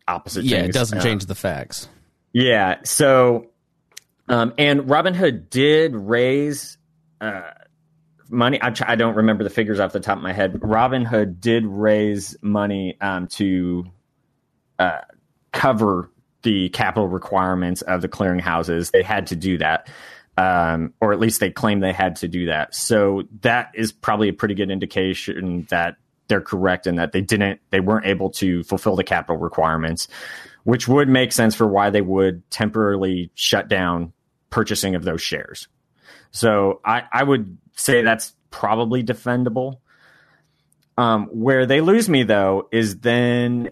[0.08, 0.70] opposite yeah, things.
[0.70, 1.88] it doesn't Uh, change the facts.
[2.34, 2.78] yeah.
[2.84, 3.48] So,
[4.30, 6.80] um, and Robinhood did raise
[7.22, 7.42] uh,
[8.30, 8.60] money.
[8.62, 10.54] I, I don't remember the figures off the top of my head.
[10.54, 13.86] Robinhood did raise money um, to
[14.80, 15.02] uh,
[15.52, 16.12] cover
[16.44, 18.92] the capital requirements of the clearinghouses.
[18.92, 19.90] They had to do that.
[20.38, 22.76] Um, or at least they claim they had to do that.
[22.76, 25.96] So that is probably a pretty good indication that
[26.28, 30.08] they're correct and that they didn't, they weren't able to fulfill the capital requirements,
[30.64, 34.14] which would make sense for why they would temporarily shut down
[34.52, 35.68] purchasing of those shares.
[36.32, 39.80] So I, I would say that's probably defendable.
[40.98, 43.70] Um, where they lose me though is then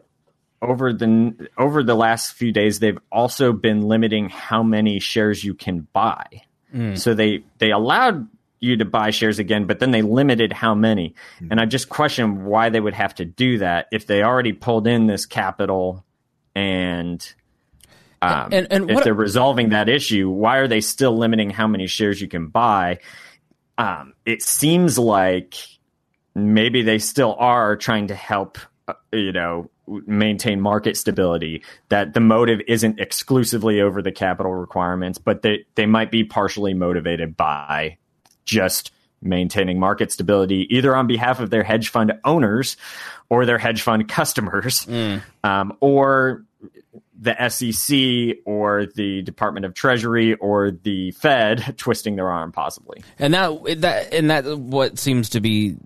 [0.66, 5.54] over the over the last few days they've also been limiting how many shares you
[5.54, 6.26] can buy.
[6.96, 8.28] So they they allowed
[8.60, 11.16] you to buy shares again, but then they limited how many.
[11.50, 14.86] And I just question why they would have to do that if they already pulled
[14.88, 16.04] in this capital
[16.56, 17.26] and
[18.22, 21.68] um, And- and if what- they're resolving that issue, why are they still limiting how
[21.68, 23.00] many shares you can buy?
[23.78, 25.56] Um, it seems like
[26.34, 28.58] maybe they still are trying to help,
[29.12, 31.64] you know, maintain market stability.
[31.90, 36.74] That the motive isn't exclusively over the capital requirements, but they they might be partially
[36.74, 37.98] motivated by
[38.46, 42.78] just maintaining market stability, either on behalf of their hedge fund owners
[43.30, 44.86] or their hedge fund customers,
[45.44, 46.44] um, or
[47.20, 53.04] the SEC or the Department of Treasury or the Fed twisting their arm, possibly.
[53.18, 55.78] And that that and that what seems to be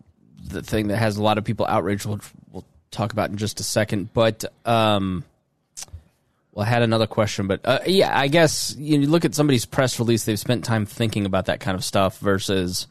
[0.43, 2.05] the thing that has a lot of people outraged.
[2.05, 2.19] We'll,
[2.51, 4.13] we'll talk about in just a second.
[4.13, 5.23] But um,
[6.53, 9.35] well, I had another question, but uh, yeah, I guess you, know, you look at
[9.35, 12.87] somebody's press release; they've spent time thinking about that kind of stuff versus.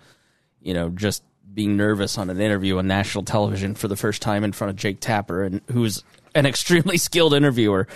[0.60, 1.22] you know, just
[1.54, 4.76] being nervous on an interview on national television for the first time in front of
[4.76, 6.02] Jake Tapper, and who's
[6.34, 7.86] an extremely skilled interviewer.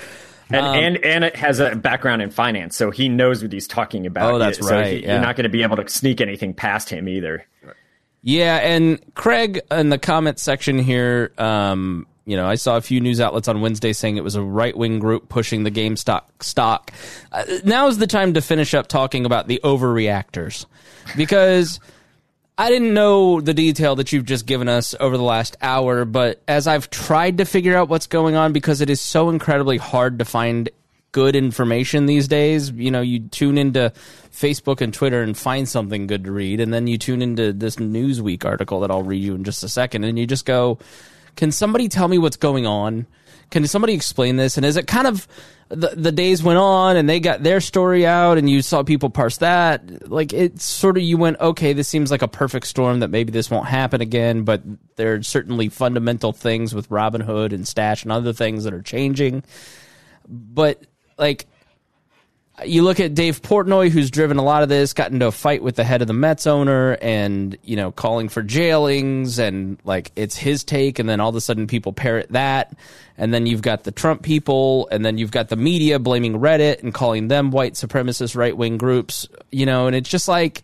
[0.49, 3.67] And, Um, and and it has a background in finance, so he knows what he's
[3.67, 4.33] talking about.
[4.33, 5.13] Oh, that's So right, he- yeah.
[5.15, 7.45] You're not going to be able to sneak anything past him either.
[8.23, 13.01] Yeah, and Craig in the comment section here, um, you know, I saw a few
[13.01, 16.93] news outlets on Wednesday saying it was a right wing group pushing the GameStop stock.
[17.33, 20.67] Uh, now is the time to finish up talking about the overreactors
[21.17, 21.81] because
[22.57, 26.41] I didn't know the detail that you've just given us over the last hour, but
[26.47, 30.21] as I've tried to figure out what's going on because it is so incredibly hard
[30.21, 30.71] to find
[31.13, 33.93] good information these days, you know, you tune into
[34.33, 37.77] Facebook and Twitter and find something good to read, and then you tune into this
[37.77, 40.79] Newsweek article that I'll read you in just a second, and you just go,
[41.37, 43.07] can somebody tell me what's going on?
[43.51, 44.57] Can somebody explain this?
[44.57, 45.29] And is it kind of
[45.69, 49.11] the, the days went on and they got their story out and you saw people
[49.11, 50.11] parse that?
[50.11, 53.31] Like it sort of you went, okay, this seems like a perfect storm that maybe
[53.31, 54.63] this won't happen again, but
[54.97, 59.43] there are certainly fundamental things with Robinhood and Stash and other things that are changing.
[60.27, 60.83] But
[61.19, 61.47] like
[62.65, 65.63] you look at Dave Portnoy, who's driven a lot of this, got into a fight
[65.63, 70.13] with the head of the Mets owner, and you know, calling for jailings, and like
[70.17, 72.75] it's his take, and then all of a sudden people parrot that,
[73.17, 76.83] and then you've got the Trump people, and then you've got the media blaming Reddit
[76.83, 80.63] and calling them white supremacist right wing groups, you know, and it's just like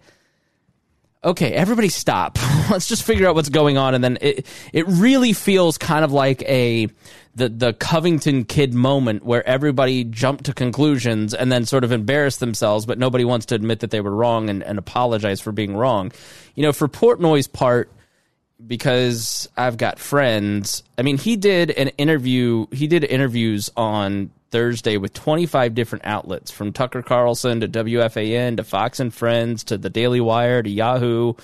[1.23, 2.39] okay, everybody stop.
[2.71, 3.95] Let's just figure out what's going on.
[3.95, 6.89] And then it it really feels kind of like a
[7.35, 12.41] the the Covington kid moment where everybody jumped to conclusions and then sort of embarrassed
[12.41, 15.77] themselves, but nobody wants to admit that they were wrong and, and apologize for being
[15.77, 16.12] wrong.
[16.55, 17.91] You know, for Portnoy's part,
[18.66, 20.83] because I've got friends.
[20.97, 22.66] I mean, he did an interview.
[22.73, 28.64] He did interviews on Thursday with 25 different outlets, from Tucker Carlson to WFAN to
[28.64, 31.34] Fox and Friends to the Daily Wire to Yahoo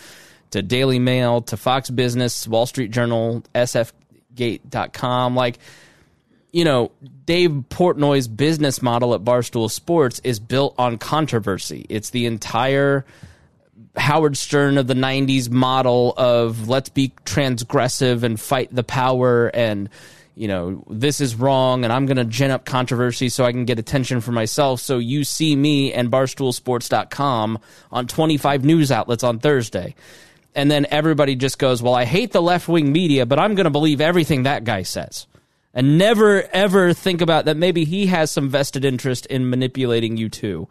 [0.50, 5.34] to Daily Mail to Fox Business, Wall Street Journal, SFGate.com.
[5.34, 5.58] Like,
[6.52, 6.92] you know,
[7.26, 11.84] Dave Portnoy's business model at Barstool Sports is built on controversy.
[11.88, 13.04] It's the entire
[13.96, 19.88] Howard Stern of the 90s model of let's be transgressive and fight the power and
[20.34, 23.64] you know this is wrong and I'm going to gin up controversy so I can
[23.64, 24.80] get attention for myself.
[24.80, 27.58] So you see me and barstoolsports.com
[27.92, 29.94] on 25 news outlets on Thursday.
[30.56, 33.70] And then everybody just goes well I hate the left-wing media but I'm going to
[33.70, 35.26] believe everything that guy says.
[35.72, 37.56] And never ever think about that.
[37.56, 40.68] Maybe he has some vested interest in manipulating you too.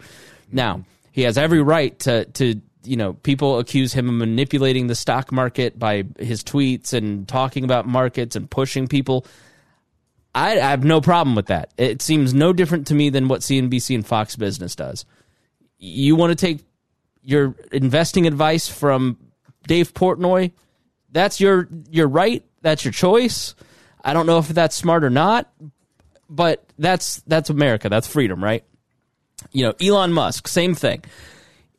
[0.51, 4.95] Now he has every right to to you know people accuse him of manipulating the
[4.95, 9.25] stock market by his tweets and talking about markets and pushing people
[10.35, 11.73] I, I have no problem with that.
[11.77, 15.05] It seems no different to me than what CNBC and Fox Business does.
[15.77, 16.65] You want to take
[17.21, 19.17] your investing advice from
[19.67, 20.51] Dave Portnoy?
[21.11, 22.43] That's your your right.
[22.61, 23.53] That's your choice.
[24.03, 25.51] I don't know if that's smart or not,
[26.29, 27.89] but that's that's America.
[27.89, 28.63] That's freedom, right?
[29.51, 31.03] You know, Elon Musk, same thing.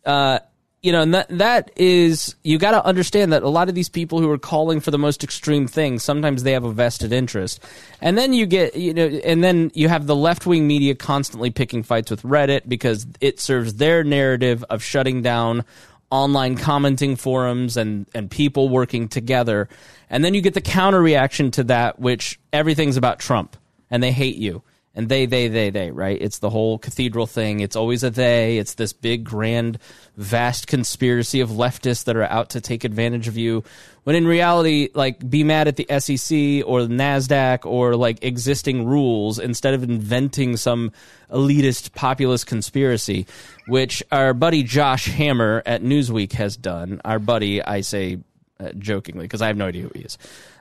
[0.04, 0.38] Uh,
[0.84, 3.88] you know, and that that is you got to understand that a lot of these
[3.88, 7.64] people who are calling for the most extreme things, sometimes they have a vested interest,
[8.02, 11.50] and then you get you know, and then you have the left wing media constantly
[11.50, 15.64] picking fights with Reddit because it serves their narrative of shutting down
[16.10, 19.70] online commenting forums and and people working together,
[20.10, 23.56] and then you get the counter reaction to that, which everything's about Trump
[23.90, 24.62] and they hate you
[24.94, 26.20] and they they they they right?
[26.20, 27.60] It's the whole cathedral thing.
[27.60, 28.58] It's always a they.
[28.58, 29.78] It's this big grand
[30.16, 33.64] vast conspiracy of leftists that are out to take advantage of you.
[34.04, 38.86] When in reality like be mad at the SEC or the Nasdaq or like existing
[38.86, 40.92] rules instead of inventing some
[41.30, 43.26] elitist populist conspiracy
[43.66, 47.00] which our buddy Josh Hammer at Newsweek has done.
[47.04, 48.18] Our buddy I say
[48.60, 50.18] uh, jokingly because I have no idea who he is.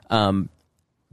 [0.09, 0.49] Um,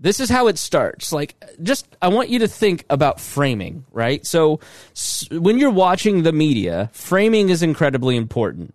[0.00, 1.12] this is how it starts.
[1.12, 4.24] Like just i want you to think about framing right?
[4.26, 4.60] So
[4.92, 8.74] s- when you're watching the media framing is incredibly important.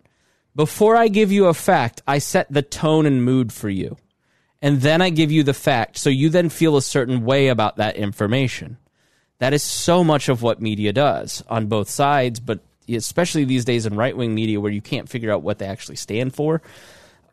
[0.54, 3.96] Before i give you a fact i set the tone and mood for you.
[4.62, 7.76] And then i give you the fact so you then feel a certain way about
[7.76, 8.78] that information.
[9.38, 13.84] That is so much of what media does on both sides but especially these days
[13.84, 16.62] in right-wing media where you can't figure out what they actually stand for.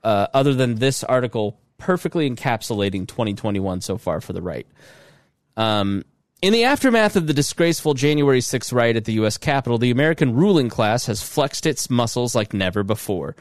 [0.04, 4.68] Uh, other than this article perfectly encapsulating 2021 so far for the right.
[5.58, 6.04] Um,
[6.42, 9.38] in the aftermath of the disgraceful January 6th riot at the U.S.
[9.38, 13.36] Capitol, the American ruling class has flexed its muscles like never before.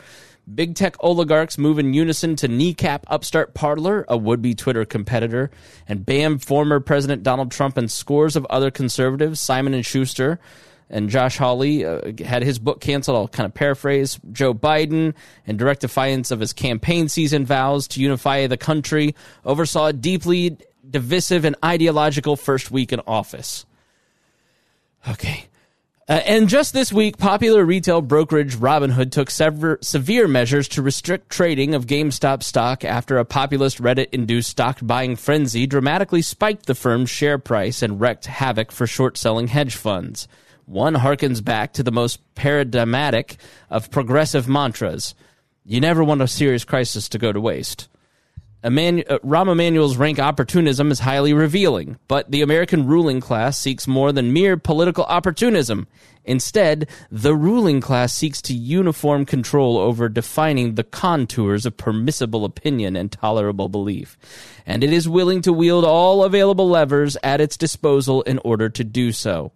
[0.53, 5.51] Big tech oligarchs move in unison to kneecap upstart Parler, a would be Twitter competitor,
[5.89, 10.41] and bam former President Donald Trump and scores of other conservatives, Simon and Schuster,
[10.93, 13.16] and Josh Hawley uh, had his book canceled.
[13.16, 14.20] I'll kind of paraphrase.
[14.30, 15.14] Joe Biden,
[15.47, 20.59] in direct defiance of his campaign season vows to unify the country, oversaw a deeply
[20.88, 23.64] divisive and ideological first week in office.
[25.09, 25.47] Okay.
[26.09, 31.30] Uh, and just this week, popular retail brokerage Robinhood took sever- severe measures to restrict
[31.30, 36.74] trading of GameStop stock after a populist Reddit induced stock buying frenzy dramatically spiked the
[36.74, 40.26] firm's share price and wreaked havoc for short selling hedge funds.
[40.67, 43.37] One harkens back to the most paradigmatic
[43.71, 45.15] of progressive mantras
[45.65, 47.89] you never want a serious crisis to go to waste.
[48.65, 53.89] Eman- uh, Rahm Emanuel's rank opportunism is highly revealing, but the American ruling class seeks
[53.89, 55.89] more than mere political opportunism.
[56.25, 62.95] Instead, the ruling class seeks to uniform control over defining the contours of permissible opinion
[62.95, 64.17] and tolerable belief.
[64.65, 68.85] And it is willing to wield all available levers at its disposal in order to
[68.85, 69.51] do so.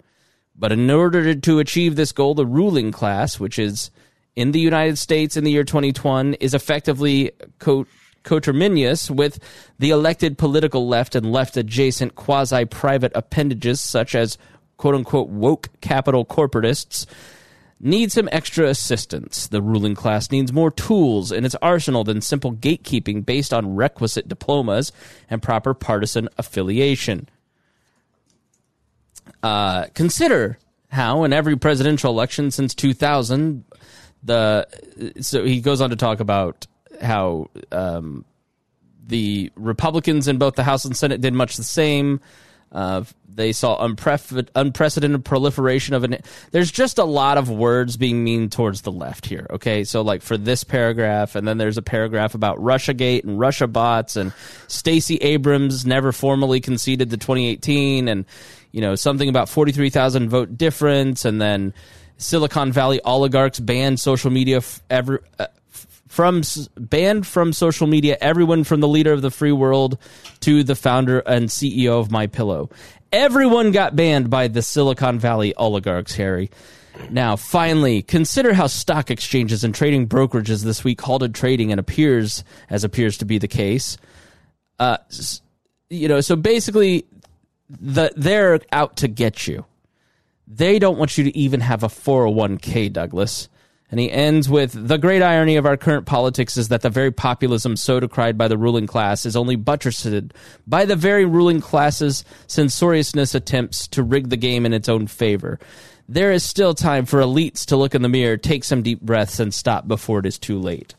[0.59, 3.91] But in order to achieve this goal, the ruling class, which is
[4.35, 7.87] in the United States in the year 2020, is effectively co-
[8.23, 9.39] coterminous with
[9.79, 14.37] the elected political left and left adjacent quasi private appendages such as
[14.77, 17.07] quote unquote woke capital corporatists
[17.79, 19.49] need some extra assistance.
[19.49, 24.29] The ruling class needs more tools in its arsenal than simple gatekeeping based on requisite
[24.29, 24.93] diplomas
[25.29, 27.29] and proper partisan affiliation.
[29.43, 30.59] Uh, consider
[30.91, 33.65] how in every presidential election since 2000
[34.23, 34.67] the
[35.21, 36.67] so he goes on to talk about
[37.01, 38.25] how um,
[39.07, 42.21] the Republicans in both the House and Senate did much the same.
[42.73, 46.19] Uh, they saw unpre- unprecedented proliferation of an.
[46.51, 49.47] There's just a lot of words being mean towards the left here.
[49.51, 53.67] Okay, so like for this paragraph, and then there's a paragraph about RussiaGate and Russia
[53.67, 54.33] bots, and
[54.69, 58.25] Stacey Abrams never formally conceded the 2018, and
[58.77, 61.73] you know something about 43,000 vote difference, and then
[62.19, 65.47] Silicon Valley oligarchs banned social media f- uh,
[66.09, 66.43] from
[66.79, 69.97] banned from social media everyone from the leader of the free world
[70.41, 72.69] to the founder and CEO of My Pillow.
[73.13, 76.51] Everyone got banned by the Silicon Valley oligarchs, Harry.
[77.09, 82.45] Now, finally, consider how stock exchanges and trading brokerages this week halted trading and appears
[82.69, 83.97] as appears to be the case.
[84.79, 84.99] Uh,
[85.89, 87.07] you know, so basically,
[87.69, 89.65] the they're out to get you.
[90.47, 93.49] They don't want you to even have a 401k, Douglas.
[93.91, 97.13] And he ends with the great irony of our current politics is that the very
[97.13, 100.33] populism so decried by the ruling class is only buttressed
[100.67, 105.61] by the very ruling class's censoriousness attempts to rig the game in its own favor.
[106.09, 109.39] There is still time for elites to look in the mirror, take some deep breaths,
[109.39, 110.95] and stop before it is too late.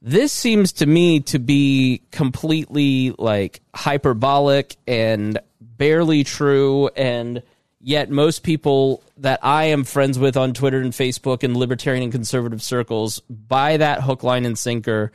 [0.00, 5.40] This seems to me to be completely like hyperbolic and
[5.78, 7.42] barely true and
[7.80, 12.10] Yet most people that I am friends with on Twitter and Facebook and libertarian and
[12.10, 15.12] conservative circles buy that hook, line, and sinker.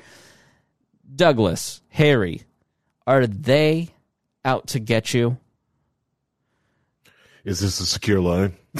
[1.13, 2.43] Douglas, Harry,
[3.05, 3.89] are they
[4.45, 5.37] out to get you?
[7.43, 8.55] Is this a secure line?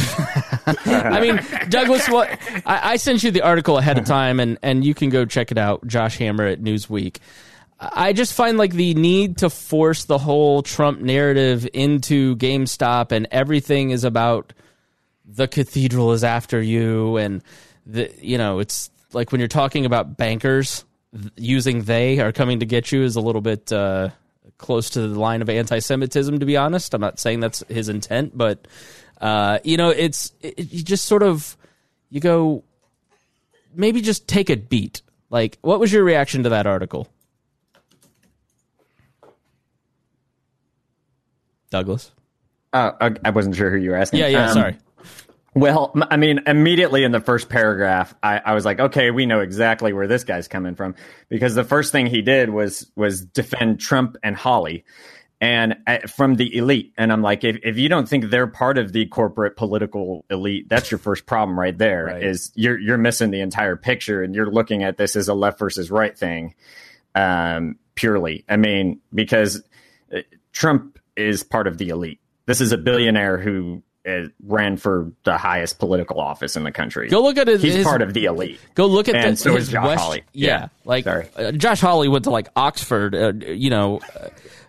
[0.85, 2.29] I mean, Douglas, what
[2.65, 5.51] I, I, sent you the article ahead of time, and and you can go check
[5.51, 5.85] it out.
[5.85, 7.17] Josh Hammer at Newsweek.
[7.79, 13.27] I just find like the need to force the whole Trump narrative into GameStop and
[13.31, 14.53] everything is about
[15.25, 17.41] the cathedral is after you and
[17.85, 20.85] the you know it's like when you're talking about bankers
[21.35, 24.09] using they are coming to get you is a little bit uh,
[24.57, 26.39] close to the line of anti-Semitism.
[26.39, 28.67] To be honest, I'm not saying that's his intent, but
[29.21, 31.57] uh, you know it's it, you just sort of
[32.09, 32.63] you go
[33.75, 35.01] maybe just take a beat.
[35.29, 37.07] Like, what was your reaction to that article?
[41.73, 42.11] Douglas?
[42.71, 44.19] Uh, I wasn't sure who you were asking.
[44.19, 44.77] Yeah, yeah, um, sorry.
[45.55, 49.39] Well, I mean, immediately in the first paragraph, I, I, was like, okay, we know
[49.39, 50.95] exactly where this guy's coming from
[51.29, 54.85] because the first thing he did was was defend Trump and Hawley,
[55.41, 56.93] and uh, from the elite.
[56.95, 60.69] And I'm like, if, if you don't think they're part of the corporate political elite,
[60.69, 62.05] that's your first problem right there.
[62.05, 62.23] Right.
[62.23, 65.57] Is you're you're missing the entire picture, and you're looking at this as a left
[65.57, 66.53] versus right thing,
[67.15, 68.45] um, purely.
[68.47, 69.61] I mean, because
[70.15, 70.19] uh,
[70.51, 72.19] Trump is part of the elite.
[72.45, 77.07] This is a billionaire who uh, ran for the highest political office in the country.
[77.07, 77.61] Go look at his.
[77.61, 78.59] He's his, part of the elite.
[78.75, 80.23] Go look at and the, so his Josh West, Hawley.
[80.33, 80.67] Yeah, yeah.
[80.83, 83.15] like uh, Josh Hawley went to like Oxford.
[83.15, 84.01] Uh, you know,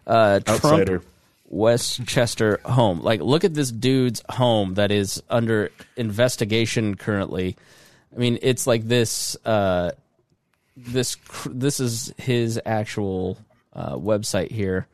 [0.07, 1.05] uh, Trump
[1.47, 3.01] Westchester home.
[3.01, 7.57] Like, look at this dude's home that is under investigation currently.
[8.15, 9.37] I mean, it's like this.
[9.45, 9.93] Uh,
[10.77, 11.17] this
[11.47, 13.39] this is his actual
[13.73, 14.87] uh, website here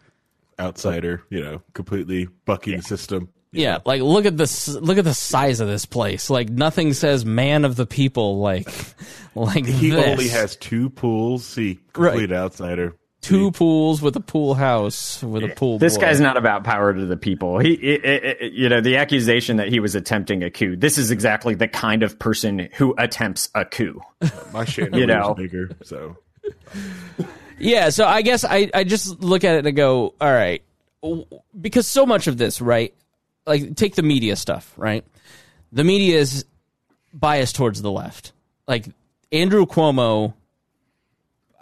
[0.60, 2.78] outsider, you know, completely bucking yeah.
[2.80, 3.28] the system.
[3.52, 4.68] Yeah, like look at this.
[4.68, 6.30] Look at the size of this place.
[6.30, 8.68] Like nothing says "man of the people." Like,
[9.34, 10.06] like He this.
[10.06, 11.44] only has two pools.
[11.46, 12.94] See, complete outsider.
[13.22, 15.78] two pools with a pool house with a pool.
[15.80, 16.02] This boy.
[16.02, 17.58] guy's not about power to the people.
[17.58, 20.76] He, it, it, it- you know, the accusation that he was attempting a coup.
[20.76, 24.00] This is exactly the kind of person who attempts a coup.
[24.52, 25.34] My chandelier You know.
[25.34, 26.16] bigger, so
[27.60, 30.62] Yeah, so I guess I, I just look at it and go, all right,
[31.58, 32.94] because so much of this, right?
[33.46, 35.04] Like, take the media stuff, right?
[35.72, 36.46] The media is
[37.12, 38.32] biased towards the left.
[38.66, 38.86] Like,
[39.30, 40.34] Andrew Cuomo,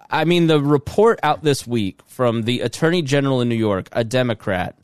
[0.08, 4.04] I mean, the report out this week from the Attorney General in New York, a
[4.04, 4.78] Democrat,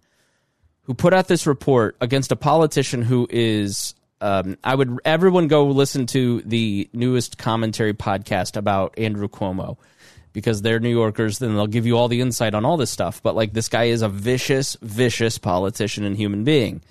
[0.83, 3.95] who put out this report against a politician who is.
[4.21, 9.77] Um, I would everyone go listen to the newest commentary podcast about Andrew Cuomo
[10.35, 13.23] because they're New Yorkers, then they'll give you all the insight on all this stuff.
[13.23, 16.83] But like this guy is a vicious, vicious politician and human being.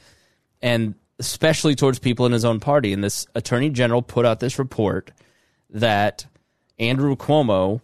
[0.63, 2.93] And especially towards people in his own party.
[2.93, 5.11] And this attorney general put out this report
[5.69, 6.25] that
[6.79, 7.81] Andrew Cuomo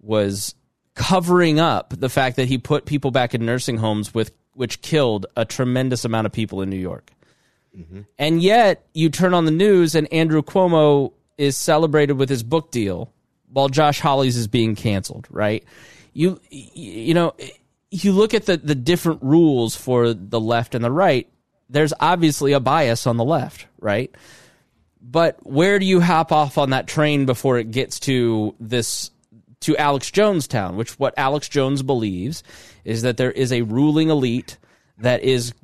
[0.00, 0.54] was
[0.94, 5.26] covering up the fact that he put people back in nursing homes with which killed
[5.36, 7.10] a tremendous amount of people in New York.
[7.76, 8.02] Mm-hmm.
[8.18, 12.70] And yet you turn on the news and Andrew Cuomo is celebrated with his book
[12.70, 13.12] deal
[13.54, 15.64] while Josh Hawley's is being canceled, right?
[16.12, 17.34] You you know,
[17.90, 21.28] you look at the the different rules for the left and the right,
[21.70, 24.14] there's obviously a bias on the left, right?
[25.00, 29.10] But where do you hop off on that train before it gets to this
[29.60, 32.42] to Alex Jonestown, which what Alex Jones believes
[32.84, 34.58] is that there is a ruling elite
[34.98, 35.54] that is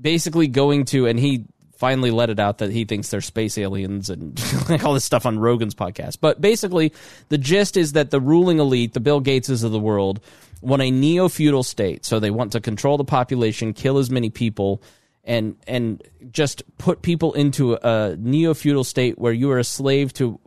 [0.00, 1.44] basically going to and he
[1.80, 5.24] finally let it out that he thinks they're space aliens and like all this stuff
[5.24, 6.18] on Rogan's podcast.
[6.20, 6.92] But basically
[7.30, 10.20] the gist is that the ruling elite, the Bill Gateses of the world,
[10.60, 12.04] want a neo-feudal state.
[12.04, 14.82] So they want to control the population, kill as many people
[15.24, 20.38] and and just put people into a neo-feudal state where you are a slave to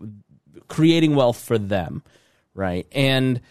[0.67, 2.03] creating wealth for them,
[2.53, 2.85] right?
[2.91, 3.41] And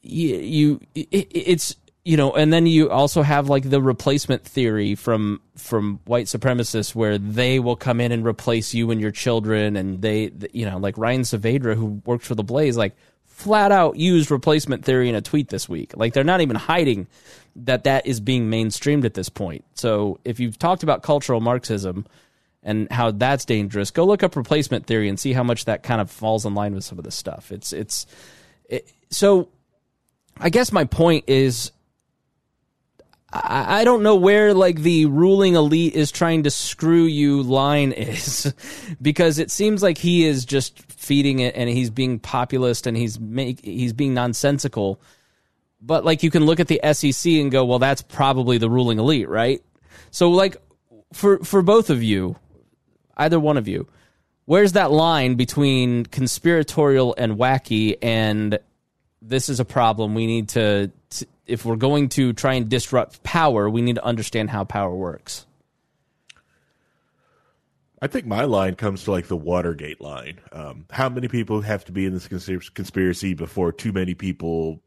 [0.00, 1.76] you, you it, it's
[2.08, 6.94] you know, and then you also have like the replacement theory from from white supremacists
[6.94, 10.78] where they will come in and replace you and your children, and they, you know,
[10.78, 12.96] like Ryan Saavedra who works for the Blaze, like
[13.26, 15.92] flat out used replacement theory in a tweet this week.
[15.98, 17.08] Like they're not even hiding
[17.56, 19.66] that that is being mainstreamed at this point.
[19.74, 22.06] So if you've talked about cultural Marxism
[22.62, 26.00] and how that's dangerous, go look up replacement theory and see how much that kind
[26.00, 27.52] of falls in line with some of this stuff.
[27.52, 28.06] It's it's
[28.66, 29.50] it, so.
[30.40, 31.72] I guess my point is
[33.32, 37.92] I I don't know where like the ruling elite is trying to screw you line
[37.96, 38.52] is
[39.00, 43.18] because it seems like he is just feeding it and he's being populist and he's
[43.18, 45.00] make he's being nonsensical.
[45.80, 48.98] But like you can look at the SEC and go, well, that's probably the ruling
[48.98, 49.62] elite, right?
[50.10, 50.56] So like
[51.12, 52.36] for for both of you,
[53.16, 53.88] either one of you,
[54.46, 58.58] where's that line between conspiratorial and wacky and
[59.20, 60.92] this is a problem we need to, to
[61.48, 65.46] if we're going to try and disrupt power we need to understand how power works
[68.00, 70.40] I think my line comes to like the Watergate line.
[70.52, 74.80] Um, how many people have to be in this conspir- conspiracy before too many people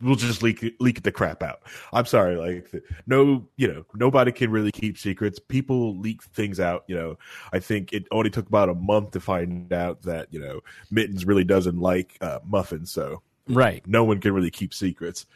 [0.00, 1.62] will just leak leak the crap out?
[1.92, 2.70] I'm sorry, like
[3.06, 5.40] no, you know, nobody can really keep secrets.
[5.40, 6.84] People leak things out.
[6.86, 7.18] You know,
[7.52, 10.60] I think it only took about a month to find out that you know
[10.90, 15.26] Mittens really doesn't like uh, muffins, so right no one can really keep secrets.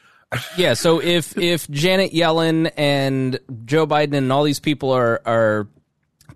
[0.56, 5.68] Yeah so if if janet yellen and joe biden and all these people are are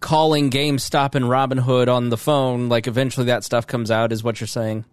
[0.01, 4.41] calling gamestop and robinhood on the phone like eventually that stuff comes out is what
[4.41, 4.85] you're saying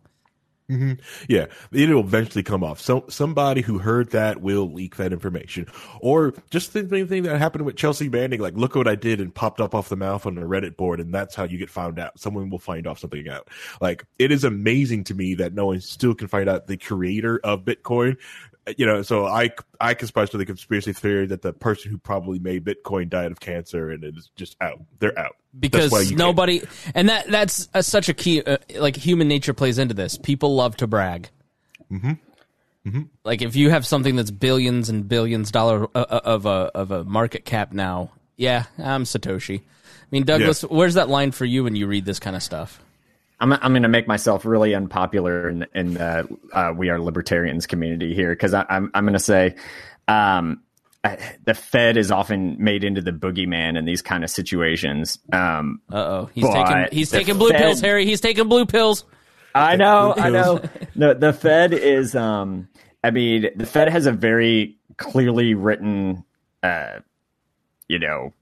[0.70, 0.94] mm-hmm.
[1.28, 2.80] Yeah, it'll eventually come off.
[2.80, 5.66] So somebody who heard that will leak that information,
[6.00, 8.40] or just the same thing that happened with Chelsea Manning.
[8.40, 11.00] Like, look what I did, and popped up off the mouth on a Reddit board,
[11.00, 12.20] and that's how you get found out.
[12.20, 13.48] Someone will find off something out.
[13.82, 17.40] Like, it is amazing to me that no one still can find out the creator
[17.44, 18.18] of Bitcoin.
[18.78, 22.40] You know, so I I conspire to the conspiracy theory that the person who probably
[22.40, 24.80] made Bitcoin died of cancer, and it is just out.
[25.00, 26.62] They're out because nobody
[26.94, 30.56] and that that's uh, such a key uh, like human nature plays into this people
[30.56, 31.30] love to brag
[31.92, 32.12] Mm-hmm.
[32.88, 33.02] Mm-hmm.
[33.24, 36.92] like if you have something that's billions and billions dollar uh, uh, of a of
[36.92, 39.64] a market cap now yeah i'm satoshi i
[40.12, 42.80] mean douglas where's that line for you when you read this kind of stuff
[43.40, 47.68] I'm I'm going to make myself really unpopular in in the uh, we are libertarians
[47.68, 49.56] community here because I'm I'm going to say
[50.08, 50.62] um,
[51.04, 55.20] uh, the Fed is often made into the boogeyman in these kind of situations.
[55.32, 59.06] Um, uh-oh he's taking he's taking blue Fed- pills harry he's taking blue pills
[59.56, 60.62] I know, I know.
[60.96, 62.16] No, the Fed is.
[62.16, 62.68] Um,
[63.04, 66.24] I mean, the Fed has a very clearly written
[66.62, 67.00] uh,
[67.88, 68.34] you know,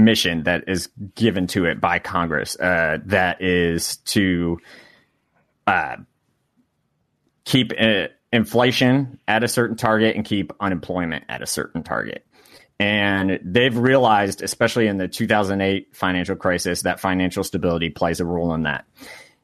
[0.00, 2.58] mission that is given to it by Congress.
[2.58, 4.58] Uh, that is to
[5.66, 5.96] uh,
[7.44, 12.24] keep uh, inflation at a certain target and keep unemployment at a certain target.
[12.78, 18.54] And they've realized, especially in the 2008 financial crisis, that financial stability plays a role
[18.54, 18.86] in that.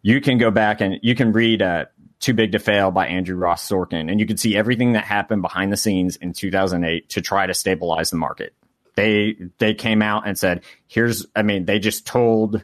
[0.01, 1.87] You can go back and you can read uh,
[2.19, 5.43] Too Big to Fail by Andrew Ross Sorkin, and you can see everything that happened
[5.43, 8.55] behind the scenes in 2008 to try to stabilize the market.
[8.97, 12.63] They they came out and said, "Here's," I mean, they just told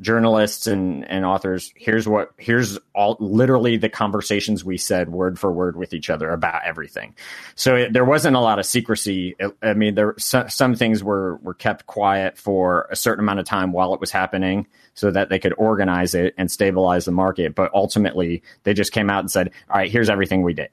[0.00, 5.50] journalists and, and authors here's what here's all literally the conversations we said word for
[5.50, 7.14] word with each other about everything.
[7.54, 9.34] So it, there wasn't a lot of secrecy.
[9.62, 13.46] I mean there some, some things were were kept quiet for a certain amount of
[13.46, 17.54] time while it was happening so that they could organize it and stabilize the market.
[17.54, 20.70] But ultimately they just came out and said all right here's everything we did.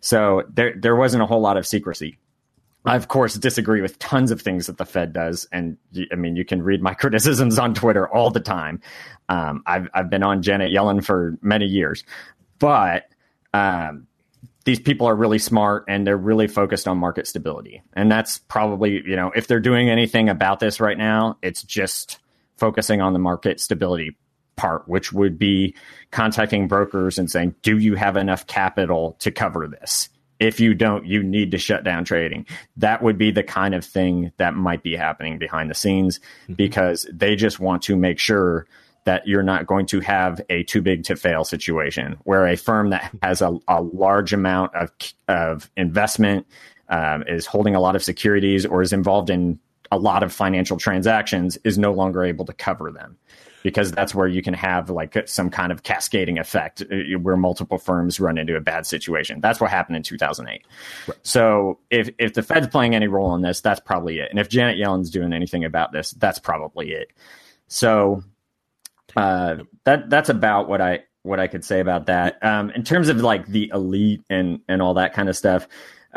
[0.00, 2.18] So there there wasn't a whole lot of secrecy
[2.84, 5.76] I, of course, disagree with tons of things that the Fed does, and
[6.12, 8.80] I mean, you can read my criticisms on Twitter all the time.
[9.28, 12.04] Um, I've I've been on Janet Yellen for many years,
[12.58, 13.04] but
[13.52, 14.06] um,
[14.64, 19.02] these people are really smart and they're really focused on market stability, and that's probably
[19.04, 22.18] you know if they're doing anything about this right now, it's just
[22.56, 24.16] focusing on the market stability
[24.56, 25.74] part, which would be
[26.10, 30.08] contacting brokers and saying, "Do you have enough capital to cover this?"
[30.40, 32.46] If you don't, you need to shut down trading.
[32.76, 36.54] That would be the kind of thing that might be happening behind the scenes mm-hmm.
[36.54, 38.66] because they just want to make sure
[39.04, 42.90] that you're not going to have a too big to fail situation where a firm
[42.90, 44.90] that has a, a large amount of,
[45.28, 46.46] of investment
[46.90, 49.58] um, is holding a lot of securities or is involved in
[49.90, 53.16] a lot of financial transactions is no longer able to cover them
[53.62, 57.78] because that's where you can have like some kind of cascading effect uh, where multiple
[57.78, 59.40] firms run into a bad situation.
[59.40, 60.64] That's what happened in 2008.
[61.06, 61.18] Right.
[61.22, 64.30] So if if the Fed's playing any role in this, that's probably it.
[64.30, 67.08] And if Janet Yellen's doing anything about this, that's probably it.
[67.66, 68.22] So
[69.16, 72.42] uh, that that's about what I what I could say about that.
[72.42, 75.68] Um, in terms of like the elite and and all that kind of stuff.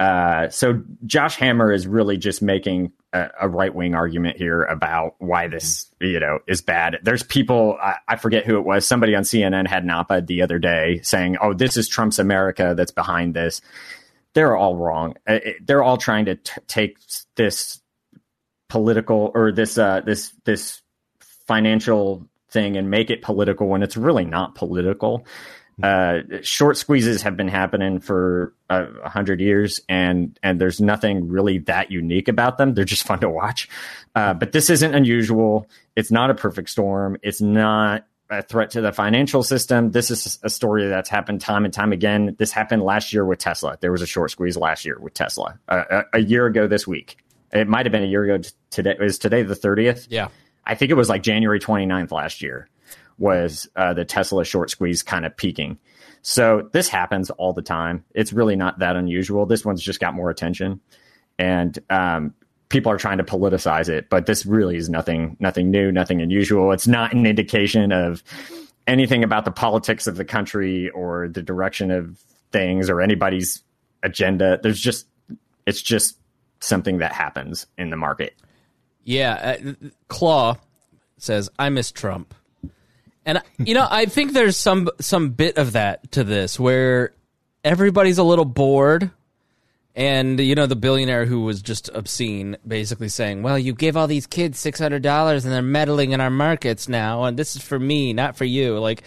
[0.02, 5.14] Uh, so Josh Hammer is really just making a, a right wing argument here about
[5.20, 6.98] why this you know is bad.
[7.04, 8.84] There's people I, I, forget who it was.
[8.84, 12.74] Somebody on CNN had an op-ed the other day saying, "Oh, this is Trump's America
[12.76, 13.62] that's behind this."
[14.34, 15.18] They're all wrong.
[15.28, 16.98] Uh, they're all trying to t- take
[17.36, 17.80] this
[18.70, 20.82] political or this uh, this this
[21.46, 25.28] financial thing and make it political when it's really not political.
[25.82, 31.60] Uh, short squeezes have been happening for a hundred years, and and there's nothing really
[31.60, 32.74] that unique about them.
[32.74, 33.68] They're just fun to watch.
[34.16, 35.68] Uh, but this isn't unusual.
[35.96, 37.18] It's not a perfect storm.
[37.24, 39.92] It's not a threat to the financial system.
[39.92, 42.36] This is a story that's happened time and time again.
[42.40, 43.78] This happened last year with Tesla.
[43.82, 45.60] There was a short squeeze last year with Tesla.
[45.68, 47.18] Uh, a, a, year ago this week.
[47.52, 48.96] It might have been a year ago today.
[49.02, 50.08] Is today the 30th?
[50.10, 50.30] Yeah.
[50.66, 52.70] I think it was like January 29th last year
[53.22, 55.78] was uh, the Tesla short squeeze kind of peaking.
[56.24, 58.04] So this happens all the time.
[58.14, 59.46] It's really not that unusual.
[59.46, 60.82] This one's just got more attention,
[61.40, 62.34] and um,
[62.70, 64.10] people are trying to politicize it.
[64.10, 66.72] But this really is nothing, nothing new, nothing unusual.
[66.72, 68.24] It's not an indication of
[68.88, 72.20] anything about the politics of the country or the direction of
[72.52, 73.64] things or anybody's
[74.04, 74.60] agenda.
[74.62, 75.08] There's just,
[75.66, 76.18] it's just
[76.60, 78.36] something that happens in the market.
[79.04, 80.56] Yeah, uh, Claw
[81.18, 82.34] says I miss Trump.
[83.26, 87.14] And you know, I think there's some some bit of that to this where
[87.64, 89.12] everybody's a little bored
[89.96, 94.08] and you know the billionaire who was just obscene basically saying, "Well, you give all
[94.08, 98.14] these kids $600 and they're meddling in our markets now and this is for me,
[98.14, 99.04] not for you." Like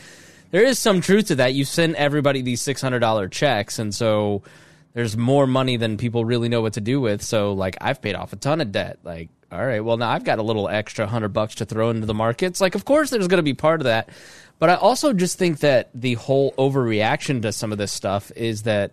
[0.50, 1.54] there is some truth to that.
[1.54, 4.42] You send everybody these $600 checks and so
[4.92, 7.22] there's more money than people really know what to do with.
[7.22, 8.98] So like I've paid off a ton of debt.
[9.02, 12.06] Like all right, well now I've got a little extra hundred bucks to throw into
[12.06, 12.60] the markets.
[12.60, 14.08] Like, of course, there's going to be part of that,
[14.58, 18.62] but I also just think that the whole overreaction to some of this stuff is
[18.62, 18.92] that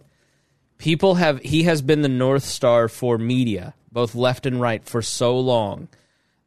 [0.78, 5.02] people have he has been the north star for media, both left and right, for
[5.02, 5.88] so long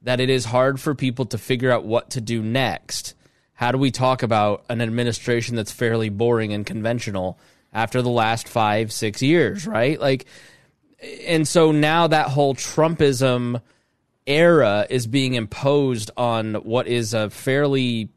[0.02, 3.14] that it is hard for people to figure out what to do next.
[3.54, 7.38] How do we talk about an administration that's fairly boring and conventional
[7.72, 9.98] after the last five, six years, right?
[9.98, 10.26] Like,
[11.26, 13.60] and so now that whole Trumpism
[14.26, 18.08] era is being imposed on what is a fairly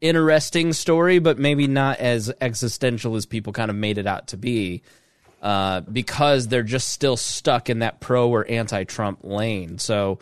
[0.00, 4.36] interesting story, but maybe not as existential as people kind of made it out to
[4.36, 4.82] be.
[5.42, 9.76] Uh, because they're just still stuck in that pro or anti Trump lane.
[9.76, 10.18] So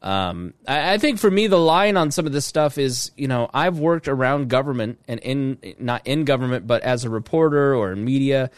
[0.00, 3.26] um, I, I, think for me, the line on some of this stuff is you
[3.26, 7.90] know, I've worked around government and in, not in government, but as a reporter or
[7.90, 8.50] in media,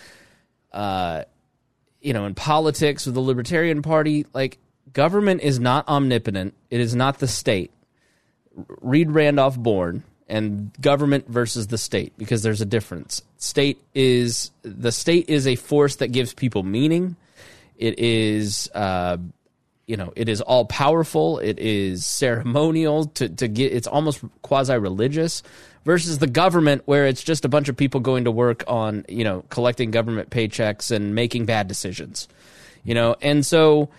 [0.73, 1.23] uh,
[2.03, 4.27] you know, in politics with the Libertarian Party.
[4.35, 4.59] Like,
[4.93, 6.55] government is not omnipotent.
[6.71, 7.71] It is not the state.
[8.81, 13.23] Read Randolph Bourne and government versus the state because there's a difference.
[13.39, 17.17] State is the state is a force that gives people meaning.
[17.77, 19.19] It is uh,
[19.87, 21.39] you know it is all powerful.
[21.39, 23.73] It is ceremonial to to get.
[23.73, 25.43] It's almost quasi religious
[25.85, 29.25] versus the government where it's just a bunch of people going to work on you
[29.25, 32.29] know collecting government paychecks and making bad decisions.
[32.85, 33.91] You know, and so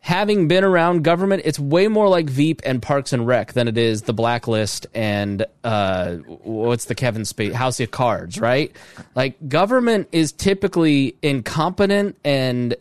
[0.00, 3.78] having been around government, it's way more like Veep and Parks and Rec than it
[3.78, 8.74] is the Blacklist and uh, what's the Kevin Spacey House of Cards, right?
[9.14, 12.74] Like government is typically incompetent and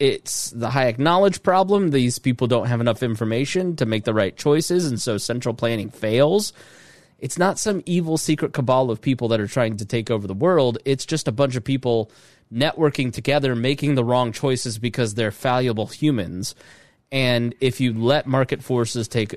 [0.00, 1.90] it's the Hayek knowledge problem.
[1.90, 5.90] These people don't have enough information to make the right choices, and so central planning
[5.90, 6.54] fails.
[7.18, 10.34] It's not some evil secret cabal of people that are trying to take over the
[10.34, 10.78] world.
[10.84, 12.10] It's just a bunch of people
[12.52, 16.54] networking together, making the wrong choices because they're fallible humans.
[17.10, 19.36] And if you let market forces take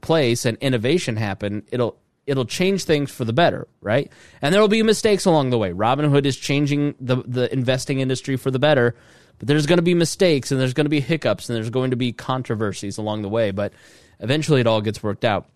[0.00, 1.96] place and innovation happen, it'll
[2.26, 4.12] it'll change things for the better, right?
[4.42, 5.72] And there will be mistakes along the way.
[5.72, 8.94] Robinhood is changing the the investing industry for the better,
[9.38, 11.90] but there's going to be mistakes and there's going to be hiccups and there's going
[11.90, 13.72] to be controversies along the way, but
[14.20, 15.48] eventually it all gets worked out.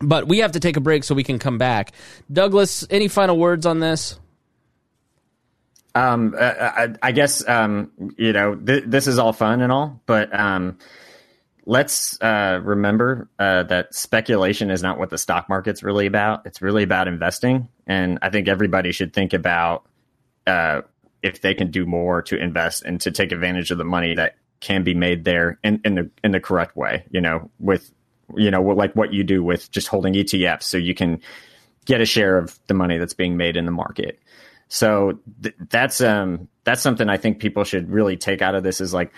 [0.00, 1.92] But we have to take a break so we can come back.
[2.32, 4.18] Douglas, any final words on this?
[5.94, 10.36] Um, I, I, guess um, you know th- this is all fun and all, but
[10.38, 10.78] um,
[11.66, 16.46] let's uh, remember uh, that speculation is not what the stock market's really about.
[16.46, 19.86] It's really about investing, and I think everybody should think about
[20.46, 20.82] uh,
[21.22, 24.36] if they can do more to invest and to take advantage of the money that
[24.60, 27.04] can be made there in, in the in the correct way.
[27.10, 27.90] You know, with
[28.36, 31.20] you know like what you do with just holding ETFs, so you can
[31.84, 34.18] get a share of the money that's being made in the market.
[34.68, 38.80] So th- that's um that's something I think people should really take out of this
[38.80, 39.12] is like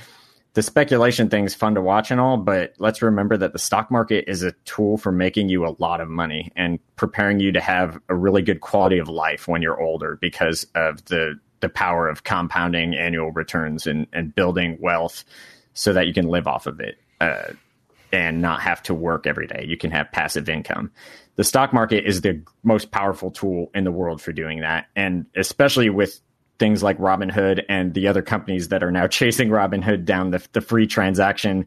[0.55, 3.90] the speculation thing is fun to watch and all, but let's remember that the stock
[3.90, 7.60] market is a tool for making you a lot of money and preparing you to
[7.60, 12.09] have a really good quality of life when you're older because of the the power
[12.09, 15.24] of compounding annual returns and, and building wealth
[15.74, 17.52] so that you can live off of it uh,
[18.12, 19.64] and not have to work every day.
[19.66, 20.90] You can have passive income
[21.36, 24.86] the stock market is the most powerful tool in the world for doing that.
[24.96, 26.20] And especially with
[26.58, 30.60] things like Robinhood and the other companies that are now chasing Robinhood down the, the
[30.60, 31.66] free transaction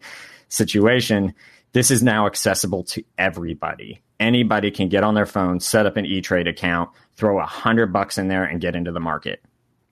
[0.49, 1.33] situation,
[1.71, 4.01] this is now accessible to everybody.
[4.19, 7.93] Anybody can get on their phone, set up an E Trade account, throw a hundred
[7.93, 9.41] bucks in there, and get into the market.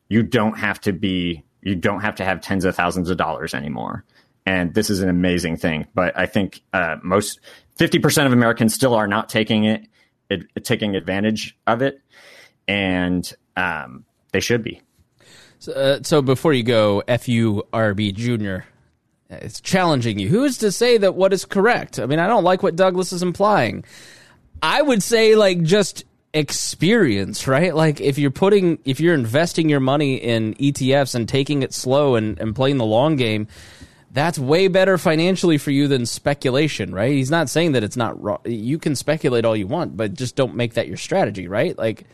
[0.09, 3.53] You don't have to be, you don't have to have tens of thousands of dollars
[3.53, 4.03] anymore.
[4.45, 5.87] And this is an amazing thing.
[5.93, 7.39] But I think uh, most
[7.77, 9.87] 50% of Americans still are not taking it,
[10.29, 12.01] it taking advantage of it.
[12.67, 14.81] And um, they should be.
[15.59, 18.67] So, uh, so before you go, FURB Jr.,
[19.29, 20.29] it's challenging you.
[20.29, 21.99] Who is to say that what is correct?
[21.99, 23.83] I mean, I don't like what Douglas is implying.
[24.61, 27.75] I would say, like, just experience, right?
[27.75, 32.15] Like, if you're putting, if you're investing your money in ETFs and taking it slow
[32.15, 33.47] and, and playing the long game,
[34.17, 37.11] that's way better financially for you than speculation, right?
[37.11, 38.39] He's not saying that it's not wrong.
[38.45, 41.77] You can speculate all you want, but just don't make that your strategy, right?
[41.77, 42.05] Like,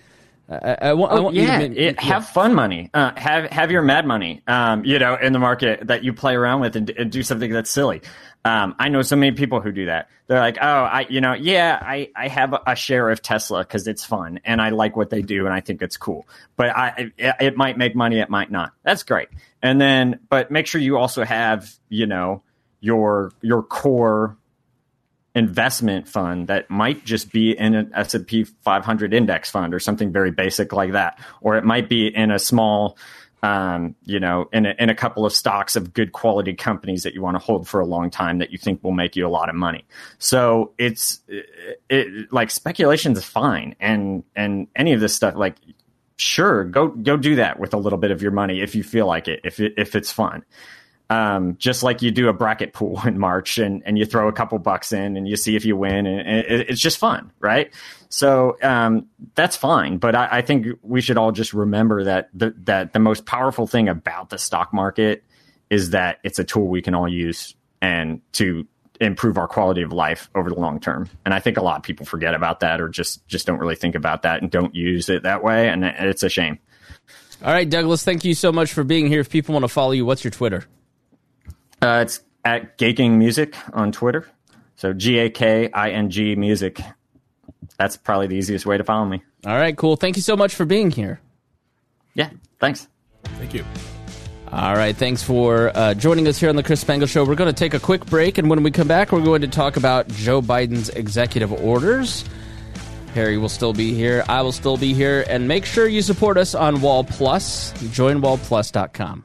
[0.49, 2.01] I, I, want, oh, I want yeah, you to, it, yeah.
[2.03, 2.89] have fun money.
[2.93, 6.35] Uh, have have your mad money, um, you know, in the market that you play
[6.35, 8.01] around with and, and do something that's silly.
[8.45, 10.09] Um, I know so many people who do that.
[10.27, 13.87] They're like, oh, I, you know, yeah, I, I have a share of Tesla because
[13.87, 16.27] it's fun and I like what they do and I think it's cool.
[16.57, 18.73] But I, it, it might make money, it might not.
[18.83, 19.29] That's great.
[19.61, 22.43] And then, but make sure you also have, you know,
[22.81, 24.37] your your core
[25.35, 30.29] investment fund that might just be in an S&P 500 index fund or something very
[30.29, 32.97] basic like that or it might be in a small
[33.43, 37.13] um, you know, in a, in a couple of stocks of good quality companies that
[37.13, 39.29] you want to hold for a long time that you think will make you a
[39.29, 39.85] lot of money.
[40.17, 41.45] So it's it,
[41.89, 45.57] it like speculation is fine, and and any of this stuff, like
[46.15, 49.07] sure, go go do that with a little bit of your money if you feel
[49.07, 50.45] like it, if it, if it's fun.
[51.13, 54.33] Um, just like you do a bracket pool in March and, and you throw a
[54.33, 57.71] couple bucks in and you see if you win and, it, it's just fun, right?
[58.09, 62.55] So um, that's fine, but I, I, think we should all just remember that the,
[62.63, 65.23] that the most powerful thing about the stock market
[65.69, 68.67] is that it's a tool we can all use and to
[69.01, 71.09] improve our quality of life over the long term.
[71.25, 73.75] And I think a lot of people forget about that or just just don't really
[73.75, 76.59] think about that and don't use it that way, and it's a shame.
[77.43, 79.19] All right, Douglas, thank you so much for being here.
[79.19, 80.65] If people want to follow you, what's your Twitter?
[81.83, 84.25] Uh, it's at Gaking Music on Twitter.
[84.77, 86.79] So G A K I N G Music.
[87.77, 89.21] That's probably the easiest way to follow me.
[89.45, 89.97] All right, cool.
[89.97, 91.19] Thank you so much for being here.
[92.13, 92.29] Yeah,
[92.59, 92.87] thanks.
[93.23, 93.65] Thank you.
[94.51, 97.25] All right, thanks for uh, joining us here on the Chris Spangle Show.
[97.25, 99.47] We're going to take a quick break, and when we come back, we're going to
[99.47, 102.23] talk about Joe Biden's executive orders.
[103.13, 104.23] Harry will still be here.
[104.29, 105.25] I will still be here.
[105.27, 107.73] And make sure you support us on Wall Plus.
[107.91, 109.23] Join wallplus.com.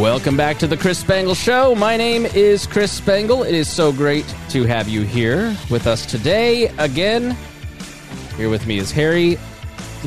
[0.00, 1.74] Welcome back to the Chris Spangle Show.
[1.74, 3.42] My name is Chris Spangle.
[3.42, 6.68] It is so great to have you here with us today.
[6.78, 7.36] Again,
[8.38, 9.38] here with me is Harry.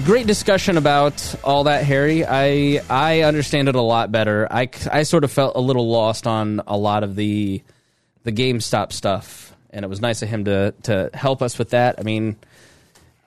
[0.03, 2.26] Great discussion about all that, Harry.
[2.26, 4.48] I I understand it a lot better.
[4.52, 7.61] I, I sort of felt a little lost on a lot of the
[8.24, 11.99] the GameStop stuff, and it was nice of him to to help us with that.
[11.99, 12.36] I mean,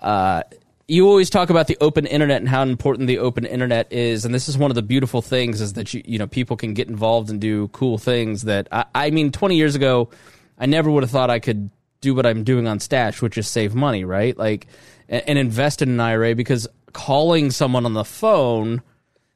[0.01, 0.43] uh,
[0.89, 4.35] you always talk about the open internet and how important the open internet is, and
[4.35, 6.89] this is one of the beautiful things is that you you know people can get
[6.89, 10.11] involved and do cool things that I, I mean, twenty years ago,
[10.59, 13.49] I never would have thought I could do what I'm doing on Stash, which is
[13.49, 14.37] save money, right?
[14.37, 14.69] Like
[15.09, 18.83] and invest in an IRA because calling someone on the phone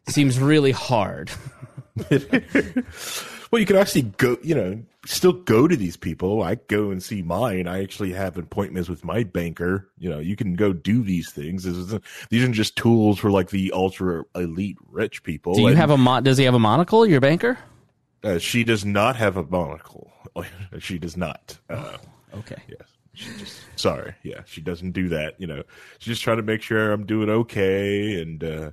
[0.09, 1.31] seems really hard.
[2.11, 6.43] well, you can actually go, you know, still go to these people.
[6.43, 7.67] I go and see mine.
[7.67, 9.89] I actually have appointments with my banker.
[9.99, 11.65] You know, you can go do these things.
[12.29, 15.55] these aren't just tools for like the ultra elite rich people.
[15.55, 17.59] Do you and, have a mo- does he have a monocle, your banker?
[18.23, 20.13] Uh, she does not have a monocle.
[20.79, 21.59] she does not.
[21.69, 21.97] Uh,
[22.35, 22.63] okay.
[22.69, 22.89] Yes.
[23.13, 25.35] She just sorry, yeah, she doesn't do that.
[25.39, 25.63] You know,
[25.99, 28.71] she's just trying to make sure I'm doing okay and uh,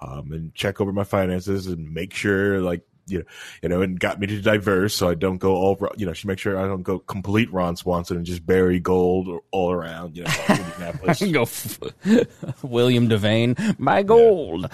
[0.00, 3.24] um, and check over my finances and make sure like you know,
[3.62, 6.26] you know, and got me to diverse so I don't go all, you know, she
[6.26, 10.24] makes sure I don't go complete Ron Swanson and just bury gold all around, you
[10.24, 10.30] know,
[11.32, 11.78] go f-
[12.62, 14.70] William Devane, my gold.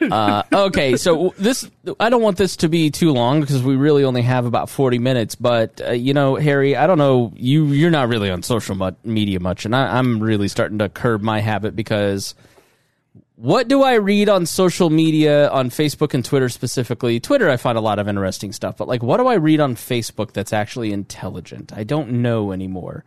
[0.00, 0.08] Yeah.
[0.14, 1.70] uh, okay, so this,
[2.00, 4.98] I don't want this to be too long because we really only have about 40
[4.98, 8.92] minutes, but, uh, you know, Harry, I don't know, you, you're not really on social
[9.04, 12.34] media much, and I, I'm really starting to curb my habit because–
[13.38, 17.20] what do I read on social media, on Facebook and Twitter specifically?
[17.20, 19.76] Twitter, I find a lot of interesting stuff, but like, what do I read on
[19.76, 21.72] Facebook that's actually intelligent?
[21.72, 23.04] I don't know anymore.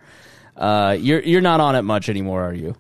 [0.55, 2.75] Uh, you're you're not on it much anymore, are you?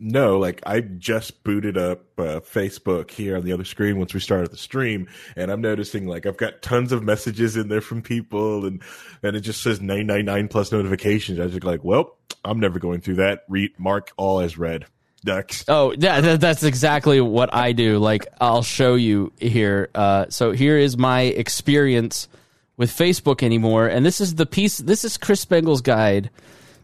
[0.00, 4.18] No, like I just booted up uh, Facebook here on the other screen once we
[4.18, 5.06] started the stream,
[5.36, 8.82] and I'm noticing like I've got tons of messages in there from people, and
[9.22, 11.38] and it just says nine nine nine plus notifications.
[11.38, 13.44] I was just like, well, I'm never going through that.
[13.48, 14.86] Read mark all as read.
[15.24, 15.64] Ducks.
[15.66, 17.98] Oh, yeah, that's exactly what I do.
[17.98, 19.90] Like, I'll show you here.
[19.94, 22.28] Uh, so here is my experience
[22.76, 24.78] with Facebook anymore, and this is the piece.
[24.78, 26.30] This is Chris Spangle's guide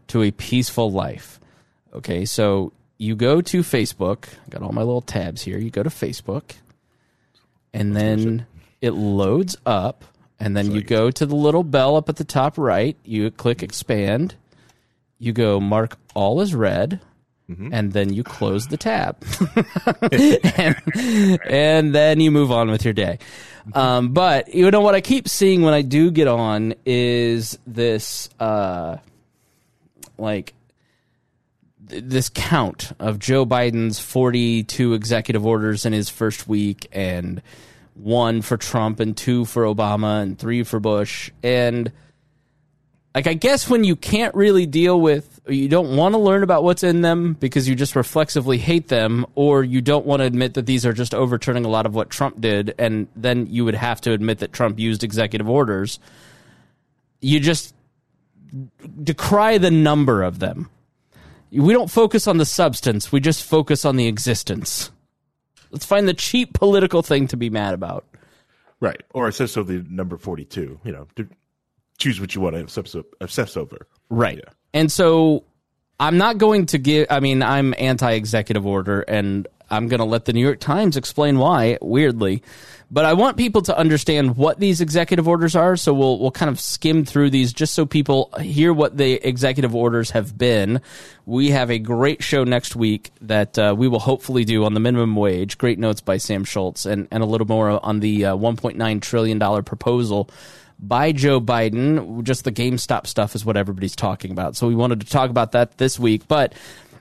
[0.07, 1.39] to a peaceful life.
[1.93, 4.27] Okay, so you go to Facebook.
[4.45, 5.57] I got all my little tabs here.
[5.57, 6.51] You go to Facebook,
[7.73, 8.45] and then
[8.81, 10.03] it loads up,
[10.41, 12.97] and then you go to the little bell up at the top right.
[13.05, 14.35] You click expand.
[15.17, 16.99] You go mark all as read
[17.49, 17.73] Mm-hmm.
[17.73, 19.17] and then you close the tab.
[20.57, 23.19] And, and, then you move on with your day.
[23.73, 28.29] Um, but you know what i keep seeing when i do get on is this
[28.39, 28.97] uh,
[30.17, 30.53] like
[31.89, 37.41] th- this count of joe biden's 42 executive orders in his first week and
[37.95, 41.31] one for trump and two for obama and three for bush.
[41.41, 41.91] And
[43.15, 46.63] like I guess when you can't really deal with you don't want to learn about
[46.63, 50.55] what's in them because you just reflexively hate them or you don't want to admit
[50.55, 53.75] that these are just overturning a lot of what Trump did and then you would
[53.75, 55.99] have to admit that Trump used executive orders
[57.21, 57.75] you just
[59.03, 60.69] decry the number of them
[61.51, 64.91] we don't focus on the substance we just focus on the existence
[65.71, 68.05] let's find the cheap political thing to be mad about
[68.79, 71.07] right or says so the number 42 you know
[71.97, 73.87] choose what you want to obsess over.
[74.09, 74.37] Right.
[74.37, 74.53] Yeah.
[74.75, 75.45] And so
[76.01, 80.05] I'm not going to give, I mean, I'm anti executive order and I'm going to
[80.05, 82.43] let the New York Times explain why, weirdly.
[82.91, 85.77] But I want people to understand what these executive orders are.
[85.77, 89.73] So we'll, we'll kind of skim through these just so people hear what the executive
[89.73, 90.81] orders have been.
[91.25, 94.81] We have a great show next week that uh, we will hopefully do on the
[94.81, 95.57] minimum wage.
[95.57, 99.63] Great notes by Sam Schultz and, and a little more on the uh, $1.9 trillion
[99.63, 100.29] proposal
[100.79, 102.23] by Joe Biden.
[102.23, 104.55] Just the GameStop stuff is what everybody's talking about.
[104.55, 106.27] So we wanted to talk about that this week.
[106.27, 106.53] But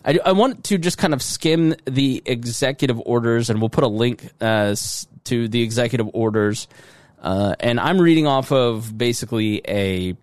[0.04, 3.88] I, I want to just kind of skim the executive orders, and we'll put a
[3.88, 4.76] link uh,
[5.24, 6.68] to the executive orders.
[7.22, 10.16] Uh, and I'm reading off of basically a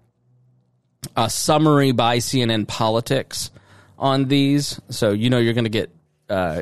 [1.16, 3.50] a summary by CNN Politics
[3.98, 4.80] on these.
[4.90, 5.90] So you know you're going to get
[6.30, 6.62] uh,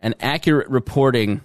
[0.00, 1.40] an accurate reporting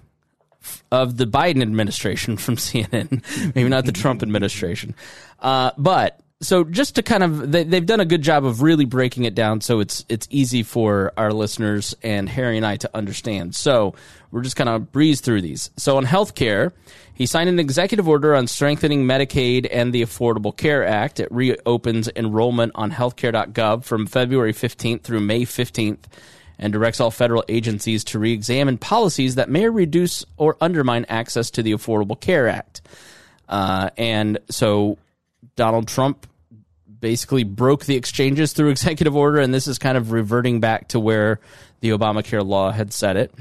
[0.91, 4.95] of the Biden administration from CNN, maybe not the Trump administration.
[5.39, 8.85] Uh, but so just to kind of they, they've done a good job of really
[8.85, 12.89] breaking it down so it's it's easy for our listeners and Harry and I to
[12.93, 13.55] understand.
[13.55, 13.95] So
[14.31, 15.69] we're just kind of breeze through these.
[15.77, 16.71] So on healthcare,
[17.13, 21.19] he signed an executive order on strengthening Medicaid and the Affordable Care Act.
[21.19, 26.05] It reopens enrollment on healthcare.gov from February 15th through May 15th
[26.59, 31.63] and directs all federal agencies to re-examine policies that may reduce or undermine access to
[31.63, 32.81] the Affordable Care Act.
[33.49, 34.97] Uh, and so
[35.55, 36.27] Donald Trump
[36.99, 40.99] basically broke the exchanges through executive order, and this is kind of reverting back to
[40.99, 41.39] where
[41.81, 43.33] the Obamacare law had set it.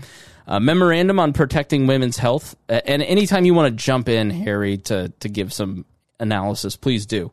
[0.48, 2.56] A memorandum on protecting women's health.
[2.68, 5.84] And anytime you want to jump in, Harry, to, to give some
[6.18, 7.30] analysis, please do.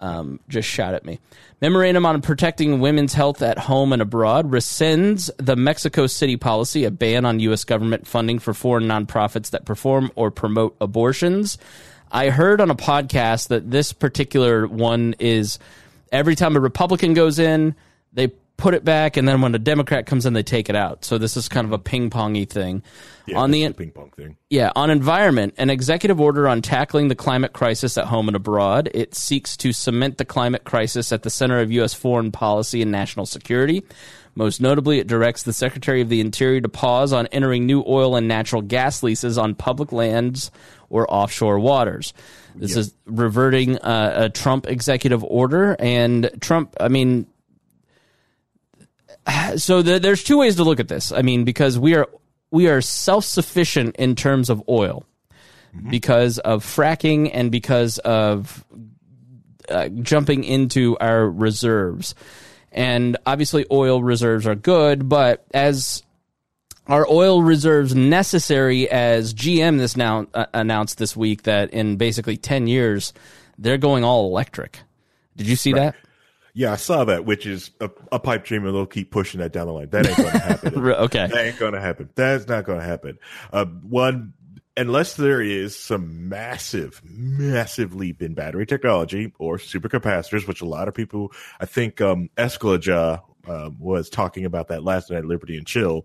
[0.00, 1.18] Um, just shout at me.
[1.60, 6.90] Memorandum on protecting women's health at home and abroad rescinds the Mexico City policy, a
[6.90, 7.64] ban on U.S.
[7.64, 11.58] government funding for foreign nonprofits that perform or promote abortions.
[12.12, 15.58] I heard on a podcast that this particular one is
[16.12, 17.74] every time a Republican goes in,
[18.12, 21.04] they put it back, and then when a Democrat comes in, they take it out.
[21.04, 22.82] So this is kind of a ping pongy thing.
[23.24, 24.36] Yeah, on the ping pong thing.
[24.50, 28.90] yeah, on environment, an executive order on tackling the climate crisis at home and abroad.
[28.92, 31.94] It seeks to cement the climate crisis at the center of U.S.
[31.94, 33.84] foreign policy and national security.
[34.34, 38.16] Most notably, it directs the Secretary of the Interior to pause on entering new oil
[38.16, 40.50] and natural gas leases on public lands
[40.90, 42.12] or offshore waters.
[42.54, 46.74] This is reverting uh, a Trump executive order, and Trump.
[46.80, 47.26] I mean,
[49.56, 51.12] so the, there's two ways to look at this.
[51.12, 52.08] I mean, because we are
[52.50, 55.04] we are self sufficient in terms of oil
[55.90, 58.64] because of fracking and because of
[59.68, 62.14] uh, jumping into our reserves.
[62.72, 66.02] And obviously, oil reserves are good, but as
[66.86, 72.38] are oil reserves necessary as GM this now uh, announced this week that in basically
[72.38, 73.12] 10 years
[73.58, 74.80] they're going all electric.
[75.36, 75.96] Did you see that?
[76.58, 79.52] Yeah, I saw that, which is a, a pipe dream, and they'll keep pushing that
[79.52, 79.90] down the line.
[79.90, 80.84] That ain't going to happen.
[80.88, 81.28] Okay.
[81.28, 82.10] That ain't going to happen.
[82.16, 83.16] That's not going to happen.
[83.52, 84.32] Uh, one,
[84.76, 90.88] unless there is some massive, massive leap in battery technology or supercapacitors, which a lot
[90.88, 91.30] of people,
[91.60, 96.04] I think, um, Escalaja um, was talking about that last night at Liberty and Chill.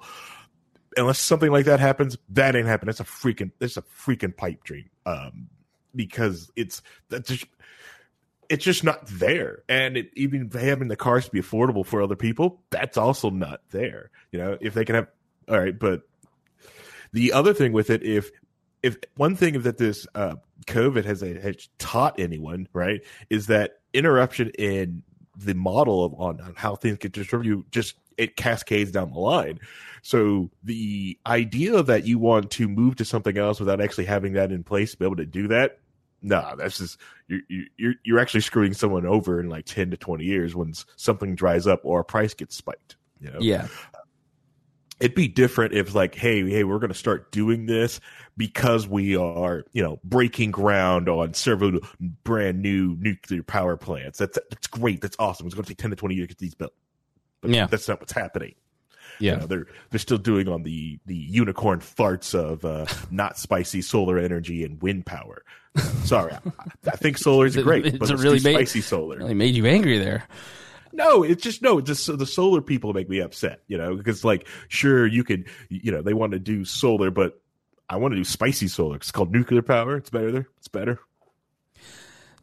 [0.95, 2.91] Unless something like that happens, that ain't happening.
[2.91, 4.91] It's a freaking, it's a freaking pipe dream.
[5.07, 5.49] Um,
[5.95, 7.45] because it's that's just
[8.49, 9.63] it's just not there.
[9.69, 14.09] And it, even having the cars be affordable for other people, that's also not there.
[14.31, 15.07] You know, if they can have,
[15.47, 16.03] all right, but
[17.11, 18.31] the other thing with it, if
[18.81, 20.35] if one thing that this uh,
[20.67, 25.03] COVID has, has taught anyone, right, is that interruption in
[25.35, 29.59] the model of on, on how things get distributed just it cascades down the line.
[30.03, 34.51] So the idea that you want to move to something else without actually having that
[34.51, 35.79] in place to be able to do that
[36.23, 36.97] no, that's just
[37.27, 37.41] you're
[37.77, 41.67] you're you're actually screwing someone over in like ten to twenty years when something dries
[41.67, 42.95] up or a price gets spiked.
[43.19, 43.39] You know?
[43.39, 43.67] Yeah.
[44.99, 47.99] It'd be different if like, hey, hey, we're going to start doing this
[48.37, 51.79] because we are, you know, breaking ground on several
[52.23, 54.17] brand new nuclear power plants.
[54.19, 55.01] That's that's great.
[55.01, 55.45] That's awesome.
[55.45, 56.73] It's going to take ten to twenty years to get these built.
[57.41, 57.67] But Yeah.
[57.67, 58.55] that's not what's happening.
[59.19, 59.33] Yeah.
[59.33, 63.81] You know, they're they're still doing on the the unicorn farts of uh, not spicy
[63.81, 65.43] solar energy and wind power.
[66.03, 66.39] Sorry, I,
[66.87, 69.17] I think solar is great, It's but it's really made- spicy solar.
[69.17, 70.23] Really made you angry there.
[70.95, 71.79] No, it's just no.
[71.79, 73.61] It's Just the solar people make me upset.
[73.67, 77.41] You know, because like, sure, you could, you know, they want to do solar, but
[77.89, 78.97] I want to do spicy solar.
[78.97, 79.97] It's called nuclear power.
[79.97, 80.47] It's better there.
[80.59, 80.99] It's better.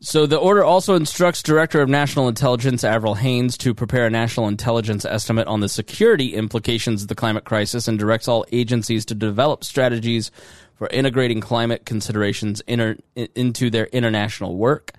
[0.02, 4.48] So the order also instructs Director of National Intelligence Avril Haines to prepare a national
[4.48, 9.14] intelligence estimate on the security implications of the climate crisis and directs all agencies to
[9.14, 10.30] develop strategies
[10.76, 14.92] for integrating climate considerations inter- into their international work.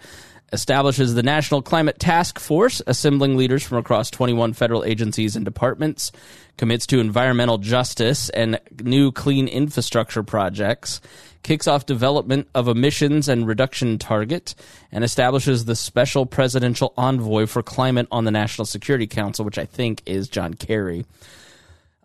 [0.53, 6.11] Establishes the National Climate Task Force, assembling leaders from across 21 federal agencies and departments,
[6.57, 10.99] commits to environmental justice and new clean infrastructure projects,
[11.41, 14.53] kicks off development of emissions and reduction target,
[14.91, 19.65] and establishes the special presidential envoy for climate on the National Security Council, which I
[19.65, 21.05] think is John Kerry.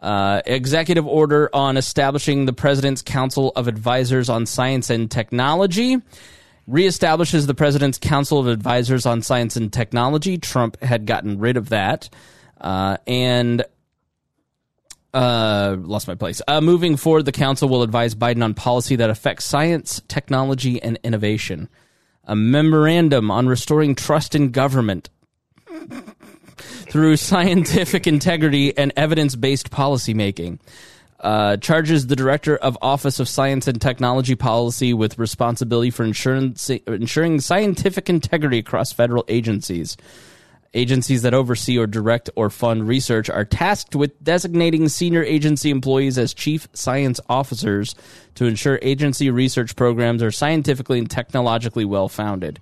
[0.01, 6.01] Uh, executive order on establishing the President's Council of Advisors on Science and Technology.
[6.69, 10.37] Reestablishes the President's Council of Advisors on Science and Technology.
[10.37, 12.09] Trump had gotten rid of that.
[12.61, 13.65] Uh, and
[15.15, 16.43] uh, lost my place.
[16.47, 20.99] Uh, moving forward, the council will advise Biden on policy that affects science, technology, and
[21.03, 21.69] innovation.
[22.25, 25.09] A memorandum on restoring trust in government
[26.91, 30.59] through scientific integrity and evidence based policymaking.
[31.21, 37.41] Uh, charges the director of Office of Science and Technology Policy with responsibility for ensuring,
[37.41, 39.97] scientific integrity across federal agencies.
[40.75, 46.19] Agencies that oversee or direct or fund research are tasked with designating senior agency employees
[46.19, 47.95] as chief science officers
[48.35, 52.61] to ensure agency research programs are scientifically and technologically well founded.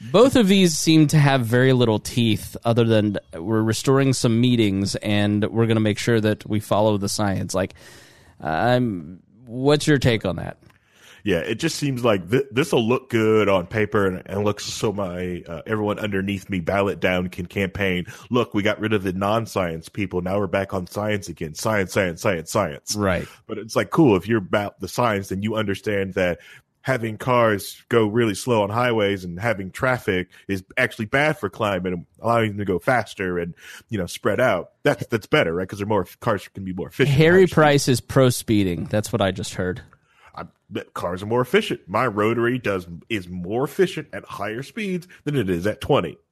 [0.00, 4.94] Both of these seem to have very little teeth, other than we're restoring some meetings
[4.96, 7.54] and we're going to make sure that we follow the science.
[7.54, 7.74] Like,
[8.40, 10.58] um, what's your take on that?
[11.26, 14.64] Yeah, it just seems like th- this will look good on paper and, and looks
[14.64, 18.06] so my uh, everyone underneath me ballot down can campaign.
[18.30, 20.20] Look, we got rid of the non-science people.
[20.20, 21.54] Now we're back on science again.
[21.54, 22.94] Science, science, science, science.
[22.94, 23.26] Right.
[23.48, 26.38] But it's like cool if you're about the science, then you understand that
[26.86, 31.92] having cars go really slow on highways and having traffic is actually bad for climate
[31.92, 33.54] and allowing them to go faster and
[33.88, 34.70] you know spread out.
[34.84, 35.64] That's that's better, right?
[35.64, 37.16] Because they're more cars can be more efficient.
[37.16, 38.84] Harry Price is pro speeding.
[38.84, 39.82] That's what I just heard.
[40.36, 40.44] I,
[40.94, 41.80] cars are more efficient.
[41.88, 46.16] My rotary does is more efficient at higher speeds than it is at twenty.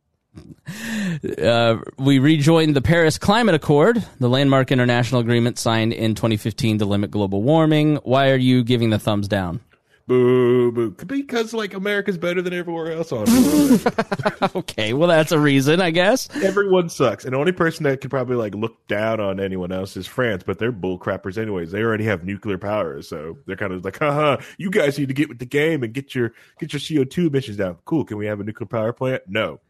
[1.41, 6.85] Uh, we rejoined the Paris Climate Accord, the landmark international agreement signed in 2015 to
[6.85, 7.97] limit global warming.
[7.97, 9.61] Why are you giving the thumbs down?
[10.07, 10.91] Boo, boo.
[10.91, 13.27] Because like America's better than everywhere else on
[14.55, 16.29] okay, well that's a reason, I guess.
[16.43, 19.97] Everyone sucks, and the only person that could probably like look down on anyone else
[19.97, 20.43] is France.
[20.45, 21.71] But they're bull crappers anyways.
[21.71, 25.15] They already have nuclear power, so they're kind of like, haha, you guys need to
[25.15, 27.79] get with the game and get your get your CO two emissions down.
[27.87, 28.05] Cool.
[28.05, 29.23] Can we have a nuclear power plant?
[29.27, 29.61] No.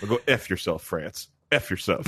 [0.00, 1.28] Well, go f yourself, France.
[1.52, 2.06] F yourself.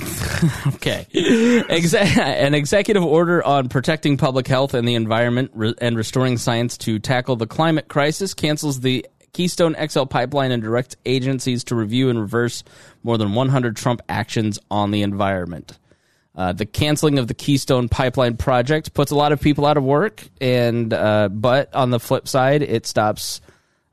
[0.75, 1.07] okay.
[1.15, 6.99] An executive order on protecting public health and the environment re- and restoring science to
[6.99, 12.19] tackle the climate crisis cancels the Keystone XL pipeline and directs agencies to review and
[12.19, 12.65] reverse
[13.03, 15.79] more than 100 Trump actions on the environment.
[16.35, 19.85] Uh, the canceling of the Keystone Pipeline project puts a lot of people out of
[19.85, 23.41] work, and uh, but on the flip side, it stops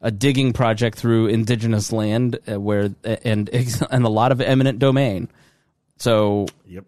[0.04, 3.50] a digging project through indigenous land uh, where and
[3.92, 5.30] and a lot of eminent domain.
[5.98, 6.86] So, yep.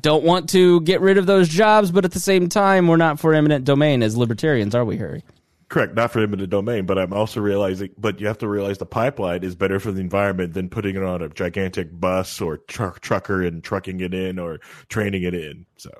[0.00, 3.20] Don't want to get rid of those jobs, but at the same time, we're not
[3.20, 5.22] for eminent domain as libertarians, are we, Harry?
[5.68, 8.86] Correct, not for eminent domain, but I'm also realizing, but you have to realize the
[8.86, 13.00] pipeline is better for the environment than putting it on a gigantic bus or truck
[13.00, 15.66] trucker and trucking it in or training it in.
[15.76, 15.90] So,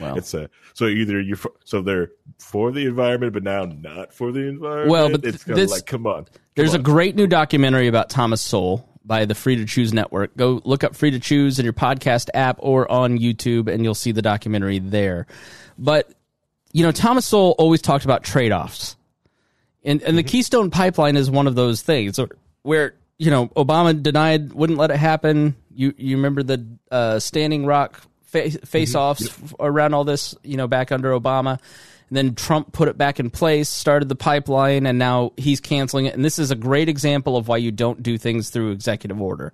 [0.00, 4.12] well, it's a so either you're for, so they're for the environment, but now not
[4.12, 4.90] for the environment.
[4.90, 6.24] Well, but it's this, like come on.
[6.24, 6.80] Come there's on.
[6.80, 10.36] a great new documentary about Thomas Sowell by the Free to Choose Network.
[10.36, 13.94] Go look up Free to Choose in your podcast app or on YouTube, and you'll
[13.94, 15.26] see the documentary there.
[15.78, 16.10] But
[16.72, 18.96] you know, Thomas Sowell always talked about trade offs,
[19.84, 22.18] and and the Keystone Pipeline is one of those things
[22.62, 25.56] where you know Obama denied, wouldn't let it happen.
[25.74, 28.00] You you remember the uh, Standing Rock
[28.30, 29.46] face offs mm-hmm.
[29.46, 29.56] yep.
[29.60, 31.58] around all this, you know, back under Obama.
[32.08, 36.06] And then Trump put it back in place, started the pipeline, and now he's canceling
[36.06, 36.14] it.
[36.14, 39.52] And this is a great example of why you don't do things through executive order.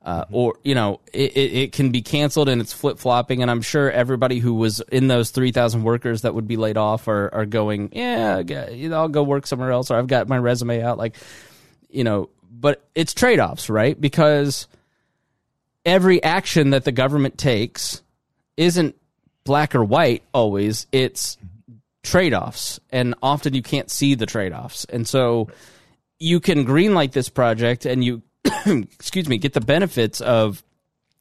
[0.00, 0.34] Uh, mm-hmm.
[0.36, 3.60] or you know it, it, it can be canceled and it's flip flopping and I'm
[3.60, 7.34] sure everybody who was in those three thousand workers that would be laid off are,
[7.34, 8.38] are going yeah
[8.70, 11.16] you know I'll go work somewhere else or I've got my resume out like
[11.90, 14.68] you know but it's trade offs right because
[15.84, 18.00] every action that the government takes
[18.58, 18.96] isn't
[19.44, 21.38] black or white always it's
[22.02, 24.84] trade offs, and often you can't see the trade offs.
[24.86, 25.48] And so
[26.18, 28.22] you can greenlight this project and you,
[28.66, 30.62] excuse me, get the benefits of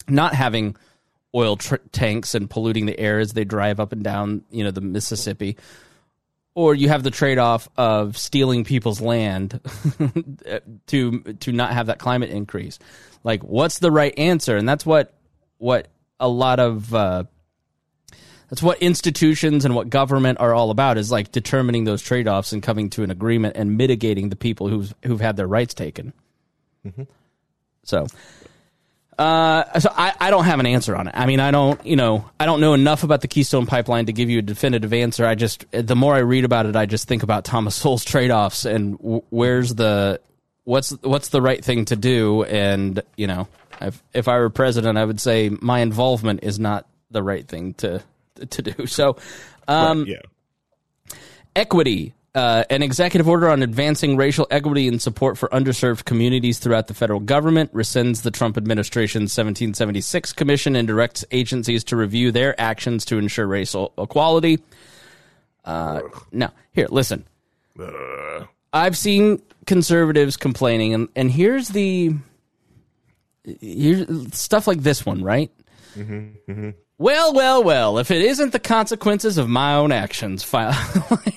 [0.09, 0.76] not having
[1.35, 4.72] oil tr- tanks and polluting the air as they drive up and down, you know,
[4.72, 5.57] the Mississippi.
[6.55, 9.61] Or you have the trade off of stealing people's land
[10.88, 12.80] to to not have that climate increase.
[13.23, 14.57] Like, what's the right answer?
[14.57, 15.14] And that's what
[15.59, 15.88] what
[16.19, 17.23] a lot of uh,
[18.49, 22.64] that's what institutions and what government are all about is like determining those trade-offs and
[22.64, 26.14] coming to an agreement and mitigating the people who've who've had their rights taken.
[26.85, 27.03] Mm-hmm.
[27.84, 28.07] So,
[29.18, 31.14] uh, so I, I don't have an answer on it.
[31.18, 34.14] I mean, I don't, you know, I don't know enough about the Keystone Pipeline to
[34.14, 35.26] give you a definitive answer.
[35.26, 38.65] I just, the more I read about it, I just think about Thomas Sowell's trade-offs
[38.65, 40.19] and w- where's the,
[40.65, 42.44] what's what's the right thing to do.
[42.44, 43.48] And you know,
[43.82, 47.74] if if I were president, I would say my involvement is not the right thing
[47.76, 48.04] to
[48.49, 48.88] to do.
[48.88, 49.18] So,
[49.68, 51.18] um, right, yeah.
[51.56, 52.14] equity.
[52.36, 56.94] Uh, an executive order on advancing racial equity and support for underserved communities throughout the
[56.94, 63.06] federal government rescinds the Trump administration's 1776 commission and directs agencies to review their actions
[63.06, 64.60] to ensure racial equality.
[65.66, 66.02] Uh,
[66.32, 67.26] now, here, listen.
[67.80, 68.45] Uh.
[68.72, 72.14] I've seen conservatives complaining, and, and here's the
[73.61, 75.52] here's stuff like this one, right?
[76.99, 77.98] Well, well, well.
[77.99, 80.76] If it isn't the consequences of my own actions, fi-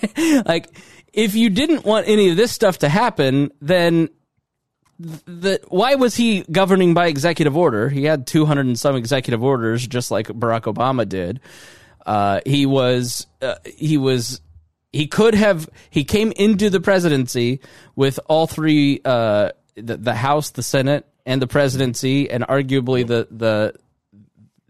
[0.46, 0.68] like
[1.12, 4.08] if you didn't want any of this stuff to happen, then
[4.98, 7.88] the why was he governing by executive order?
[7.88, 11.40] He had 200 and some executive orders, just like Barack Obama did.
[12.04, 14.40] Uh, he was uh, he was
[14.92, 17.60] he could have he came into the presidency
[17.96, 23.28] with all three uh, the, the House, the Senate, and the presidency, and arguably the
[23.30, 23.74] the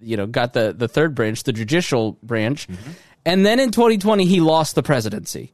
[0.01, 2.91] you know got the the third branch, the judicial branch, mm-hmm.
[3.25, 5.53] and then in 2020 he lost the presidency.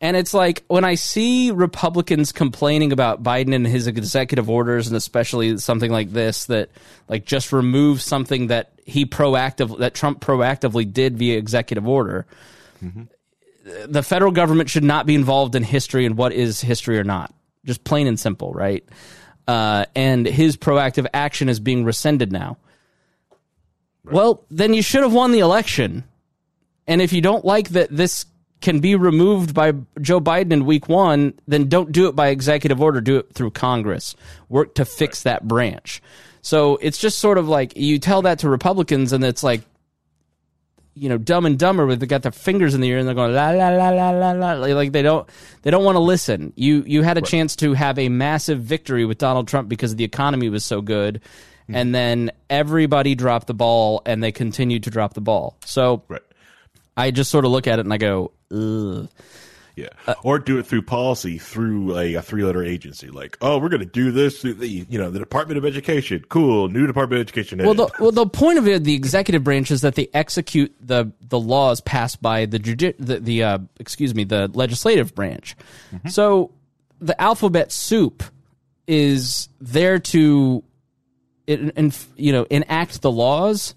[0.00, 4.96] And it's like when I see Republicans complaining about Biden and his executive orders, and
[4.96, 6.70] especially something like this that
[7.08, 12.26] like just remove something that he proactive that Trump proactively did via executive order.
[12.82, 13.04] Mm-hmm.
[13.92, 17.34] The federal government should not be involved in history and what is history or not.
[17.64, 18.84] Just plain and simple, right?
[19.48, 22.58] Uh, and his proactive action is being rescinded now.
[24.04, 26.04] Well, then you should have won the election.
[26.86, 28.26] And if you don't like that this
[28.60, 32.82] can be removed by Joe Biden in week one, then don't do it by executive
[32.82, 33.00] order.
[33.00, 34.14] Do it through Congress.
[34.50, 36.02] Work to fix that branch.
[36.42, 39.62] So it's just sort of like you tell that to Republicans, and it's like,
[40.98, 43.14] you know, dumb and dumber with they got their fingers in the air and they're
[43.14, 45.28] going la la la la la la like they don't
[45.62, 46.52] they don't want to listen.
[46.56, 50.04] You you had a chance to have a massive victory with Donald Trump because the
[50.04, 51.20] economy was so good,
[51.62, 51.74] mm-hmm.
[51.74, 55.56] and then everybody dropped the ball and they continued to drop the ball.
[55.64, 56.22] So Right.
[56.96, 59.08] I just sort of look at it and I go, Ugh.
[59.78, 59.88] Yeah.
[60.06, 63.08] Uh, or do it through policy, through a, a three letter agency.
[63.08, 66.24] Like, oh, we're going to do this through the, you know, the Department of Education.
[66.28, 66.68] Cool.
[66.68, 67.58] New Department of Education.
[67.58, 71.12] Well, the well the point of it, the executive branch is that they execute the
[71.20, 75.54] the laws passed by the judi- the, the uh, excuse me the legislative branch.
[76.08, 76.52] So
[77.00, 78.22] the alphabet soup
[78.86, 80.64] is there to,
[81.46, 83.74] in, in, you know, enact the laws.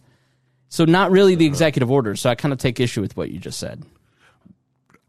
[0.69, 2.15] So not really the executive order.
[2.15, 3.83] So I kind of take issue with what you just said.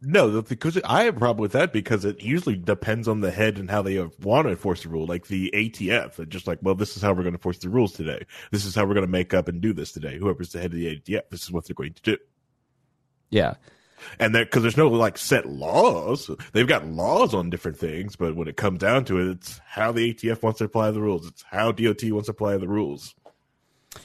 [0.04, 3.56] No, because I have a problem with that because it usually depends on the head
[3.58, 5.06] and how they want to enforce the rule.
[5.06, 7.68] Like the ATF, it's just like, well, this is how we're going to enforce the
[7.68, 8.26] rules today.
[8.50, 10.18] This is how we're going to make up and do this today.
[10.18, 12.18] Whoever's the head of the ATF, this is what they're going to do.
[13.30, 13.54] Yeah.
[14.18, 18.34] And that because there's no like set laws, they've got laws on different things, but
[18.34, 21.28] when it comes down to it, it's how the ATF wants to apply the rules.
[21.28, 23.14] It's how DOT wants to apply the rules.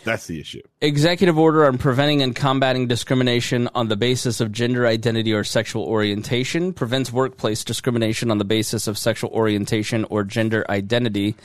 [0.03, 0.61] That's the issue.
[0.81, 5.83] executive order on preventing and combating discrimination on the basis of gender identity or sexual
[5.83, 11.35] orientation prevents workplace discrimination on the basis of sexual orientation or gender identity.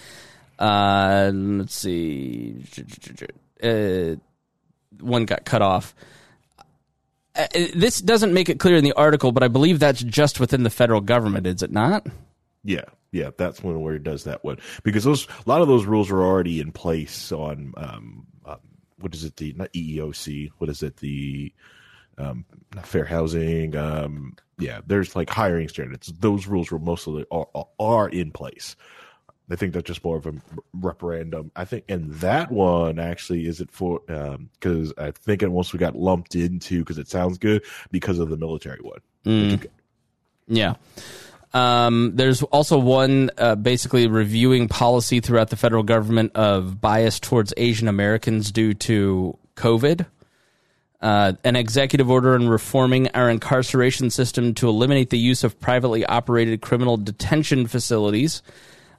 [0.58, 2.64] Uh, let's see.
[3.62, 4.16] Uh,
[5.00, 5.94] one got cut off.
[7.34, 10.62] Uh, this doesn't make it clear in the article, but I believe that's just within
[10.62, 12.06] the federal government, is it not?
[12.62, 15.84] Yeah, yeah, that's one where it does that one because those a lot of those
[15.84, 18.26] rules are already in place on um, um
[19.02, 21.52] what is it the not EEOC what is it the
[22.18, 27.46] um not fair housing um yeah there's like hiring standards those rules were mostly are,
[27.78, 28.76] are in place.
[29.50, 30.32] I think that's just more of a
[30.72, 31.50] referendum.
[31.54, 35.78] I think, and that one actually is it for because I think it once we
[35.78, 39.00] got lumped into because it sounds good because of the military one.
[39.60, 39.70] good.
[40.48, 40.74] Yeah.
[41.54, 47.52] Um, there's also one uh, basically reviewing policy throughout the federal government of bias towards
[47.56, 50.06] Asian Americans due to COVID.
[51.02, 56.06] Uh, an executive order on reforming our incarceration system to eliminate the use of privately
[56.06, 58.40] operated criminal detention facilities.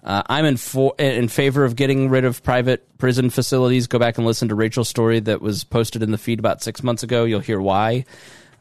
[0.04, 3.88] Uh, I'm in for, in favor of getting rid of private prison facilities.
[3.88, 6.84] Go back and listen to Rachel's story that was posted in the feed about six
[6.84, 7.24] months ago.
[7.24, 8.04] You'll hear why.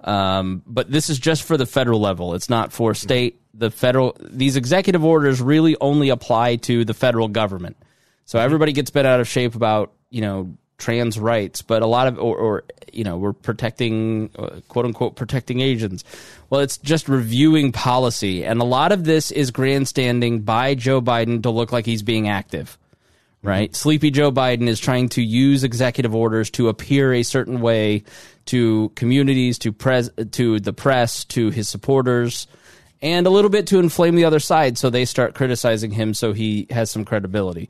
[0.02, 2.34] Um, but this is just for the federal level.
[2.34, 3.40] It's not for state.
[3.54, 7.76] The federal these executive orders really only apply to the federal government.
[8.24, 12.08] So everybody gets bent out of shape about you know trans rights, but a lot
[12.08, 16.04] of or, or you know we're protecting uh, quote unquote protecting Asians.
[16.50, 21.42] Well, it's just reviewing policy, and a lot of this is grandstanding by Joe Biden
[21.42, 22.78] to look like he's being active
[23.42, 23.74] right?
[23.74, 28.04] Sleepy Joe Biden is trying to use executive orders to appear a certain way
[28.46, 32.46] to communities, to pres, to the press, to his supporters,
[33.00, 36.32] and a little bit to inflame the other side, so they start criticizing him, so
[36.32, 37.68] he has some credibility,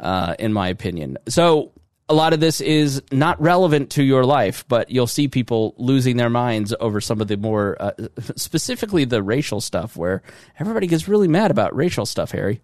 [0.00, 1.18] uh, in my opinion.
[1.28, 1.72] So.
[2.10, 6.16] A lot of this is not relevant to your life, but you'll see people losing
[6.16, 7.92] their minds over some of the more, uh,
[8.34, 10.22] specifically the racial stuff, where
[10.58, 12.62] everybody gets really mad about racial stuff, Harry.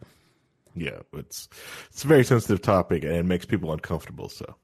[0.76, 1.48] Yeah, it's
[1.90, 4.28] it's a very sensitive topic and it makes people uncomfortable.
[4.28, 4.56] So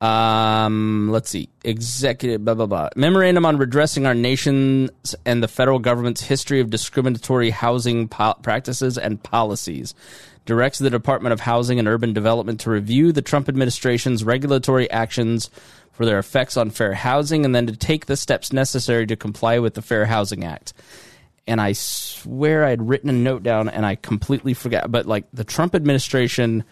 [0.00, 1.48] Um, let's see.
[1.64, 2.88] Executive blah blah blah.
[2.96, 8.98] Memorandum on redressing our nation's and the federal government's history of discriminatory housing po- practices
[8.98, 9.94] and policies.
[10.44, 15.50] directs the Department of Housing and Urban Development to review the Trump administration's regulatory actions
[15.92, 19.60] for their effects on fair housing and then to take the steps necessary to comply
[19.60, 20.72] with the Fair Housing Act.
[21.46, 24.90] And I swear I had written a note down and I completely forgot.
[24.90, 26.64] But like the Trump administration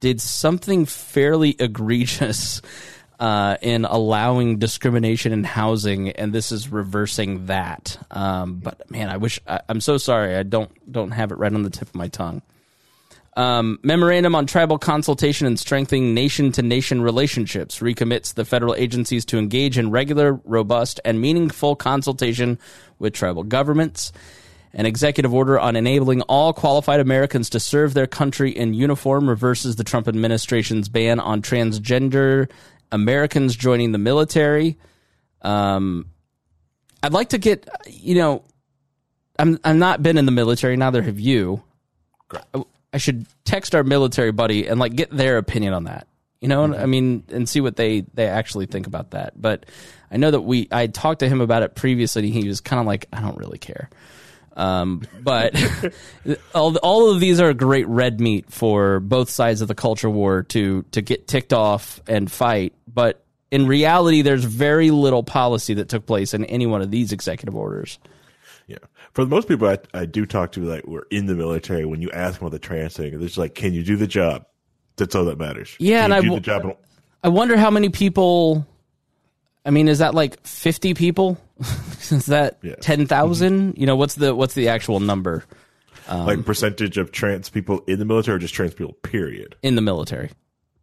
[0.00, 2.62] did something fairly egregious
[3.18, 7.98] uh, in allowing discrimination in housing, and this is reversing that.
[8.10, 10.36] Um, but man, I wish I, I'm so sorry.
[10.36, 12.42] I don't don't have it right on the tip of my tongue.
[13.38, 19.24] Um, memorandum on tribal consultation and strengthening nation to nation relationships recommits the federal agencies
[19.26, 22.58] to engage in regular, robust, and meaningful consultation
[22.98, 24.10] with tribal governments.
[24.74, 29.76] An executive order on enabling all qualified Americans to serve their country in uniform reverses
[29.76, 32.50] the Trump administration's ban on transgender
[32.90, 34.78] Americans joining the military.
[35.42, 36.06] Um,
[37.04, 38.42] I'd like to get, you know,
[39.38, 40.76] I'm I'm not been in the military.
[40.76, 41.62] Neither have you.
[42.92, 46.06] I should text our military buddy and like get their opinion on that.
[46.40, 49.40] You know, I mean, and see what they they actually think about that.
[49.40, 49.66] But
[50.10, 52.24] I know that we I talked to him about it previously.
[52.24, 53.90] and He was kind of like, I don't really care.
[54.56, 55.54] Um, but
[56.54, 60.44] all all of these are great red meat for both sides of the culture war
[60.44, 62.72] to to get ticked off and fight.
[62.92, 67.12] But in reality, there's very little policy that took place in any one of these
[67.12, 67.98] executive orders.
[69.18, 71.84] For the most people I, I do talk to, like, we're in the military.
[71.84, 74.06] When you ask them about the trans thing, they're just like, can you do the
[74.06, 74.46] job?
[74.94, 75.74] That's all that matters.
[75.80, 76.76] Yeah, Can and you I do the job.
[77.24, 78.64] I wonder how many people.
[79.64, 81.36] I mean, is that like fifty people?
[82.10, 82.76] is that Yeah.
[82.80, 83.08] ten
[83.76, 85.42] You know, what's the what's the actual number
[86.06, 89.56] Um, like percentage of trans people in the military or just trans people, period.
[89.64, 90.30] in the military?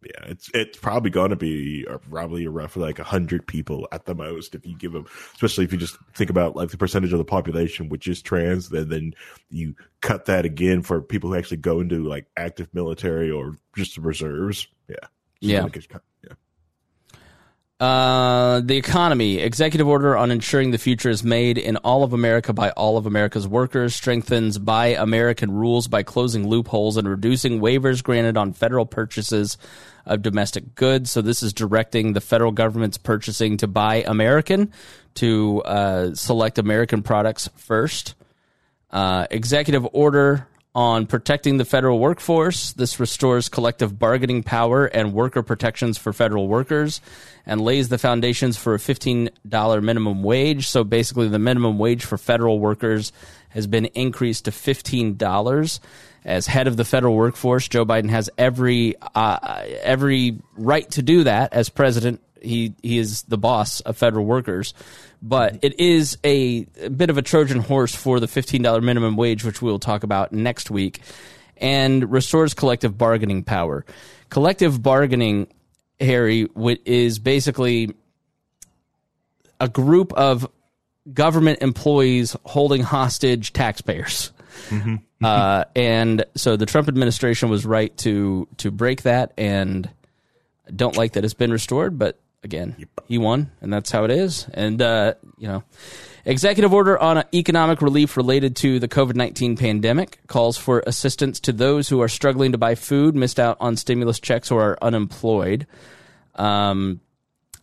[0.06, 4.54] Yeah, it's it's probably going to be probably roughly like hundred people at the most
[4.54, 7.24] if you give them, especially if you just think about like the percentage of the
[7.24, 9.14] population which is trans, then then
[9.50, 13.96] you cut that again for people who actually go into like active military or just
[13.96, 14.68] the reserves.
[14.88, 15.08] Yeah, So
[15.40, 15.58] Yeah.
[15.58, 16.34] then it gets cut- yeah.
[17.78, 22.54] Uh, the economy executive order on ensuring the future is made in all of America
[22.54, 28.02] by all of America's workers strengthens buy American rules by closing loopholes and reducing waivers
[28.02, 29.58] granted on federal purchases
[30.06, 31.10] of domestic goods.
[31.10, 34.72] So this is directing the federal government's purchasing to buy American
[35.16, 38.14] to uh, select American products first.
[38.90, 42.74] Uh, executive order on protecting the federal workforce.
[42.74, 47.00] This restores collective bargaining power and worker protections for federal workers
[47.46, 50.68] and lays the foundations for a $15 minimum wage.
[50.68, 53.10] So basically, the minimum wage for federal workers
[53.48, 55.80] has been increased to $15.
[56.26, 61.24] As head of the federal workforce, Joe Biden has every uh, every right to do
[61.24, 61.54] that.
[61.54, 64.74] As president, he he is the boss of federal workers,
[65.22, 69.16] but it is a, a bit of a Trojan horse for the fifteen dollar minimum
[69.16, 71.00] wage, which we'll talk about next week,
[71.56, 73.84] and restores collective bargaining power.
[74.28, 75.46] Collective bargaining,
[76.00, 76.48] Harry,
[76.84, 77.94] is basically
[79.60, 80.48] a group of
[81.12, 84.32] government employees holding hostage taxpayers.
[85.22, 89.88] Uh, and so the Trump administration was right to to break that, and
[90.68, 91.98] I don't like that it's been restored.
[91.98, 94.46] But again, he won, and that's how it is.
[94.54, 95.64] And uh, you know,
[96.24, 101.52] executive order on economic relief related to the COVID nineteen pandemic calls for assistance to
[101.52, 105.66] those who are struggling to buy food, missed out on stimulus checks, or are unemployed.
[106.36, 107.00] Um,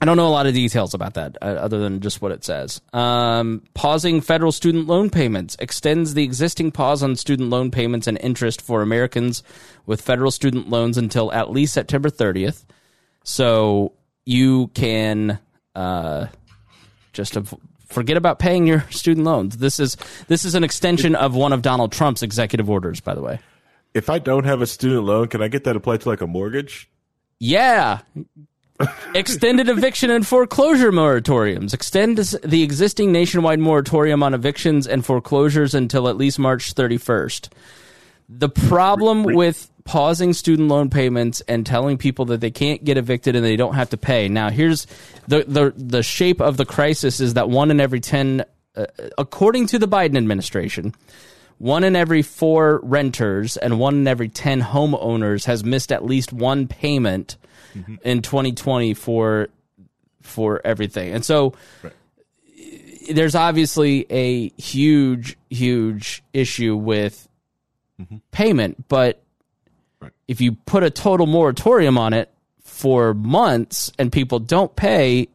[0.01, 2.43] I don't know a lot of details about that uh, other than just what it
[2.43, 2.81] says.
[2.91, 8.17] Um, pausing federal student loan payments extends the existing pause on student loan payments and
[8.19, 9.43] interest for Americans
[9.85, 12.65] with federal student loans until at least September 30th.
[13.23, 13.93] So
[14.25, 15.39] you can
[15.75, 16.27] uh,
[17.13, 17.53] just av-
[17.87, 19.57] forget about paying your student loans.
[19.57, 19.97] This is
[20.27, 23.39] this is an extension of one of Donald Trump's executive orders, by the way.
[23.93, 26.27] If I don't have a student loan, can I get that applied to like a
[26.27, 26.89] mortgage?
[27.39, 27.99] Yeah.
[29.13, 31.73] Extended eviction and foreclosure moratoriums.
[31.73, 37.49] Extend the existing nationwide moratorium on evictions and foreclosures until at least March 31st.
[38.29, 43.35] The problem with pausing student loan payments and telling people that they can't get evicted
[43.35, 44.27] and they don't have to pay.
[44.29, 44.87] Now, here's
[45.27, 48.45] the the the shape of the crisis is that one in every 10
[48.75, 48.85] uh,
[49.17, 50.95] according to the Biden administration,
[51.57, 56.33] one in every 4 renters and one in every 10 homeowners has missed at least
[56.33, 57.37] one payment
[58.03, 59.49] in 2020 for
[60.21, 61.13] for everything.
[61.13, 61.53] And so
[63.11, 67.27] there's obviously a huge huge issue with
[68.01, 68.17] Mm-hmm.
[68.31, 69.21] payment, but
[70.27, 72.31] if you put a total moratorium on it
[72.63, 75.27] for months and people don't pay,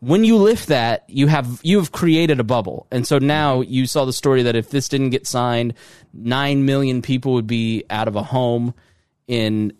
[0.00, 3.86] when you lift that, you have you have created a bubble, and so now you
[3.86, 5.74] saw the story that if this didn't get signed,
[6.12, 8.74] nine million people would be out of a home.
[9.26, 9.72] In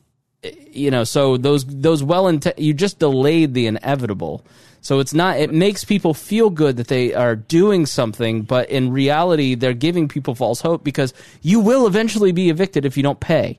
[0.42, 4.44] you know, so those those well int- you just delayed the inevitable.
[4.88, 5.38] So it's not.
[5.38, 10.08] It makes people feel good that they are doing something, but in reality, they're giving
[10.08, 11.12] people false hope because
[11.42, 13.58] you will eventually be evicted if you don't pay.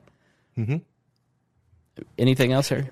[0.58, 0.78] Mm-hmm.
[2.18, 2.90] Anything else, here?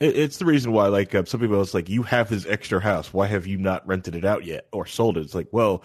[0.00, 3.14] It's the reason why, like, uh, some people, it's like, you have this extra house.
[3.14, 5.22] Why have you not rented it out yet or sold it?
[5.22, 5.82] It's like, well,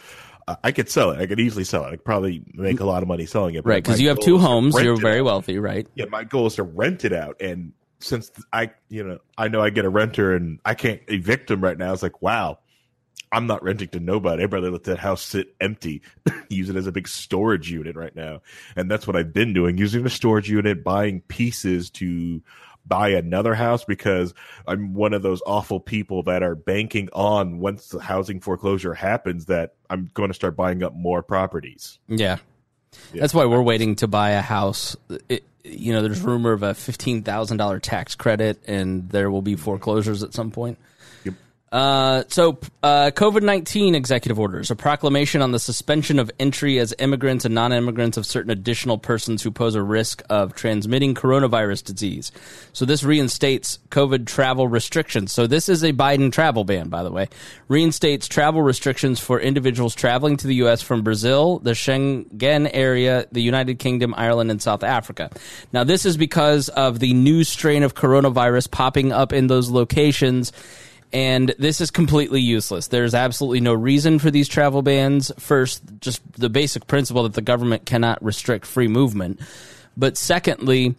[0.62, 1.22] I could sell it.
[1.22, 1.88] I could easily sell it.
[1.88, 3.66] I could probably make a lot of money selling it.
[3.66, 4.76] Right, because you have two homes.
[4.78, 5.26] You're very out.
[5.26, 5.88] wealthy, right?
[5.96, 7.42] Yeah, my goal is to rent it out.
[7.42, 7.72] And
[8.04, 11.62] since I, you know, I know I get a renter and I can't evict them
[11.62, 12.60] right now, it's like, wow,
[13.32, 14.44] I'm not renting to nobody.
[14.44, 16.02] I'd rather let that house sit empty,
[16.50, 18.42] use it as a big storage unit right now.
[18.76, 22.42] And that's what I've been doing, using the storage unit, buying pieces to
[22.86, 24.34] buy another house because
[24.68, 29.46] I'm one of those awful people that are banking on once the housing foreclosure happens
[29.46, 32.00] that I'm going to start buying up more properties.
[32.08, 32.38] Yeah.
[33.14, 34.96] That's why we're waiting to buy a house.
[35.30, 39.42] It, you know, there's rumor of a fifteen thousand dollar tax credit, and there will
[39.42, 40.78] be foreclosures at some point.
[41.74, 46.94] Uh, so, uh, COVID 19 executive orders, a proclamation on the suspension of entry as
[47.00, 51.84] immigrants and non immigrants of certain additional persons who pose a risk of transmitting coronavirus
[51.84, 52.32] disease.
[52.74, 55.32] So, this reinstates COVID travel restrictions.
[55.32, 57.28] So, this is a Biden travel ban, by the way.
[57.70, 60.84] Reinstates travel restrictions for individuals traveling to the U.S.
[60.84, 65.32] from Brazil, the Schengen area, the United Kingdom, Ireland, and South Africa.
[65.72, 70.52] Now, this is because of the new strain of coronavirus popping up in those locations
[71.14, 72.88] and this is completely useless.
[72.88, 75.32] There's absolutely no reason for these travel bans.
[75.38, 79.40] First, just the basic principle that the government cannot restrict free movement.
[79.96, 80.96] But secondly,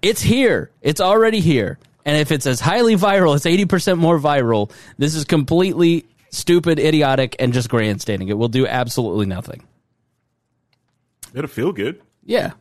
[0.00, 0.70] it's here.
[0.80, 1.78] It's already here.
[2.04, 4.72] And if it's as highly viral, it's 80% more viral.
[4.96, 8.28] This is completely stupid, idiotic, and just grandstanding.
[8.28, 9.62] It will do absolutely nothing.
[11.34, 12.00] It'll feel good.
[12.24, 12.52] Yeah.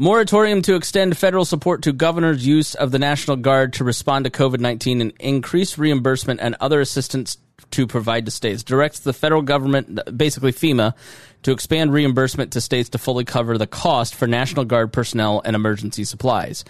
[0.00, 4.30] Moratorium to extend federal support to governors' use of the National Guard to respond to
[4.30, 7.36] COVID 19 and increase reimbursement and other assistance
[7.72, 8.62] to provide to states.
[8.62, 10.94] Directs the federal government, basically FEMA,
[11.42, 15.56] to expand reimbursement to states to fully cover the cost for National Guard personnel and
[15.56, 16.64] emergency supplies.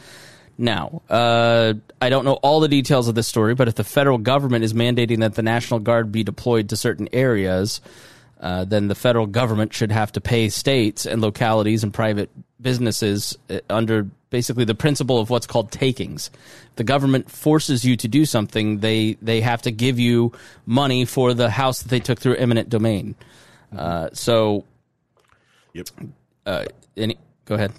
[0.56, 4.16] Now, uh, I don't know all the details of this story, but if the federal
[4.16, 7.82] government is mandating that the National Guard be deployed to certain areas,
[8.40, 12.30] uh, then the federal government should have to pay states and localities and private
[12.60, 16.30] businesses uh, under basically the principle of what's called takings.
[16.76, 20.32] The government forces you to do something, they they have to give you
[20.66, 23.14] money for the house that they took through eminent domain.
[23.76, 24.64] Uh, so,
[25.74, 25.88] Yep.
[26.46, 26.64] uh,
[26.96, 27.72] any go ahead.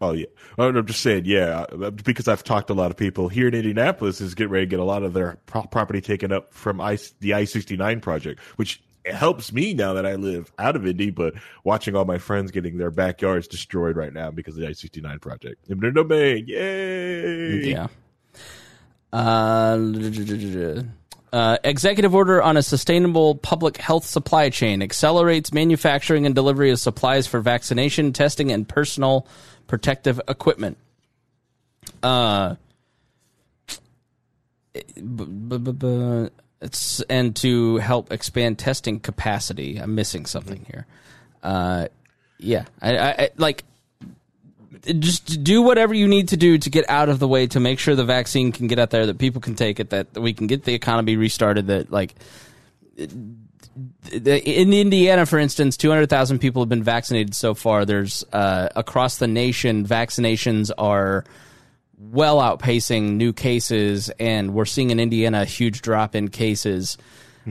[0.00, 0.26] Oh yeah.
[0.58, 3.48] Oh, I'm just saying, yeah, uh, because I've talked to a lot of people here
[3.48, 6.52] in Indianapolis is getting ready to get a lot of their pro- property taken up
[6.52, 8.82] from I, the I-69 project, which
[9.14, 11.34] helps me now that I live out of Indy, but
[11.64, 15.64] watching all my friends getting their backyards destroyed right now because of the I-69 project.
[15.70, 17.70] Eminent domain, yay!
[17.70, 17.88] Yeah.
[19.12, 19.78] Uh,
[21.32, 26.78] uh, executive order on a sustainable public health supply chain accelerates manufacturing and delivery of
[26.78, 29.26] supplies for vaccination, testing, and personal
[29.66, 30.76] protective equipment.
[32.02, 32.56] Uh,
[34.74, 36.28] b- b- b-
[36.60, 39.78] it's and to help expand testing capacity.
[39.78, 40.86] I'm missing something here.
[41.42, 41.88] Uh,
[42.38, 43.64] yeah, I, I, I like
[44.98, 47.78] just do whatever you need to do to get out of the way to make
[47.78, 50.46] sure the vaccine can get out there, that people can take it, that we can
[50.46, 51.66] get the economy restarted.
[51.66, 52.14] That like
[52.96, 57.84] in Indiana, for instance, two hundred thousand people have been vaccinated so far.
[57.84, 61.24] There's uh, across the nation, vaccinations are
[61.98, 66.98] well outpacing new cases, and we're seeing in Indiana a huge drop in cases.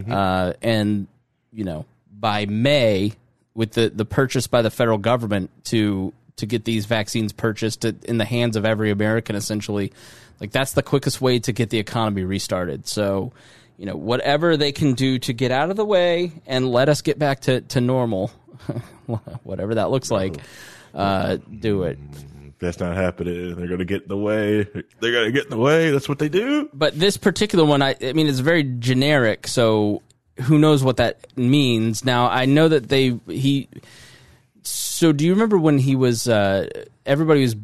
[0.10, 1.08] Uh, and
[1.52, 3.14] you know, by May,
[3.54, 8.18] with the the purchase by the federal government to to get these vaccines purchased in
[8.18, 9.94] the hands of every American, essentially,
[10.40, 12.88] like that's the quickest way to get the economy restarted.
[12.88, 13.32] So.
[13.78, 17.02] You know, whatever they can do to get out of the way and let us
[17.02, 18.30] get back to, to normal,
[19.44, 20.38] whatever that looks like,
[20.94, 22.00] uh, do it.
[22.66, 23.56] That's not happening.
[23.56, 24.64] They're going to get in the way.
[24.64, 25.92] They're going to get in the way.
[25.92, 26.70] That's what they do.
[26.74, 29.48] but this particular one, I, I mean, it's very generic.
[29.48, 30.02] So
[30.42, 32.04] who knows what that means?
[32.04, 33.70] Now I know that they he.
[34.64, 36.28] So do you remember when he was?
[36.28, 36.68] Uh,
[37.06, 37.56] everybody was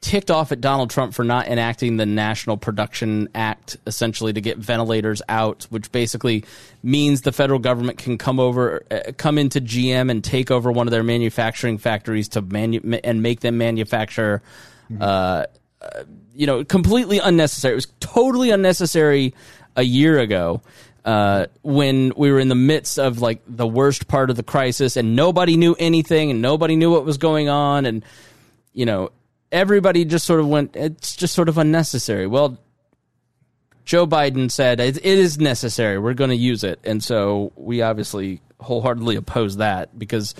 [0.00, 4.56] ticked off at Donald Trump for not enacting the National Production Act, essentially to get
[4.56, 6.44] ventilators out, which basically
[6.82, 10.86] means the federal government can come over, uh, come into GM and take over one
[10.86, 14.42] of their manufacturing factories to manu- and make them manufacture.
[15.00, 15.44] Uh,
[16.34, 17.72] you know, completely unnecessary.
[17.72, 19.34] It was totally unnecessary
[19.76, 20.62] a year ago.
[21.04, 24.96] uh, when we were in the midst of like the worst part of the crisis
[24.96, 28.04] and nobody knew anything and nobody knew what was going on and
[28.74, 29.10] you know
[29.52, 32.58] everybody just sort of went it's just sort of unnecessary well
[33.84, 38.40] joe biden said it, is necessary we're going to use it and so we obviously
[38.60, 40.34] wholeheartedly oppose that because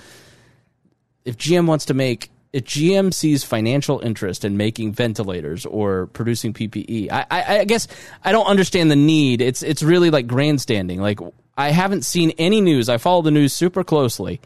[1.25, 6.53] if gm wants to make if GM sees financial interest in making ventilators or producing
[6.53, 7.87] PPE, I, I, I, guess
[8.25, 9.41] I don't understand the need.
[9.41, 11.01] It's it's really like grandstanding.
[11.01, 11.21] Like
[11.57, 12.89] I haven't seen any news.
[12.89, 14.41] I follow the news super closely.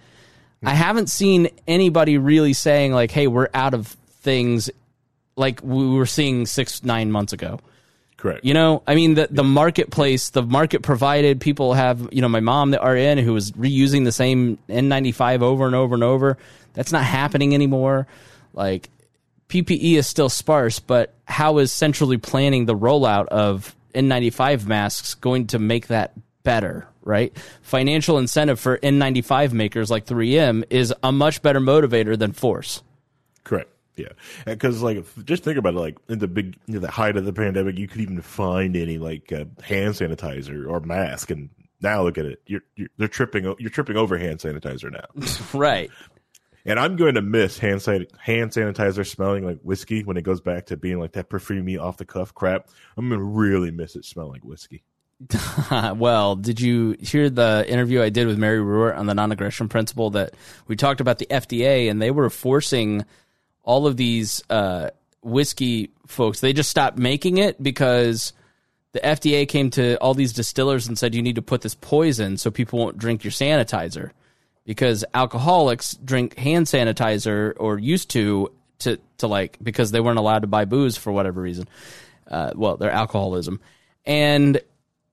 [0.66, 4.70] I haven't seen anybody really saying like, "Hey, we're out of things,"
[5.36, 7.60] like we were seeing six nine months ago.
[8.16, 8.44] Correct.
[8.44, 11.40] You know, I mean the the marketplace, the market provided.
[11.40, 15.66] People have, you know, my mom, the RN, who was reusing the same N95 over
[15.66, 16.38] and over and over
[16.74, 18.06] that's not happening anymore.
[18.52, 18.90] Like
[19.48, 25.46] PPE is still sparse, but how is centrally planning the rollout of N95 masks going
[25.48, 27.36] to make that better, right?
[27.62, 32.82] Financial incentive for N95 makers like 3M is a much better motivator than force.
[33.44, 33.70] Correct.
[33.96, 34.08] Yeah,
[34.44, 35.78] because like just think about it.
[35.78, 38.76] Like in the big, you know, the height of the pandemic, you could even find
[38.76, 41.50] any like uh, hand sanitizer or mask, and
[41.80, 42.42] now look at it.
[42.46, 43.44] You're, you're they're tripping.
[43.58, 45.58] You're tripping over hand sanitizer now.
[45.58, 45.90] right.
[46.66, 50.40] And I'm going to miss hand, san- hand sanitizer smelling like whiskey when it goes
[50.40, 52.68] back to being like that perfumey off the cuff crap.
[52.96, 54.82] I'm going to really miss it smelling like whiskey.
[55.94, 59.68] well, did you hear the interview I did with Mary Ruwart on the non aggression
[59.68, 60.34] principle that
[60.66, 63.04] we talked about the FDA and they were forcing
[63.64, 64.90] all of these uh,
[65.22, 68.32] whiskey folks, they just stopped making it because
[68.92, 72.36] the FDA came to all these distillers and said, you need to put this poison
[72.36, 74.10] so people won't drink your sanitizer
[74.64, 78.50] because alcoholics drink hand sanitizer or used to
[78.80, 81.68] to to like because they weren't allowed to buy booze for whatever reason.
[82.26, 83.60] Uh, well, their alcoholism,
[84.06, 84.60] and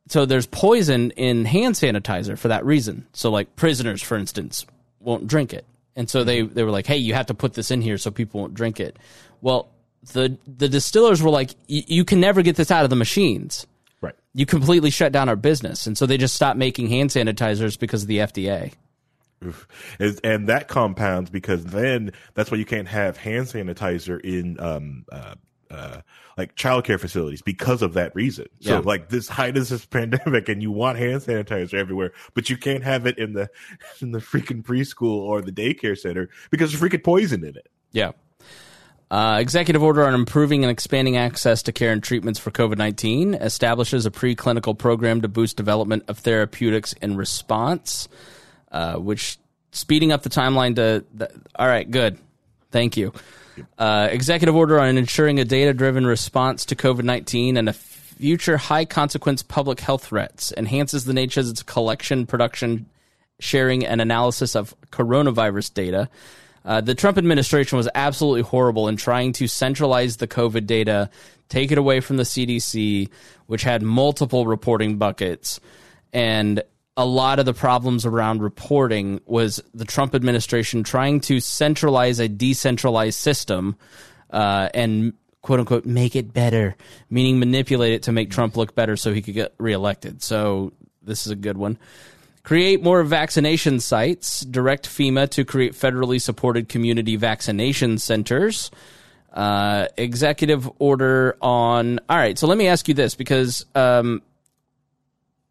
[0.07, 3.05] so there's poison in hand sanitizer for that reason.
[3.13, 4.65] So like prisoners, for instance,
[4.99, 5.65] won't drink it,
[5.95, 8.11] and so they they were like, hey, you have to put this in here so
[8.11, 8.97] people won't drink it.
[9.41, 9.69] Well,
[10.13, 13.67] the the distillers were like, you can never get this out of the machines.
[14.01, 14.15] Right.
[14.33, 18.03] You completely shut down our business, and so they just stopped making hand sanitizers because
[18.03, 18.73] of the FDA.
[20.23, 25.35] And that compounds because then that's why you can't have hand sanitizer in um uh,
[25.71, 26.01] uh
[26.37, 28.47] like childcare facilities because of that reason.
[28.61, 28.79] So Yeah.
[28.79, 32.83] like this height is this pandemic and you want hand sanitizer everywhere, but you can't
[32.83, 33.49] have it in the
[34.01, 37.67] in the freaking preschool or the daycare center because there's freaking poison in it.
[37.91, 38.11] Yeah.
[39.09, 43.33] Uh, executive order on improving and expanding access to care and treatments for COVID 19
[43.33, 48.07] establishes a preclinical program to boost development of therapeutics in response,
[48.71, 49.37] uh, which
[49.73, 51.03] speeding up the timeline to.
[51.13, 52.19] The, all right, good.
[52.71, 53.11] Thank you.
[53.77, 58.57] Uh, executive order on ensuring a data driven response to COVID 19 and a future
[58.57, 62.85] high consequence public health threats enhances the nature of its collection, production,
[63.39, 66.09] sharing, and analysis of coronavirus data.
[66.63, 71.09] Uh, the Trump administration was absolutely horrible in trying to centralize the COVID data,
[71.49, 73.09] take it away from the CDC,
[73.47, 75.59] which had multiple reporting buckets.
[76.13, 76.61] And
[77.01, 82.27] a lot of the problems around reporting was the Trump administration trying to centralize a
[82.27, 83.75] decentralized system
[84.29, 86.75] uh, and quote unquote make it better,
[87.09, 90.21] meaning manipulate it to make Trump look better so he could get reelected.
[90.21, 91.79] So this is a good one.
[92.43, 94.41] Create more vaccination sites.
[94.41, 98.69] Direct FEMA to create federally supported community vaccination centers.
[99.33, 101.99] Uh, executive order on.
[102.09, 104.21] All right, so let me ask you this because um,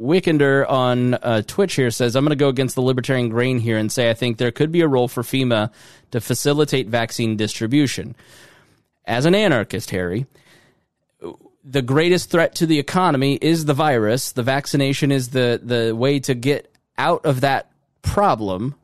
[0.00, 3.76] Wickender on uh, Twitch here says, I'm going to go against the libertarian grain here
[3.76, 5.70] and say I think there could be a role for FEMA
[6.12, 8.14] to facilitate vaccine distribution.
[9.04, 10.26] As an anarchist, Harry,
[11.64, 14.32] the greatest threat to the economy is the virus.
[14.32, 17.70] The vaccination is the, the way to get out of that
[18.02, 18.74] problem.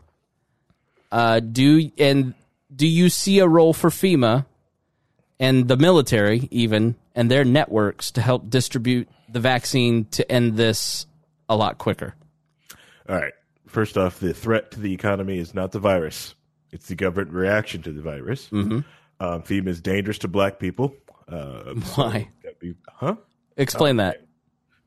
[1.11, 2.35] Uh, do and
[2.75, 4.45] do you see a role for FEMA
[5.39, 11.06] and the military, even and their networks, to help distribute the vaccine to end this
[11.49, 12.15] a lot quicker?
[13.09, 13.33] All right.
[13.67, 16.35] First off, the threat to the economy is not the virus;
[16.73, 18.49] it's the government reaction to the virus.
[18.51, 18.81] Mm-hmm.
[19.19, 20.95] Um, FEMA is dangerous to black people.
[21.29, 22.29] Uh, Why?
[22.61, 23.17] be- huh?
[23.57, 24.23] Explain that.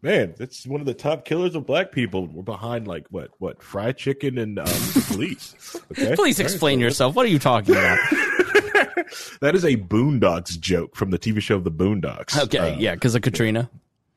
[0.02, 2.26] Man, that's one of the top killers of black people.
[2.27, 3.31] We're behind like what?
[3.40, 3.61] What?
[3.61, 4.65] Fried chicken and um,
[5.07, 5.76] police.
[5.91, 6.15] Okay?
[6.15, 7.15] Please All right, explain so yourself.
[7.15, 7.99] What are you talking about?
[9.41, 12.38] That is a Boondocks joke from the TV show The Boondocks.
[12.44, 13.68] Okay, Uh, yeah, because of Katrina.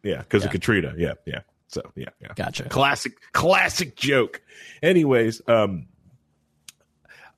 [0.03, 0.47] yeah, because Yeah.
[0.49, 0.95] of Katrina.
[0.99, 1.41] Yeah, yeah.
[1.73, 2.33] So yeah, yeah.
[2.37, 2.69] Gotcha.
[2.69, 4.43] Classic, classic joke.
[4.83, 5.87] Anyways, um,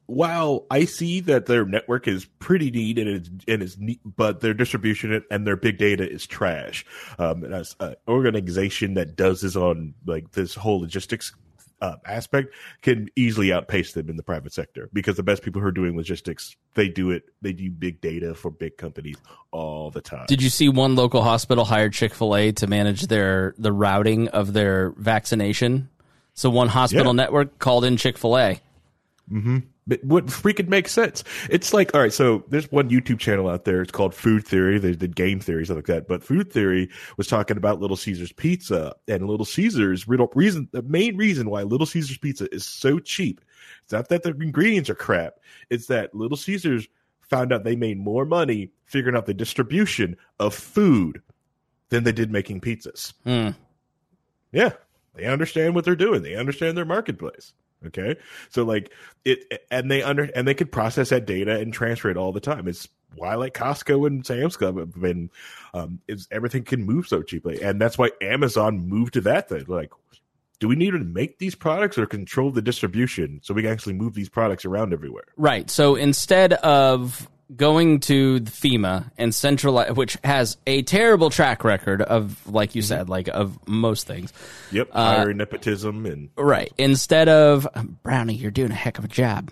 [0.07, 4.41] while I see that their network is pretty neat and it's and it's neat, but
[4.41, 6.85] their distribution and their big data is trash.
[7.19, 11.33] Um, and as an organization that does this on like this whole logistics
[11.85, 15.67] uh, aspect can easily outpace them in the private sector because the best people who
[15.67, 19.17] are doing logistics they do it they do big data for big companies
[19.51, 20.25] all the time.
[20.27, 24.29] Did you see one local hospital hired Chick Fil A to manage their the routing
[24.29, 25.89] of their vaccination?
[26.33, 27.23] So one hospital Yeah.
[27.23, 28.39] network called in Chick Fil
[29.87, 31.23] But what freaking make sense?
[31.51, 33.83] It's like, all right, so there's one YouTube channel out there.
[33.83, 34.79] It's called Food Theory.
[34.79, 36.09] They did game theory, stuff like that.
[36.09, 36.89] But Food Theory
[37.19, 40.09] was talking about Little Caesars Pizza and Little Caesars.
[40.09, 43.43] Reason, the main reason why Little Caesars Pizza is so cheap.
[43.83, 45.35] It's not that the ingredients are crap.
[45.69, 46.89] It's that Little Caesars
[47.21, 51.21] found out they made more money figuring out the distribution of food
[51.91, 53.13] than they did making pizzas.
[53.25, 53.51] Hmm.
[54.53, 54.71] Yeah,
[55.15, 56.23] they understand what they're doing.
[56.23, 57.53] They understand their marketplace.
[57.87, 58.17] Okay,
[58.51, 58.93] so like
[59.25, 62.41] it, and they under and they could process that data and transfer it all the
[62.41, 62.69] time.
[62.69, 65.31] It's why like Costco and Sam's Club have been,
[65.73, 69.65] um, is everything can move so cheaply, and that's why Amazon moved to that thing.
[69.69, 69.91] Like,
[70.61, 73.95] do we need to make these products or control the distribution so we can actually
[73.95, 75.25] move these products around everywhere?
[75.37, 75.69] Right.
[75.71, 82.03] So instead of going to the FEMA and central, which has a terrible track record
[82.03, 84.33] of, like you said, like of most things.
[84.73, 86.73] Yep, hiring nepotism and Right.
[86.79, 87.67] Instead of
[88.03, 89.51] Brownie, you're doing a heck of a job.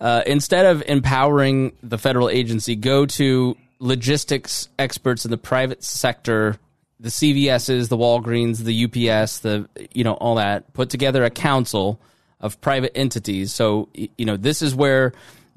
[0.00, 6.56] Uh, instead of empowering the federal agency, go to logistics experts in the private sector,
[6.98, 10.72] the CVSs, the Walgreens, the UPS, the you know all that.
[10.72, 12.00] Put together a council
[12.40, 13.52] of private entities.
[13.52, 15.12] So you know this is where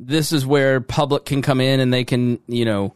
[0.08, 2.94] this is where public can come in and they can you know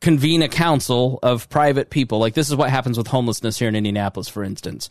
[0.00, 2.18] convene a council of private people.
[2.18, 4.90] Like this is what happens with homelessness here in Indianapolis, for instance.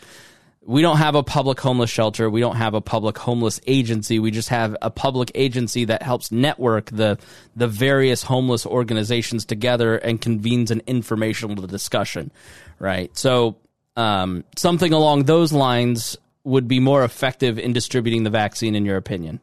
[0.66, 2.30] We don't have a public homeless shelter.
[2.30, 4.18] We don't have a public homeless agency.
[4.18, 7.20] We just have a public agency that helps network the
[7.56, 12.32] the various homeless organizations together and convenes an informational discussion.
[12.80, 13.16] Right.
[13.16, 13.58] So
[13.96, 18.98] um, something along those lines would be more effective in distributing the vaccine, in your
[18.98, 19.42] opinion.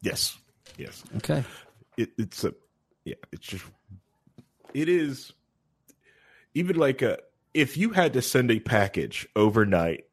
[0.00, 0.38] yes,
[0.76, 1.02] yes.
[1.16, 1.44] Okay.
[1.96, 2.52] it, it's a
[3.04, 3.64] yeah it's just
[4.74, 5.32] it is
[6.54, 7.18] even like a
[7.54, 10.04] if you had to send a package overnight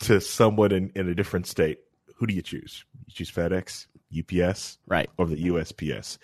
[0.00, 1.78] to someone in, in a different state
[2.16, 3.86] who do you choose you choose fedex
[4.18, 5.08] ups Right.
[5.16, 6.18] or the usps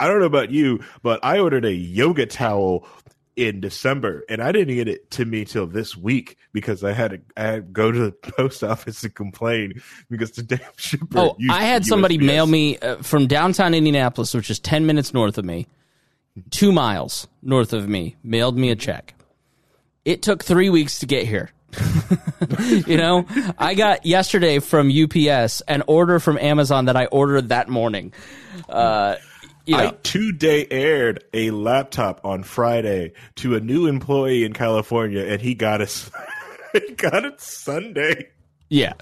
[0.00, 2.86] i don't know about you but i ordered a yoga towel
[3.36, 7.10] in december and i didn't get it to me till this week because i had
[7.10, 9.80] to i had to go to the post office and complain
[10.10, 12.24] because the damn shipper Oh, I had somebody USPS.
[12.26, 15.66] mail me uh, from downtown Indianapolis, which is 10 minutes north of me,
[16.50, 19.14] two miles north of me, mailed me a check.
[20.04, 21.50] It took three weeks to get here.
[22.86, 23.26] you know,
[23.58, 28.12] I got yesterday from UPS an order from Amazon that I ordered that morning.
[28.68, 29.16] Uh,
[29.66, 34.52] you know, I two day aired a laptop on Friday to a new employee in
[34.52, 36.10] California, and he got it.
[36.72, 38.30] he got it Sunday.
[38.68, 38.94] Yeah.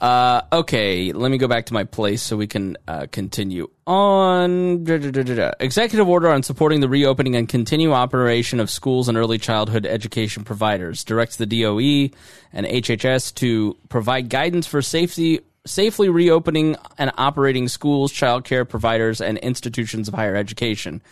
[0.00, 4.84] Uh, okay, let me go back to my place so we can uh, continue on.
[4.84, 5.52] Da, da, da.
[5.60, 10.44] Executive order on supporting the reopening and continue operation of schools and early childhood education
[10.44, 12.10] providers directs the DOE
[12.52, 15.40] and HHS to provide guidance for safety.
[15.66, 21.02] Safely reopening and operating schools, childcare providers, and institutions of higher education.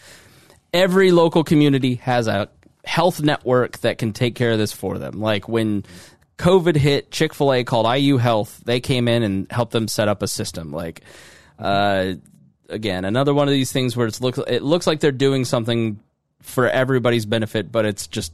[0.74, 2.48] Every local community has a
[2.84, 5.20] health network that can take care of this for them.
[5.20, 5.84] Like when
[6.42, 8.60] COVID hit, Chick fil A called IU Health.
[8.64, 10.72] They came in and helped them set up a system.
[10.72, 11.02] Like,
[11.58, 12.14] uh,
[12.68, 16.00] again, another one of these things where it's look, it looks like they're doing something
[16.40, 18.32] for everybody's benefit, but it's just,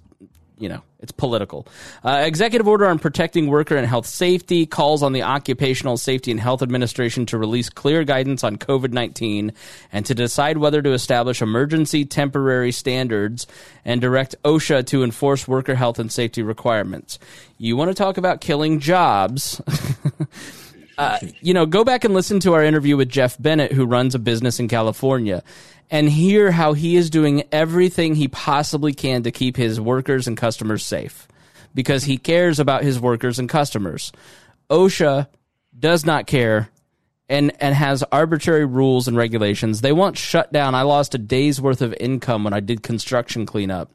[0.59, 1.67] you know, it's political.
[2.05, 6.41] Uh, executive order on protecting worker and health safety calls on the Occupational Safety and
[6.41, 9.53] Health Administration to release clear guidance on COVID 19
[9.93, 13.47] and to decide whether to establish emergency temporary standards
[13.85, 17.19] and direct OSHA to enforce worker health and safety requirements.
[17.59, 19.61] You want to talk about killing jobs?
[20.99, 24.15] uh, you know, go back and listen to our interview with Jeff Bennett, who runs
[24.17, 25.45] a business in California,
[25.91, 30.37] and hear how he is doing everything he possibly can to keep his workers and
[30.37, 31.29] customers safe
[31.73, 34.11] because he cares about his workers and customers.
[34.69, 35.29] OSHA
[35.79, 36.69] does not care
[37.29, 39.81] and and has arbitrary rules and regulations.
[39.81, 40.75] They want shut down.
[40.75, 43.91] I lost a day's worth of income when I did construction cleanup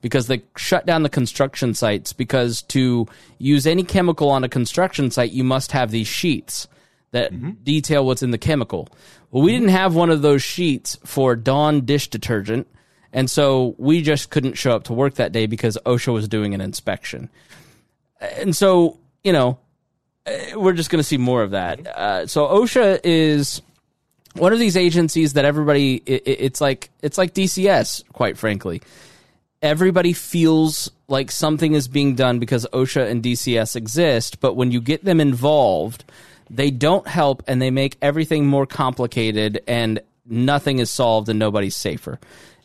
[0.00, 3.06] because they shut down the construction sites because to
[3.38, 6.68] use any chemical on a construction site you must have these sheets
[7.12, 8.88] that detail what's in the chemical.
[9.30, 12.66] Well, we didn't have one of those sheets for Dawn dish detergent,
[13.12, 16.54] and so we just couldn't show up to work that day because OSHA was doing
[16.54, 17.30] an inspection.
[18.20, 19.58] And so, you know,
[20.26, 21.86] uh, we're just going to see more of that.
[21.86, 23.62] Uh, so OSHA is
[24.34, 28.82] one of these agencies that everybody it, it's like it's like DCS, quite frankly.
[29.62, 34.80] Everybody feels like something is being done because OSHA and DCS exist, but when you
[34.80, 36.04] get them involved,
[36.50, 41.76] they don't help and they make everything more complicated and nothing is solved and nobody's
[41.76, 42.18] safer.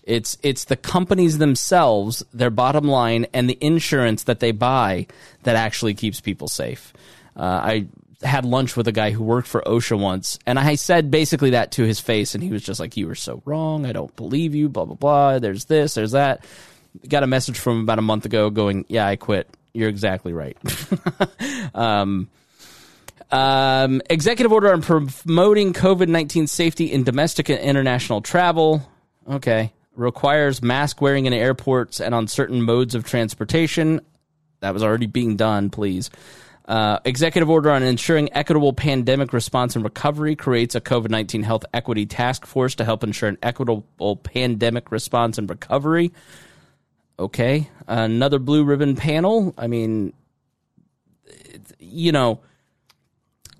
[0.04, 5.08] It's it's the companies themselves, their bottom line, and the insurance that they buy
[5.44, 6.92] that actually keeps people safe.
[7.36, 7.86] Uh, I
[8.24, 11.72] had lunch with a guy who worked for OSHA once, and I said basically that
[11.74, 13.86] to his face, and he was just like, "You were so wrong.
[13.86, 15.40] I don't believe you." Blah blah blah.
[15.40, 15.94] There's this.
[15.94, 16.44] There's that.
[17.08, 19.50] Got a message from about a month ago, going, "Yeah, I quit.
[19.74, 20.58] You're exactly right."
[21.76, 22.30] um,
[23.32, 28.88] um, executive order on promoting COVID 19 safety in domestic and international travel.
[29.30, 29.72] Okay.
[29.96, 34.02] Requires mask wearing in airports and on certain modes of transportation.
[34.60, 36.10] That was already being done, please.
[36.66, 41.66] Uh, executive order on ensuring equitable pandemic response and recovery creates a COVID 19 health
[41.74, 46.12] equity task force to help ensure an equitable pandemic response and recovery.
[47.22, 47.69] Okay.
[47.88, 49.53] Another blue ribbon panel.
[49.56, 50.14] I mean,
[51.77, 52.39] you know,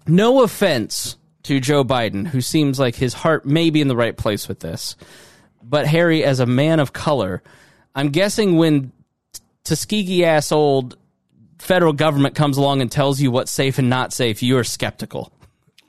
[0.07, 4.17] no offense to Joe Biden, who seems like his heart may be in the right
[4.17, 4.95] place with this.
[5.61, 7.43] But Harry, as a man of color,
[7.93, 8.91] I'm guessing when
[9.63, 10.97] Tuskegee ass old
[11.59, 15.31] federal government comes along and tells you what's safe and not safe, you're skeptical.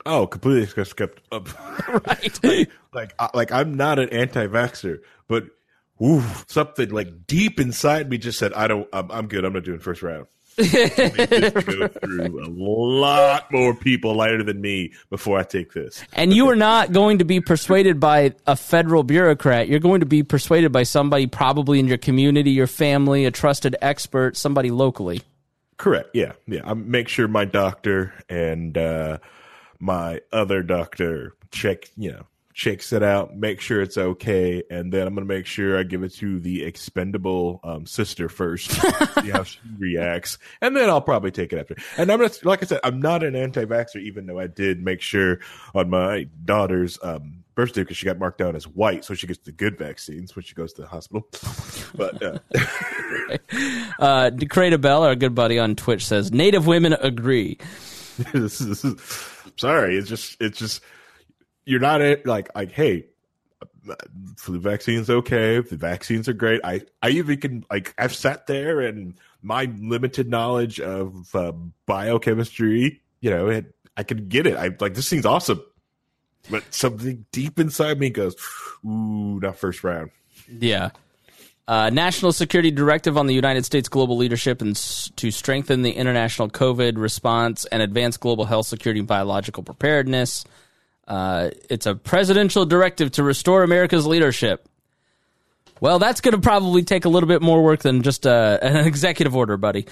[0.05, 1.17] Oh, completely skeptical.
[1.87, 2.43] right.
[2.43, 5.45] like, like, like I'm not an anti-vaxxer, but
[6.01, 9.45] ooh, something like deep inside me just said, I don't, I'm, I'm good.
[9.45, 15.39] I'm not doing first round go through a lot more people lighter than me before
[15.39, 16.03] I take this.
[16.13, 19.67] And you are not going to be persuaded by a federal bureaucrat.
[19.67, 23.75] You're going to be persuaded by somebody probably in your community, your family, a trusted
[23.81, 25.23] expert, somebody locally.
[25.77, 26.09] Correct.
[26.13, 26.33] Yeah.
[26.45, 26.61] Yeah.
[26.65, 29.17] I make sure my doctor and uh,
[29.79, 35.07] my other doctor check, you know, checks it out, make sure it's okay, and then
[35.07, 38.71] I'm gonna make sure I give it to the expendable um, sister first,
[39.21, 41.75] see how she reacts, and then I'll probably take it after.
[41.97, 45.01] And I'm not, like I said, I'm not an anti-vaxxer, even though I did make
[45.01, 45.39] sure
[45.73, 49.39] on my daughter's um, birthday because she got marked down as white, so she gets
[49.39, 51.27] the good vaccines when she goes to the hospital.
[51.95, 52.39] But uh,
[53.99, 57.57] uh Decreta Bell, our good buddy on Twitch, says Native women agree.
[58.33, 59.01] this is, this is,
[59.57, 60.81] sorry, it's just it's just
[61.65, 63.05] you're not like like hey
[64.37, 66.61] flu vaccines okay the vaccines are great.
[66.63, 71.51] I i even can like i've sat there and my limited knowledge of uh,
[71.85, 74.55] biochemistry you know it, i can get it.
[74.57, 75.61] I like this thing's awesome.
[76.49, 78.35] But something deep inside me goes
[78.85, 80.11] ooh not first round.
[80.49, 80.89] Yeah.
[81.65, 85.91] Uh, national security directive on the United States global leadership and s- to strengthen the
[85.91, 90.43] international COVID response and advance global health security and biological preparedness.
[91.07, 94.67] Uh, it's a presidential directive to restore America's leadership.
[95.81, 98.87] Well, that's going to probably take a little bit more work than just uh, an
[98.87, 99.85] executive order, buddy.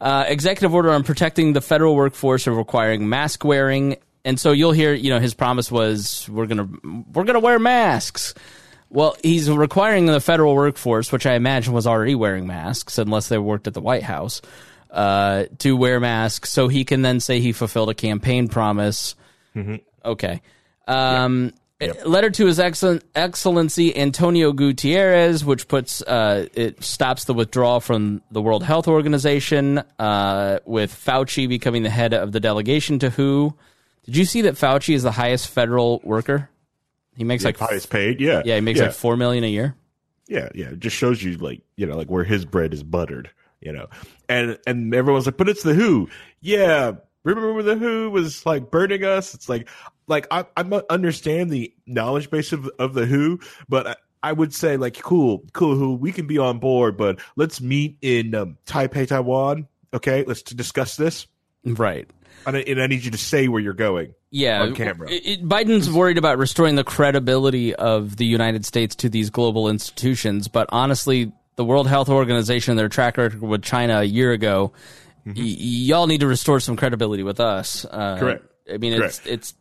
[0.00, 3.96] Uh, executive order on protecting the federal workforce and requiring mask wearing.
[4.24, 6.68] And so you'll hear, you know, his promise was we're gonna
[7.14, 8.34] we're gonna wear masks.
[8.90, 13.38] Well, he's requiring the federal workforce, which I imagine was already wearing masks, unless they
[13.38, 14.42] worked at the White House,
[14.90, 19.14] uh, to wear masks, so he can then say he fulfilled a campaign promise.
[19.54, 19.76] Mm-hmm.
[20.04, 20.42] Okay.
[20.88, 22.06] Um, Yep.
[22.06, 28.42] Letter to His Excellency Antonio Guterres, which puts uh, it stops the withdrawal from the
[28.42, 33.54] World Health Organization, uh, with Fauci becoming the head of the delegation to WHO.
[34.06, 36.50] Did you see that Fauci is the highest federal worker?
[37.16, 38.20] He makes yeah, like highest paid.
[38.20, 38.86] Yeah, yeah, he makes yeah.
[38.86, 39.76] like four million a year.
[40.26, 40.70] Yeah, yeah.
[40.70, 43.30] It just shows you like you know like where his bread is buttered.
[43.60, 43.86] You know,
[44.28, 46.08] and and everyone's like, but it's the WHO.
[46.40, 46.92] Yeah,
[47.22, 49.34] remember the WHO was like burning us?
[49.34, 49.68] It's like
[50.08, 54.54] like I, I understand the knowledge base of of the Who, but I, I would
[54.54, 58.58] say like cool, cool Who, we can be on board, but let's meet in um,
[58.66, 59.68] Taipei, Taiwan.
[59.92, 61.26] Okay, let's discuss this.
[61.64, 62.08] Right.
[62.46, 64.14] And I, and I need you to say where you're going.
[64.30, 65.08] Yeah, on camera.
[65.10, 70.48] It, Biden's worried about restoring the credibility of the United States to these global institutions,
[70.48, 74.72] but honestly, the World Health Organization, their track record with China a year ago,
[75.26, 75.40] mm-hmm.
[75.40, 77.84] y- y'all need to restore some credibility with us.
[77.84, 78.44] Uh, Correct.
[78.72, 79.22] I mean, Correct.
[79.24, 79.54] it's it's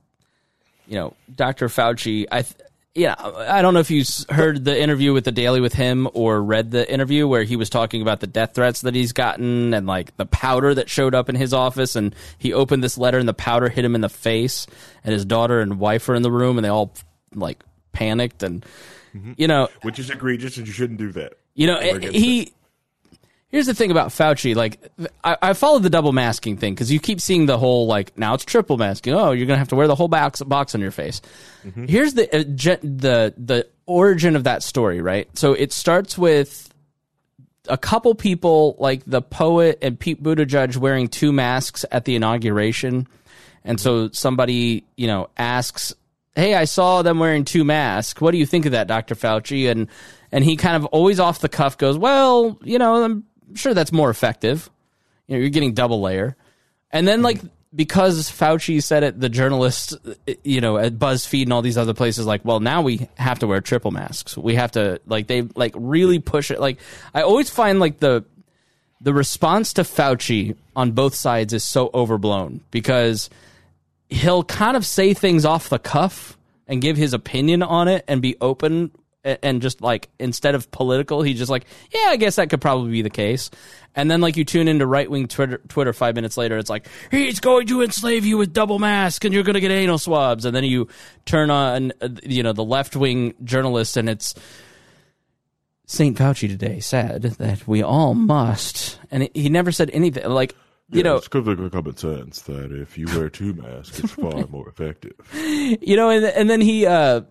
[0.87, 1.67] you know, Dr.
[1.67, 2.55] Fauci, I, th-
[2.97, 6.41] yeah, I don't know if you heard the interview with the Daily with him or
[6.41, 9.85] read the interview where he was talking about the death threats that he's gotten and
[9.85, 13.29] like the powder that showed up in his office and he opened this letter and
[13.29, 14.65] the powder hit him in the face
[15.03, 16.91] and his daughter and wife were in the room and they all
[17.35, 18.65] like panicked and
[19.15, 19.33] mm-hmm.
[19.37, 21.33] you know which is egregious and you shouldn't do that.
[21.53, 22.53] You know, he
[23.49, 24.55] Here's the thing about Fauci.
[24.55, 24.77] Like,
[25.23, 28.33] I, I followed the double masking thing because you keep seeing the whole like now
[28.33, 29.13] it's triple masking.
[29.13, 31.21] Oh, you're gonna have to wear the whole box box on your face.
[31.87, 35.29] Here's the uh, ge- the the origin of that story, right?
[35.37, 36.73] So it starts with
[37.69, 43.07] a couple people like the poet and Pete Buttigieg wearing two masks at the inauguration,
[43.63, 45.93] and so somebody you know asks,
[46.35, 48.19] "Hey, I saw them wearing two masks.
[48.19, 49.87] What do you think of that, Doctor Fauci?" and
[50.33, 53.23] and he kind of always off the cuff goes, "Well, you know, I'm
[53.55, 54.69] sure that's more effective.
[55.27, 56.35] You know, you're getting double layer."
[56.91, 57.41] And then like
[57.75, 59.95] because Fauci said it, the journalists,
[60.43, 63.47] you know, at BuzzFeed and all these other places, like, well, now we have to
[63.47, 64.37] wear triple masks.
[64.37, 66.59] We have to like they like really push it.
[66.59, 66.79] Like
[67.13, 68.25] I always find like the
[69.01, 73.29] the response to Fauci on both sides is so overblown because
[74.09, 76.37] he'll kind of say things off the cuff
[76.67, 78.91] and give his opinion on it and be open
[79.43, 82.91] and just like instead of political, he's just like, yeah, I guess that could probably
[82.91, 83.49] be the case.
[83.95, 86.87] And then like you tune into right wing Twitter, Twitter five minutes later, it's like
[87.11, 90.45] he's going to enslave you with double mask and you're going to get anal swabs.
[90.45, 90.87] And then you
[91.25, 94.35] turn on, uh, you know, the left wing journalist and it's
[95.87, 96.17] St.
[96.17, 100.53] Fauci today said that we all must, and he never said anything like.
[100.89, 104.69] You know, it's common common sense that if you wear two masks, it's far more
[104.69, 105.13] effective.
[105.33, 107.21] you know, and and then he uh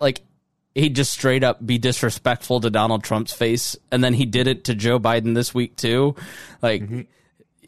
[0.00, 0.22] like
[0.74, 4.64] he'd just straight up be disrespectful to Donald Trump's face, and then he did it
[4.64, 6.14] to Joe Biden this week too.
[6.60, 6.82] Like,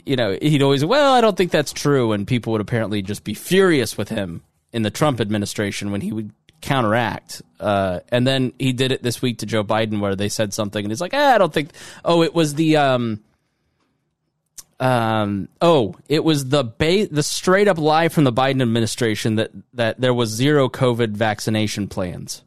[0.04, 3.24] you know, he'd always, well, I don't think that's true, and people would apparently just
[3.24, 7.42] be furious with him in the Trump administration when he would counteract.
[7.60, 10.84] Uh, and then he did it this week to Joe Biden, where they said something,
[10.84, 11.70] and he's like, eh, I don't think.
[12.04, 13.20] Oh, it was the um
[14.80, 19.52] um oh it was the ba- the straight up lie from the Biden administration that
[19.74, 22.42] that there was zero covid vaccination plans.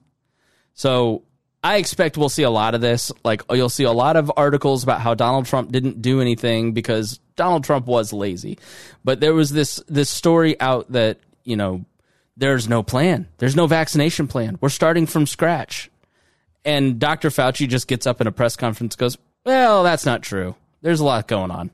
[0.77, 1.23] So
[1.63, 3.11] I expect we'll see a lot of this.
[3.25, 7.19] Like you'll see a lot of articles about how Donald Trump didn't do anything because
[7.35, 8.59] Donald Trump was lazy.
[9.03, 11.83] But there was this this story out that, you know,
[12.37, 13.27] there's no plan.
[13.39, 14.59] There's no vaccination plan.
[14.61, 15.89] We're starting from scratch.
[16.63, 17.29] And Dr.
[17.29, 20.55] Fauci just gets up in a press conference goes, "Well, that's not true.
[20.83, 21.71] There's a lot going on."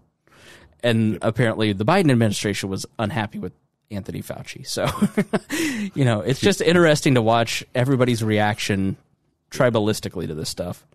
[0.82, 3.52] And apparently the Biden administration was unhappy with
[3.96, 4.66] Anthony Fauci.
[4.66, 4.88] So,
[5.96, 8.98] you know, it's just interesting to watch everybody's reaction
[9.52, 10.86] tribalistically to this stuff.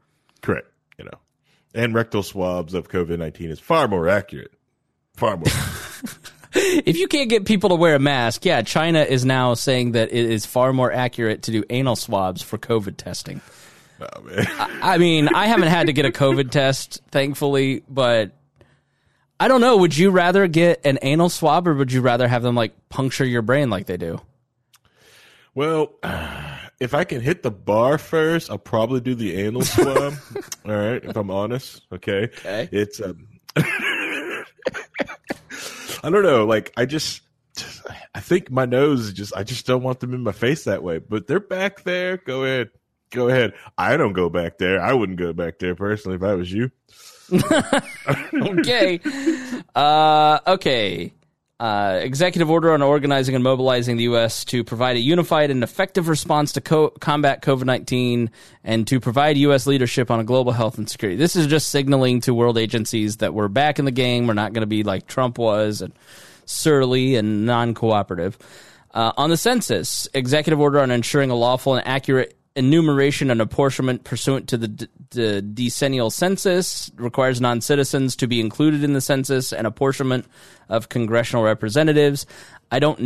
[0.43, 0.69] Correct.
[0.99, 1.19] You know,
[1.75, 4.53] and rectal swabs of COVID nineteen is far more accurate.
[5.15, 5.47] Far more.
[6.55, 10.12] If you can't get people to wear a mask, yeah, China is now saying that
[10.12, 13.41] it is far more accurate to do anal swabs for COVID testing.
[14.01, 14.47] oh, man.
[14.83, 18.33] I mean, I haven't had to get a COVID test, thankfully, but
[19.40, 19.77] I don't know.
[19.77, 23.24] Would you rather get an anal swab or would you rather have them like puncture
[23.24, 24.20] your brain like they do?
[25.55, 25.93] Well,
[26.81, 30.15] if I can hit the bar first, I'll probably do the anal swab.
[30.66, 31.82] All right, if I'm honest.
[31.93, 32.24] Okay.
[32.24, 32.69] Okay.
[32.73, 33.28] It's um
[36.02, 37.23] I don't know, like I just
[38.15, 40.82] I think my nose is just I just don't want them in my face that
[40.82, 40.98] way.
[40.98, 42.16] But they're back there.
[42.16, 42.70] Go ahead.
[43.10, 43.55] Go ahead.
[43.77, 44.81] I don't go back there.
[44.82, 46.70] I wouldn't go back there personally if I was you.
[48.35, 49.01] okay.
[49.75, 51.13] Uh, okay.
[51.61, 54.45] Uh, executive order on organizing and mobilizing the U.S.
[54.45, 58.31] to provide a unified and effective response to co- combat COVID 19
[58.63, 59.67] and to provide U.S.
[59.67, 61.17] leadership on a global health and security.
[61.17, 64.29] This is just signaling to world agencies that we're back in the game.
[64.29, 65.93] We're not going to be like Trump was and
[66.45, 68.39] surly and non cooperative.
[68.95, 74.05] Uh, on the census, executive order on ensuring a lawful and accurate enumeration and apportionment
[74.05, 79.66] pursuant to the, d- decennial census requires non-citizens to be included in the census and
[79.66, 80.26] apportionment
[80.68, 82.26] of congressional representatives.
[82.70, 83.01] I don't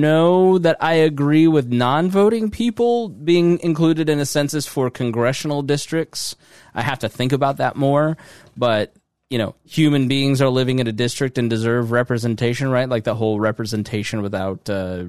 [0.00, 6.36] know that I agree with non-voting people being included in a census for congressional districts.
[6.74, 8.16] I have to think about that more,
[8.56, 8.94] but
[9.28, 12.88] you know, human beings are living in a district and deserve representation, right?
[12.88, 15.04] Like the whole representation without uh,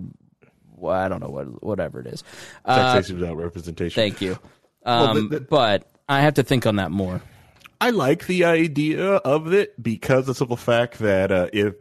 [0.83, 2.23] well, I don't know what whatever it is.
[2.65, 3.95] Uh, Taxation without representation.
[4.01, 4.37] thank you.
[4.85, 7.21] Well, Um, the- but I have to think on that more.
[7.79, 11.75] I like the idea of it because of the simple fact that uh, if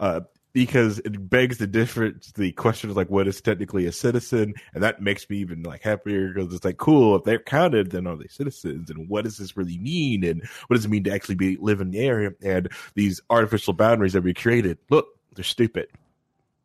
[0.00, 0.20] uh,
[0.52, 4.82] because it begs the difference, the question is like, what is technically a citizen, and
[4.82, 8.16] that makes me even like happier because it's like, cool, if they're counted, then are
[8.16, 11.36] they citizens, and what does this really mean, and what does it mean to actually
[11.36, 15.06] be live in the area, and these artificial boundaries that we created, look,
[15.36, 15.86] they're stupid.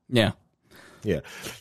[0.09, 0.31] Yeah.
[1.03, 1.19] Yeah.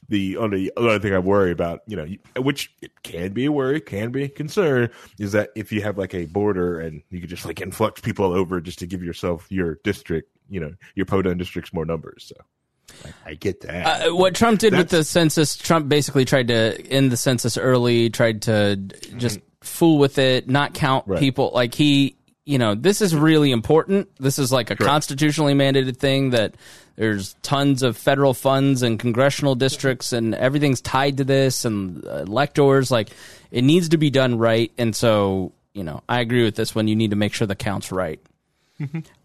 [0.08, 2.06] The only other thing I worry about, you know,
[2.42, 5.98] which it can be a worry, can be a concern, is that if you have
[5.98, 9.46] like a border and you could just like influx people over just to give yourself
[9.50, 12.32] your district, you know, your Podun districts more numbers.
[12.34, 14.08] So I, get that.
[14.08, 18.10] Uh, what Trump did with the census, Trump basically tried to end the census early,
[18.10, 18.76] tried to
[19.16, 21.18] just fool with it, not count Right.
[21.18, 21.50] people.
[21.54, 24.08] Like he you know, this is really important.
[24.18, 26.56] This is like a constitutionally mandated thing that
[26.96, 32.90] there's tons of federal funds and congressional districts and everything's tied to this and electors.
[32.90, 33.10] Like,
[33.50, 34.72] it needs to be done right.
[34.76, 36.88] And so, you know, I agree with this one.
[36.88, 38.20] You need to make sure the count's right.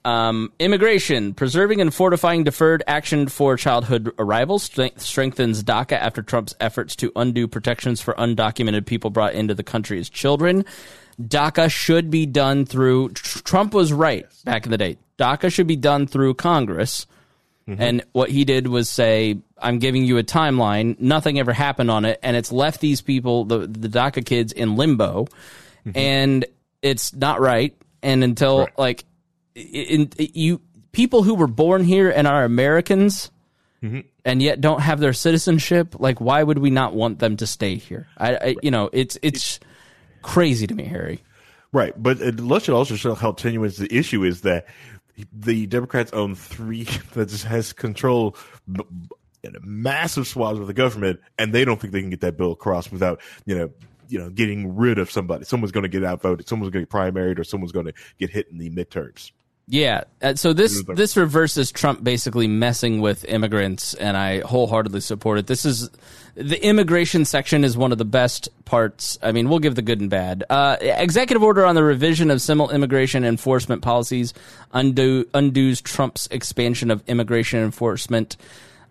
[0.06, 6.56] Um, immigration, preserving and fortifying deferred action for childhood arrivals strength, strengthens DACA after Trump's
[6.60, 10.64] efforts to undo protections for undocumented people brought into the country as children.
[11.22, 13.10] DACA should be done through.
[13.10, 14.98] Trump was right back in the day.
[15.18, 17.07] DACA should be done through Congress.
[17.68, 17.81] Mm-hmm.
[17.81, 20.99] And what he did was say, I'm giving you a timeline.
[20.99, 22.19] Nothing ever happened on it.
[22.23, 25.26] And it's left these people, the, the DACA kids, in limbo.
[25.85, 25.98] Mm-hmm.
[25.98, 26.45] And
[26.81, 27.76] it's not right.
[28.02, 28.77] And until, Right.
[28.77, 29.06] like,
[29.56, 30.61] in, in- you
[30.91, 33.30] people who were born here and are Americans
[33.84, 33.99] mm-hmm.
[34.23, 37.76] and yet don't have their citizenship, like, why would we not want them to stay
[37.76, 38.07] here?
[38.18, 39.60] I, I you know, it's, it's
[40.22, 41.22] crazy to me, Harry.
[41.73, 44.68] Right, but let's should also show how tenuous the issue is that
[45.34, 46.84] the Democrats own three
[47.14, 48.35] that has control
[49.61, 52.91] massive swaths of the government, and they don't think they can get that bill across
[52.91, 53.69] without you know
[54.07, 55.45] you know getting rid of somebody.
[55.45, 56.48] Someone's going to get outvoted.
[56.48, 59.31] Someone's going to get primaried, or someone's going to get hit in the midterms.
[59.68, 60.06] Yeah.
[60.22, 64.39] Uh, so this It was a- this reverses Trump basically messing with immigrants, and I
[64.39, 65.48] wholeheartedly support it.
[65.48, 65.89] This is
[66.35, 69.18] the immigration section is one of the best parts.
[69.22, 70.45] I mean, we'll give the good and bad.
[70.49, 74.34] Uh, executive order on the revision of civil immigration enforcement policies
[74.72, 78.38] undo undoes Trump's expansion of immigration enforcement,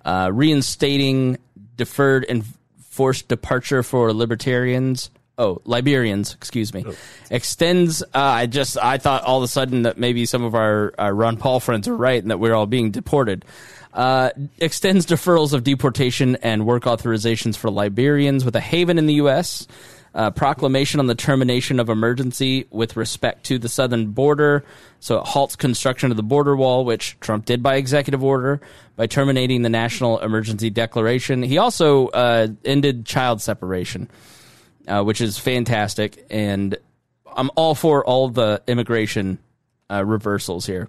[0.05, 1.39] uh, reinstating
[1.77, 2.45] deferred and
[2.91, 5.11] forced departure for libertarians.
[5.39, 6.87] Oh, Liberians, excuse me.
[7.31, 8.03] Extends.
[8.03, 11.15] Uh, I just I thought all of a sudden that maybe some of our, our
[11.15, 13.45] Ron Paul friends are right and that we're all being deported.
[13.93, 19.15] Uh, extends deferrals of deportation and work authorizations for Liberians with a haven in the
[19.15, 19.67] U.S.
[20.15, 24.65] Uh, proclamation on the termination of emergency with respect to the southern border.
[25.01, 28.63] So it halts construction of the border wall, which Trump did by executive order
[28.97, 31.43] by terminating the national emergency declaration.
[31.43, 34.09] He also uh, ended child separation
[34.87, 36.25] uh, which is fantastic.
[36.31, 36.77] And
[37.37, 39.39] I'm all for all the immigration
[39.91, 40.89] uh, reversals here.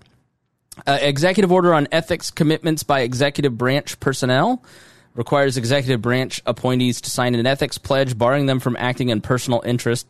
[0.86, 4.64] Uh, executive order on ethics commitments by executive branch personnel
[5.16, 9.62] requires executive branch appointees to sign an ethics pledge barring them from acting in personal
[9.66, 10.06] interest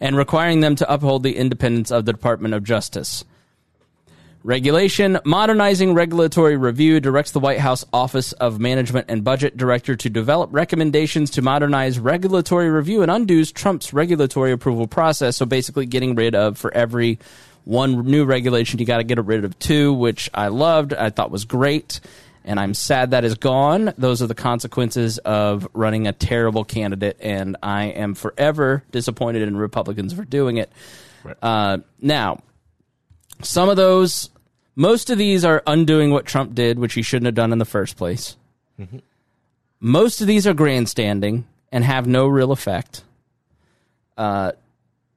[0.00, 3.24] and requiring them to uphold the independence of the Department of Justice.
[4.44, 10.10] Regulation modernizing regulatory review directs the White House Office of Management and Budget Director to
[10.10, 15.36] develop recommendations to modernize regulatory review and undoes Trump's regulatory approval process.
[15.36, 17.20] So basically, getting rid of for every
[17.64, 20.92] one new regulation, you got to get rid of two, which I loved.
[20.92, 22.00] I thought was great.
[22.44, 23.94] And I'm sad that is gone.
[23.96, 29.56] Those are the consequences of running a terrible candidate, and I am forever disappointed in
[29.56, 30.72] Republicans for doing it.
[31.40, 32.40] Uh, now,
[33.42, 34.30] some of those,
[34.74, 37.64] most of these are undoing what Trump did, which he shouldn't have done in the
[37.64, 38.36] first place.
[39.80, 43.04] Most of these are grandstanding and have no real effect.
[44.16, 44.52] Uh,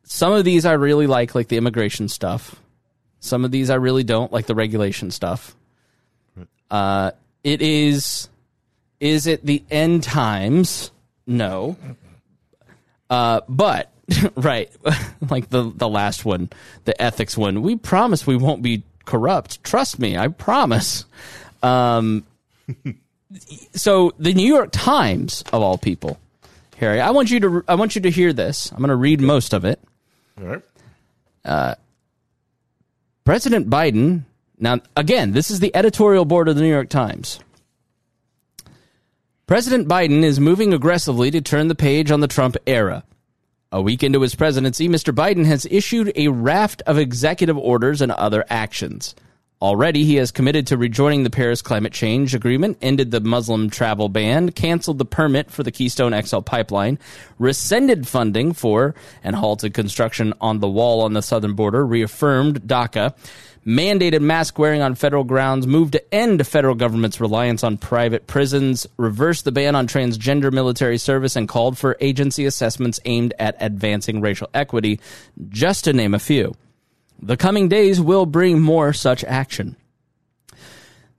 [0.03, 2.55] some of these I really like, like the immigration stuff.
[3.19, 5.55] Some of these I really don't, like the regulation stuff.
[6.69, 7.11] Uh,
[7.43, 8.29] it is,
[8.99, 10.91] is it the end times?
[11.27, 11.75] No.
[13.09, 13.91] Uh, but
[14.35, 14.71] right,
[15.29, 16.49] like the the last one,
[16.85, 17.61] the ethics one.
[17.61, 19.63] We promise we won't be corrupt.
[19.63, 21.05] Trust me, I promise.
[21.63, 22.25] Um,
[23.73, 26.19] so the New York Times, of all people,
[26.77, 28.71] Harry, I want you to I want you to hear this.
[28.71, 29.79] I'm going to read most of it.
[30.39, 30.45] All
[31.45, 31.75] right.
[33.25, 34.23] President Biden.
[34.57, 37.39] Now, again, this is the editorial board of the New York Times.
[39.47, 43.03] President Biden is moving aggressively to turn the page on the Trump era.
[43.75, 45.13] A week into his presidency, Mr.
[45.13, 49.13] Biden has issued a raft of executive orders and other actions.
[49.61, 54.07] Already, he has committed to rejoining the Paris Climate Change Agreement, ended the Muslim travel
[54.07, 56.97] ban, canceled the permit for the Keystone XL pipeline,
[57.37, 58.95] rescinded funding for
[59.25, 63.13] and halted construction on the wall on the southern border, reaffirmed DACA,
[63.65, 68.85] mandated mask wearing on federal grounds, moved to end federal government's reliance on private prisons,
[68.97, 74.21] reversed the ban on transgender military service, and called for agency assessments aimed at advancing
[74.21, 74.99] racial equity,
[75.49, 76.55] just to name a few.
[77.21, 79.75] The coming days will bring more such action.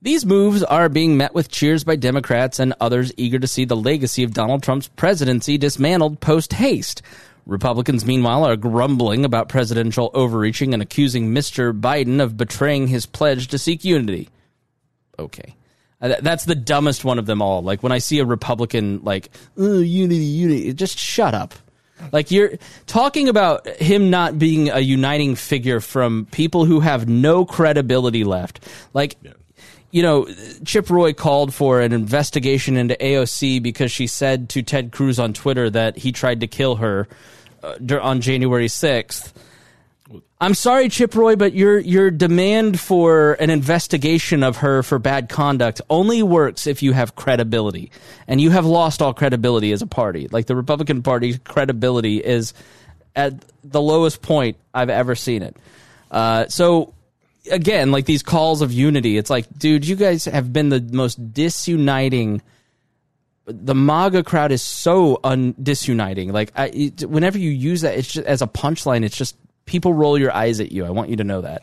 [0.03, 3.75] These moves are being met with cheers by Democrats and others eager to see the
[3.75, 7.03] legacy of Donald Trump's presidency dismantled post haste.
[7.47, 11.79] Republicans, meanwhile, are grumbling about presidential overreaching and accusing Mr.
[11.79, 14.29] Biden of betraying his pledge to seek unity.
[15.19, 15.55] Okay.
[16.01, 17.63] Uh, That's the dumbest one of them all.
[17.63, 21.55] Like when I see a Republican like, oh, unity, unity, just shut up.
[22.13, 27.47] Like you're talking about him not being a uniting figure from people who have no
[27.47, 28.61] credibility left.
[28.93, 29.17] Like
[29.93, 30.27] you know,
[30.65, 35.33] Chip Roy called for an investigation into AOC because she said to Ted Cruz on
[35.33, 37.09] Twitter that he tried to kill her
[38.01, 39.33] on January 6th.
[40.41, 45.29] I'm sorry, Chip Roy, but your your demand for an investigation of her for bad
[45.29, 47.91] conduct only works if you have credibility,
[48.29, 50.29] and you have lost all credibility as a party.
[50.31, 52.53] Like the Republican Party's credibility is
[53.17, 53.35] at
[53.65, 55.57] the lowest point I've ever seen it.
[56.11, 56.93] Uh, so
[57.51, 61.33] again, like these calls of unity, it's like, dude, you guys have been the most
[61.33, 62.43] disuniting.
[63.47, 66.33] The MAGA crowd is so un- disuniting.
[66.33, 69.05] Like, I, it, whenever you use that, it's just as a punchline.
[69.05, 69.37] It's just
[69.67, 70.85] people roll your eyes at you.
[70.85, 71.63] I want you to know that.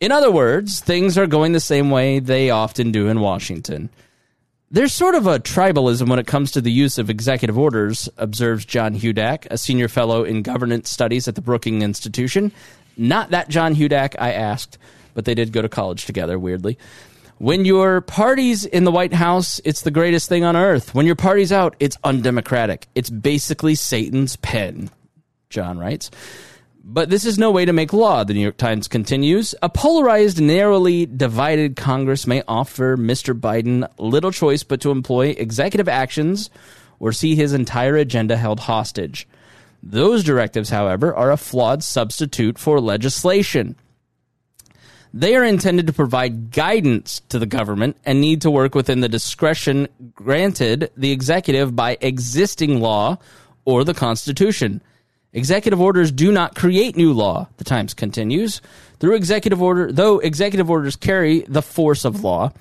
[0.00, 3.88] In other words, things are going the same way they often do in Washington.
[4.70, 8.64] There's sort of a tribalism when it comes to the use of executive orders, observes
[8.64, 12.52] John Hudak, a senior fellow in governance studies at the Brookings Institution.
[12.96, 14.76] Not that John Hudak, I asked,
[15.14, 16.78] but they did go to college together, weirdly.
[17.38, 20.94] When your party's in the White House, it's the greatest thing on earth.
[20.94, 22.88] When your party's out, it's undemocratic.
[22.94, 24.88] It's basically Satan's pen,
[25.50, 26.10] John writes.
[26.82, 29.54] But this is no way to make law, the New York Times continues.
[29.60, 33.38] A polarized, narrowly divided Congress may offer Mr.
[33.38, 36.48] Biden little choice but to employ executive actions
[37.00, 39.28] or see his entire agenda held hostage.
[39.82, 43.76] Those directives, however, are a flawed substitute for legislation.
[45.16, 49.08] They are intended to provide guidance to the government and need to work within the
[49.08, 53.16] discretion granted the executive by existing law
[53.64, 54.82] or the Constitution.
[55.32, 58.60] Executive orders do not create new law, the Times continues.
[59.00, 62.52] Through executive order, though executive orders carry the force of law,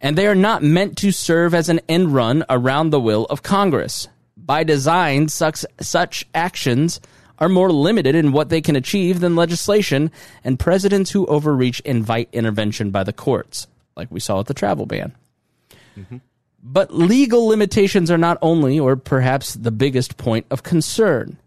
[0.00, 3.42] and they are not meant to serve as an end run around the will of
[3.42, 4.06] Congress.
[4.36, 7.00] By design, such, such actions
[7.40, 10.10] are more limited in what they can achieve than legislation,
[10.44, 13.66] and presidents who overreach invite intervention by the courts,
[13.96, 15.14] like we saw with the travel ban.
[15.96, 16.18] Mm-hmm.
[16.62, 21.38] But legal limitations are not only, or perhaps the biggest point of concern.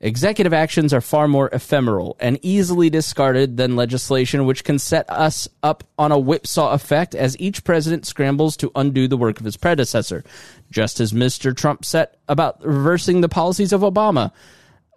[0.00, 5.48] Executive actions are far more ephemeral and easily discarded than legislation, which can set us
[5.62, 9.56] up on a whipsaw effect as each president scrambles to undo the work of his
[9.56, 10.22] predecessor,
[10.70, 11.56] just as Mr.
[11.56, 14.30] Trump set about reversing the policies of Obama.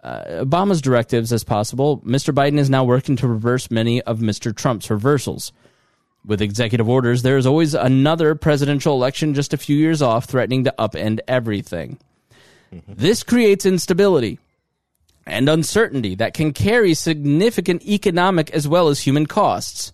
[0.02, 2.34] Uh, Obama's directives as possible, Mr.
[2.34, 4.54] Biden is now working to reverse many of Mr.
[4.54, 5.52] Trump's reversals.
[6.24, 10.64] With executive orders, there is always another presidential election just a few years off, threatening
[10.64, 11.98] to upend everything.
[12.72, 12.92] Mm-hmm.
[12.94, 14.38] This creates instability
[15.26, 19.92] and uncertainty that can carry significant economic as well as human costs.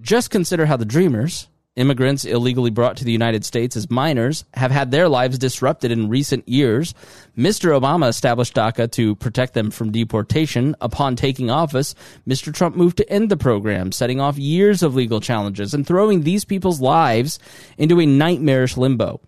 [0.00, 1.48] Just consider how the Dreamers,
[1.78, 6.08] immigrants illegally brought to the United States as minors, have had their lives disrupted in
[6.08, 6.92] recent years.
[7.36, 7.78] Mr.
[7.78, 10.74] Obama established DACA to protect them from deportation.
[10.80, 11.94] Upon taking office,
[12.26, 12.52] Mr.
[12.52, 16.44] Trump moved to end the program, setting off years of legal challenges and throwing these
[16.44, 17.38] people's lives
[17.78, 19.20] into a nightmarish limbo.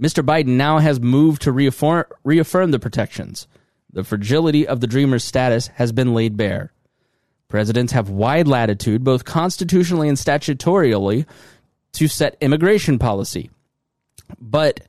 [0.00, 0.24] Mr.
[0.24, 3.46] Biden now has moved to reaffirm, reaffirm the protections.
[3.92, 6.72] The fragility of the dreamer's status has been laid bare.
[7.48, 11.24] Presidents have wide latitude, both constitutionally and statutorily,
[11.92, 13.50] to set immigration policy.
[14.40, 14.80] But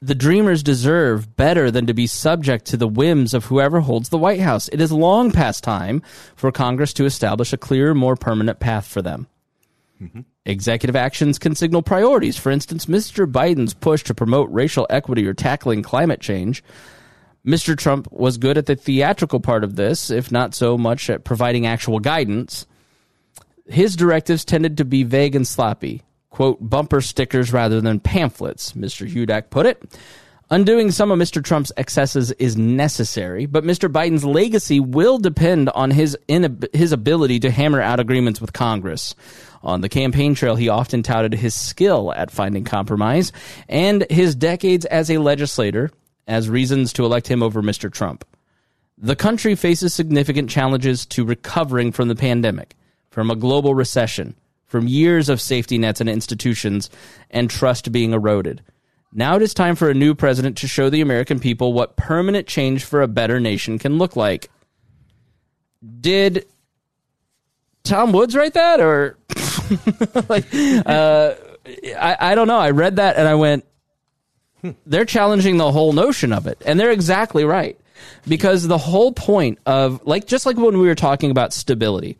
[0.00, 4.18] the dreamers deserve better than to be subject to the whims of whoever holds the
[4.18, 4.68] White House.
[4.68, 6.02] It is long past time
[6.34, 9.26] for Congress to establish a clearer, more permanent path for them.
[10.00, 10.20] Mm-hmm.
[10.44, 12.36] Executive actions can signal priorities.
[12.36, 13.30] For instance, Mr.
[13.30, 16.64] Biden's push to promote racial equity or tackling climate change
[17.46, 17.76] Mr.
[17.76, 21.66] Trump was good at the theatrical part of this, if not so much at providing
[21.66, 22.66] actual guidance.
[23.66, 29.08] His directives tended to be vague and sloppy, quote, bumper stickers rather than pamphlets, Mr.
[29.08, 29.96] Hudak put it.
[30.50, 31.42] Undoing some of Mr.
[31.42, 33.90] Trump's excesses is necessary, but Mr.
[33.90, 39.14] Biden's legacy will depend on his inab- his ability to hammer out agreements with Congress.
[39.62, 43.32] On the campaign trail, he often touted his skill at finding compromise
[43.68, 45.90] and his decades as a legislator
[46.26, 47.90] as reasons to elect him over Mr.
[47.90, 48.24] Trump.
[48.98, 52.76] The country faces significant challenges to recovering from the pandemic,
[53.10, 54.34] from a global recession,
[54.72, 56.88] from years of safety nets and institutions,
[57.30, 58.62] and trust being eroded.
[59.12, 62.46] Now it is time for a new president to show the American people what permanent
[62.46, 64.50] change for a better nation can look like.
[66.00, 66.46] Did
[67.84, 69.18] Tom Woods write that, or
[70.30, 71.34] like, uh,
[72.00, 72.58] I, I don't know.
[72.58, 73.66] I read that and I went,
[74.86, 77.78] they're challenging the whole notion of it, and they're exactly right
[78.26, 82.16] because the whole point of like just like when we were talking about stability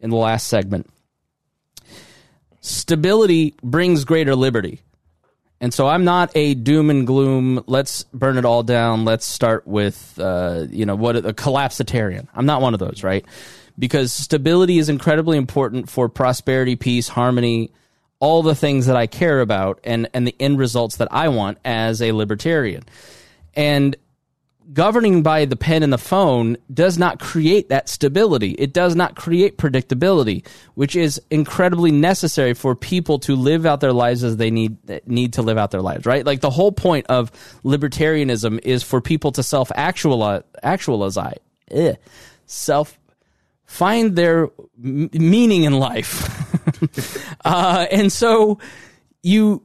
[0.00, 0.88] in the last segment,
[2.62, 4.80] stability brings greater liberty.
[5.60, 7.62] And so I'm not a doom and gloom.
[7.66, 9.04] Let's burn it all down.
[9.04, 12.26] Let's start with, uh, you know, what a collapsitarian.
[12.34, 13.24] I'm not one of those, right?
[13.78, 17.70] Because stability is incredibly important for prosperity, peace, harmony,
[18.18, 21.58] all the things that I care about, and and the end results that I want
[21.64, 22.84] as a libertarian.
[23.54, 23.96] And
[24.72, 28.52] governing by the pen and the phone does not create that stability.
[28.52, 33.92] It does not create predictability, which is incredibly necessary for people to live out their
[33.92, 36.24] lives as they need need to live out their lives, right?
[36.24, 37.30] Like the whole point of
[37.64, 41.18] libertarianism is for people to self actualize actualize
[42.46, 42.98] self
[43.66, 44.50] find their
[44.82, 47.40] m- meaning in life.
[47.44, 48.58] uh, and so
[49.22, 49.62] you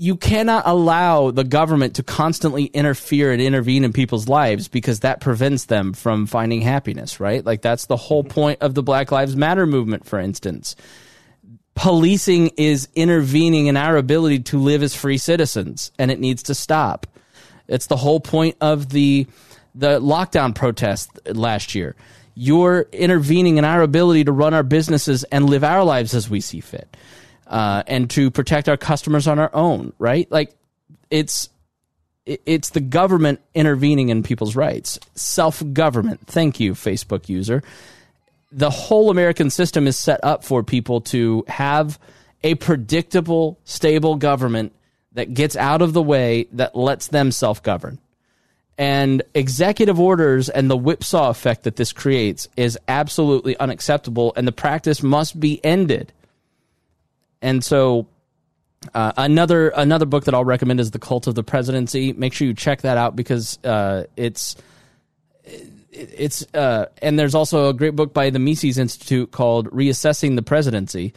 [0.00, 5.20] you cannot allow the government to constantly interfere and intervene in people's lives because that
[5.20, 7.44] prevents them from finding happiness, right?
[7.44, 8.32] Like that's the whole mm-hmm.
[8.32, 10.76] point of the Black Lives Matter movement, for instance.
[11.74, 16.54] Policing is intervening in our ability to live as free citizens, and it needs to
[16.54, 17.08] stop.
[17.66, 19.26] It's the whole point of the
[19.74, 21.96] the lockdown protest last year.
[22.34, 26.40] You're intervening in our ability to run our businesses and live our lives as we
[26.40, 26.96] see fit
[27.48, 30.30] uh, and to protect our customers on our own, right?
[30.30, 30.54] Like
[31.10, 31.48] it's
[32.26, 35.00] it's the government intervening in people's rights.
[35.14, 36.26] Self government.
[36.26, 37.62] Thank you, Facebook user.
[38.52, 41.98] The whole American system is set up for people to have
[42.42, 44.72] a predictable, stable government
[45.12, 47.98] that gets out of the way that lets them self govern.
[48.76, 54.52] And executive orders and the whipsaw effect that this creates is absolutely unacceptable, and the
[54.52, 56.12] practice must be ended.
[57.40, 58.08] And so
[58.94, 62.12] uh, another another book that I'll recommend is The Cult of the Presidency.
[62.12, 64.56] Make sure you check that out because uh, it's
[65.92, 70.42] it's uh, and there's also a great book by the Mises Institute called Reassessing the
[70.42, 71.12] Presidency,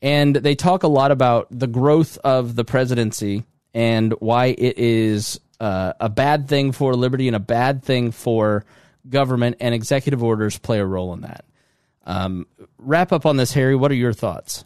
[0.00, 5.40] and they talk a lot about the growth of the presidency and why it is
[5.60, 8.64] uh, a bad thing for liberty and a bad thing for
[9.08, 11.44] government, and executive orders play a role in that.
[12.04, 12.46] Um,
[12.78, 13.74] wrap up on this, Harry.
[13.74, 14.64] What are your thoughts?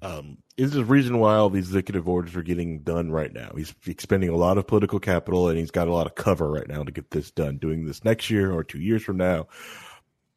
[0.00, 3.52] Um, is the reason why all these executive orders are getting done right now.
[3.56, 6.68] He's expending a lot of political capital and he's got a lot of cover right
[6.68, 7.58] now to get this done.
[7.58, 9.48] Doing this next year or two years from now,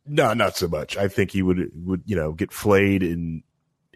[0.06, 0.98] no, not so much.
[0.98, 3.44] I think he would would you know get flayed in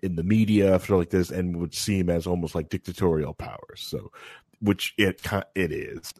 [0.04, 3.82] in the media after like this and would seem as almost like dictatorial powers.
[3.82, 4.12] So,
[4.60, 5.22] which it
[5.56, 6.14] it is,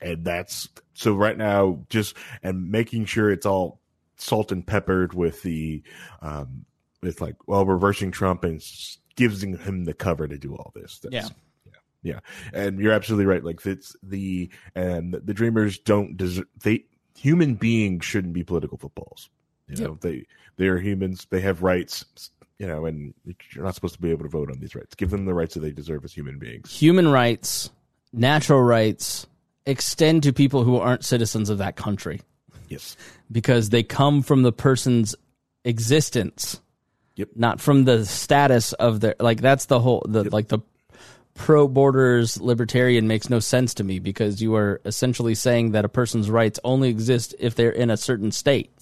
[0.00, 1.80] and that's so right now.
[1.88, 3.80] Just and making sure it's all
[4.16, 5.82] salt and peppered with the
[6.20, 6.66] um,
[7.02, 8.62] it's like well reversing Trump and
[9.16, 11.00] giving him the cover to do all this.
[11.00, 11.28] That's, yeah.
[12.04, 12.18] Yeah,
[12.52, 13.44] and you're absolutely right.
[13.44, 16.84] Like it's the and the dreamers don't deserve they
[17.16, 19.30] human beings shouldn't be political footballs.
[19.68, 20.00] You know, yep.
[20.00, 21.26] they they are humans.
[21.30, 22.04] They have rights.
[22.58, 23.14] You know, and
[23.52, 24.94] you're not supposed to be able to vote on these rights.
[24.94, 26.76] Give them the rights that they deserve as human beings.
[26.76, 27.70] Human rights,
[28.12, 29.26] natural rights,
[29.64, 32.20] extend to people who aren't citizens of that country.
[32.68, 32.96] Yes,
[33.30, 35.14] because they come from the person's
[35.64, 36.60] existence
[37.16, 37.28] Yep.
[37.36, 40.32] Not from the status of their like that's the whole the yep.
[40.32, 40.60] like the
[41.34, 45.88] pro borders libertarian makes no sense to me because you are essentially saying that a
[45.88, 48.72] person's rights only exist if they're in a certain state.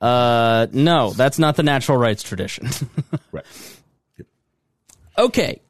[0.00, 2.68] Uh no, that's not the natural rights tradition.
[3.32, 3.44] right.
[4.16, 4.26] Yep.
[5.18, 5.60] Okay.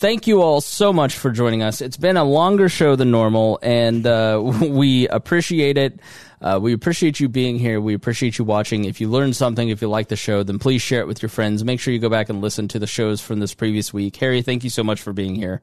[0.00, 1.82] Thank you all so much for joining us.
[1.82, 6.00] It's been a longer show than normal, and uh, we appreciate it.
[6.40, 7.80] Uh, we appreciate you being here.
[7.80, 8.84] We appreciate you watching.
[8.84, 11.28] If you learned something, if you like the show, then please share it with your
[11.28, 11.64] friends.
[11.64, 14.16] Make sure you go back and listen to the shows from this previous week.
[14.16, 15.60] Harry, thank you so much for being here.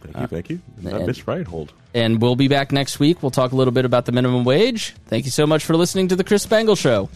[0.00, 0.60] Thank you, thank you.
[0.86, 1.72] Uh, Miss Reinhold.
[1.92, 3.22] And we'll be back next week.
[3.22, 4.94] We'll talk a little bit about the minimum wage.
[5.06, 7.08] Thank you so much for listening to the Chris Spangle Show.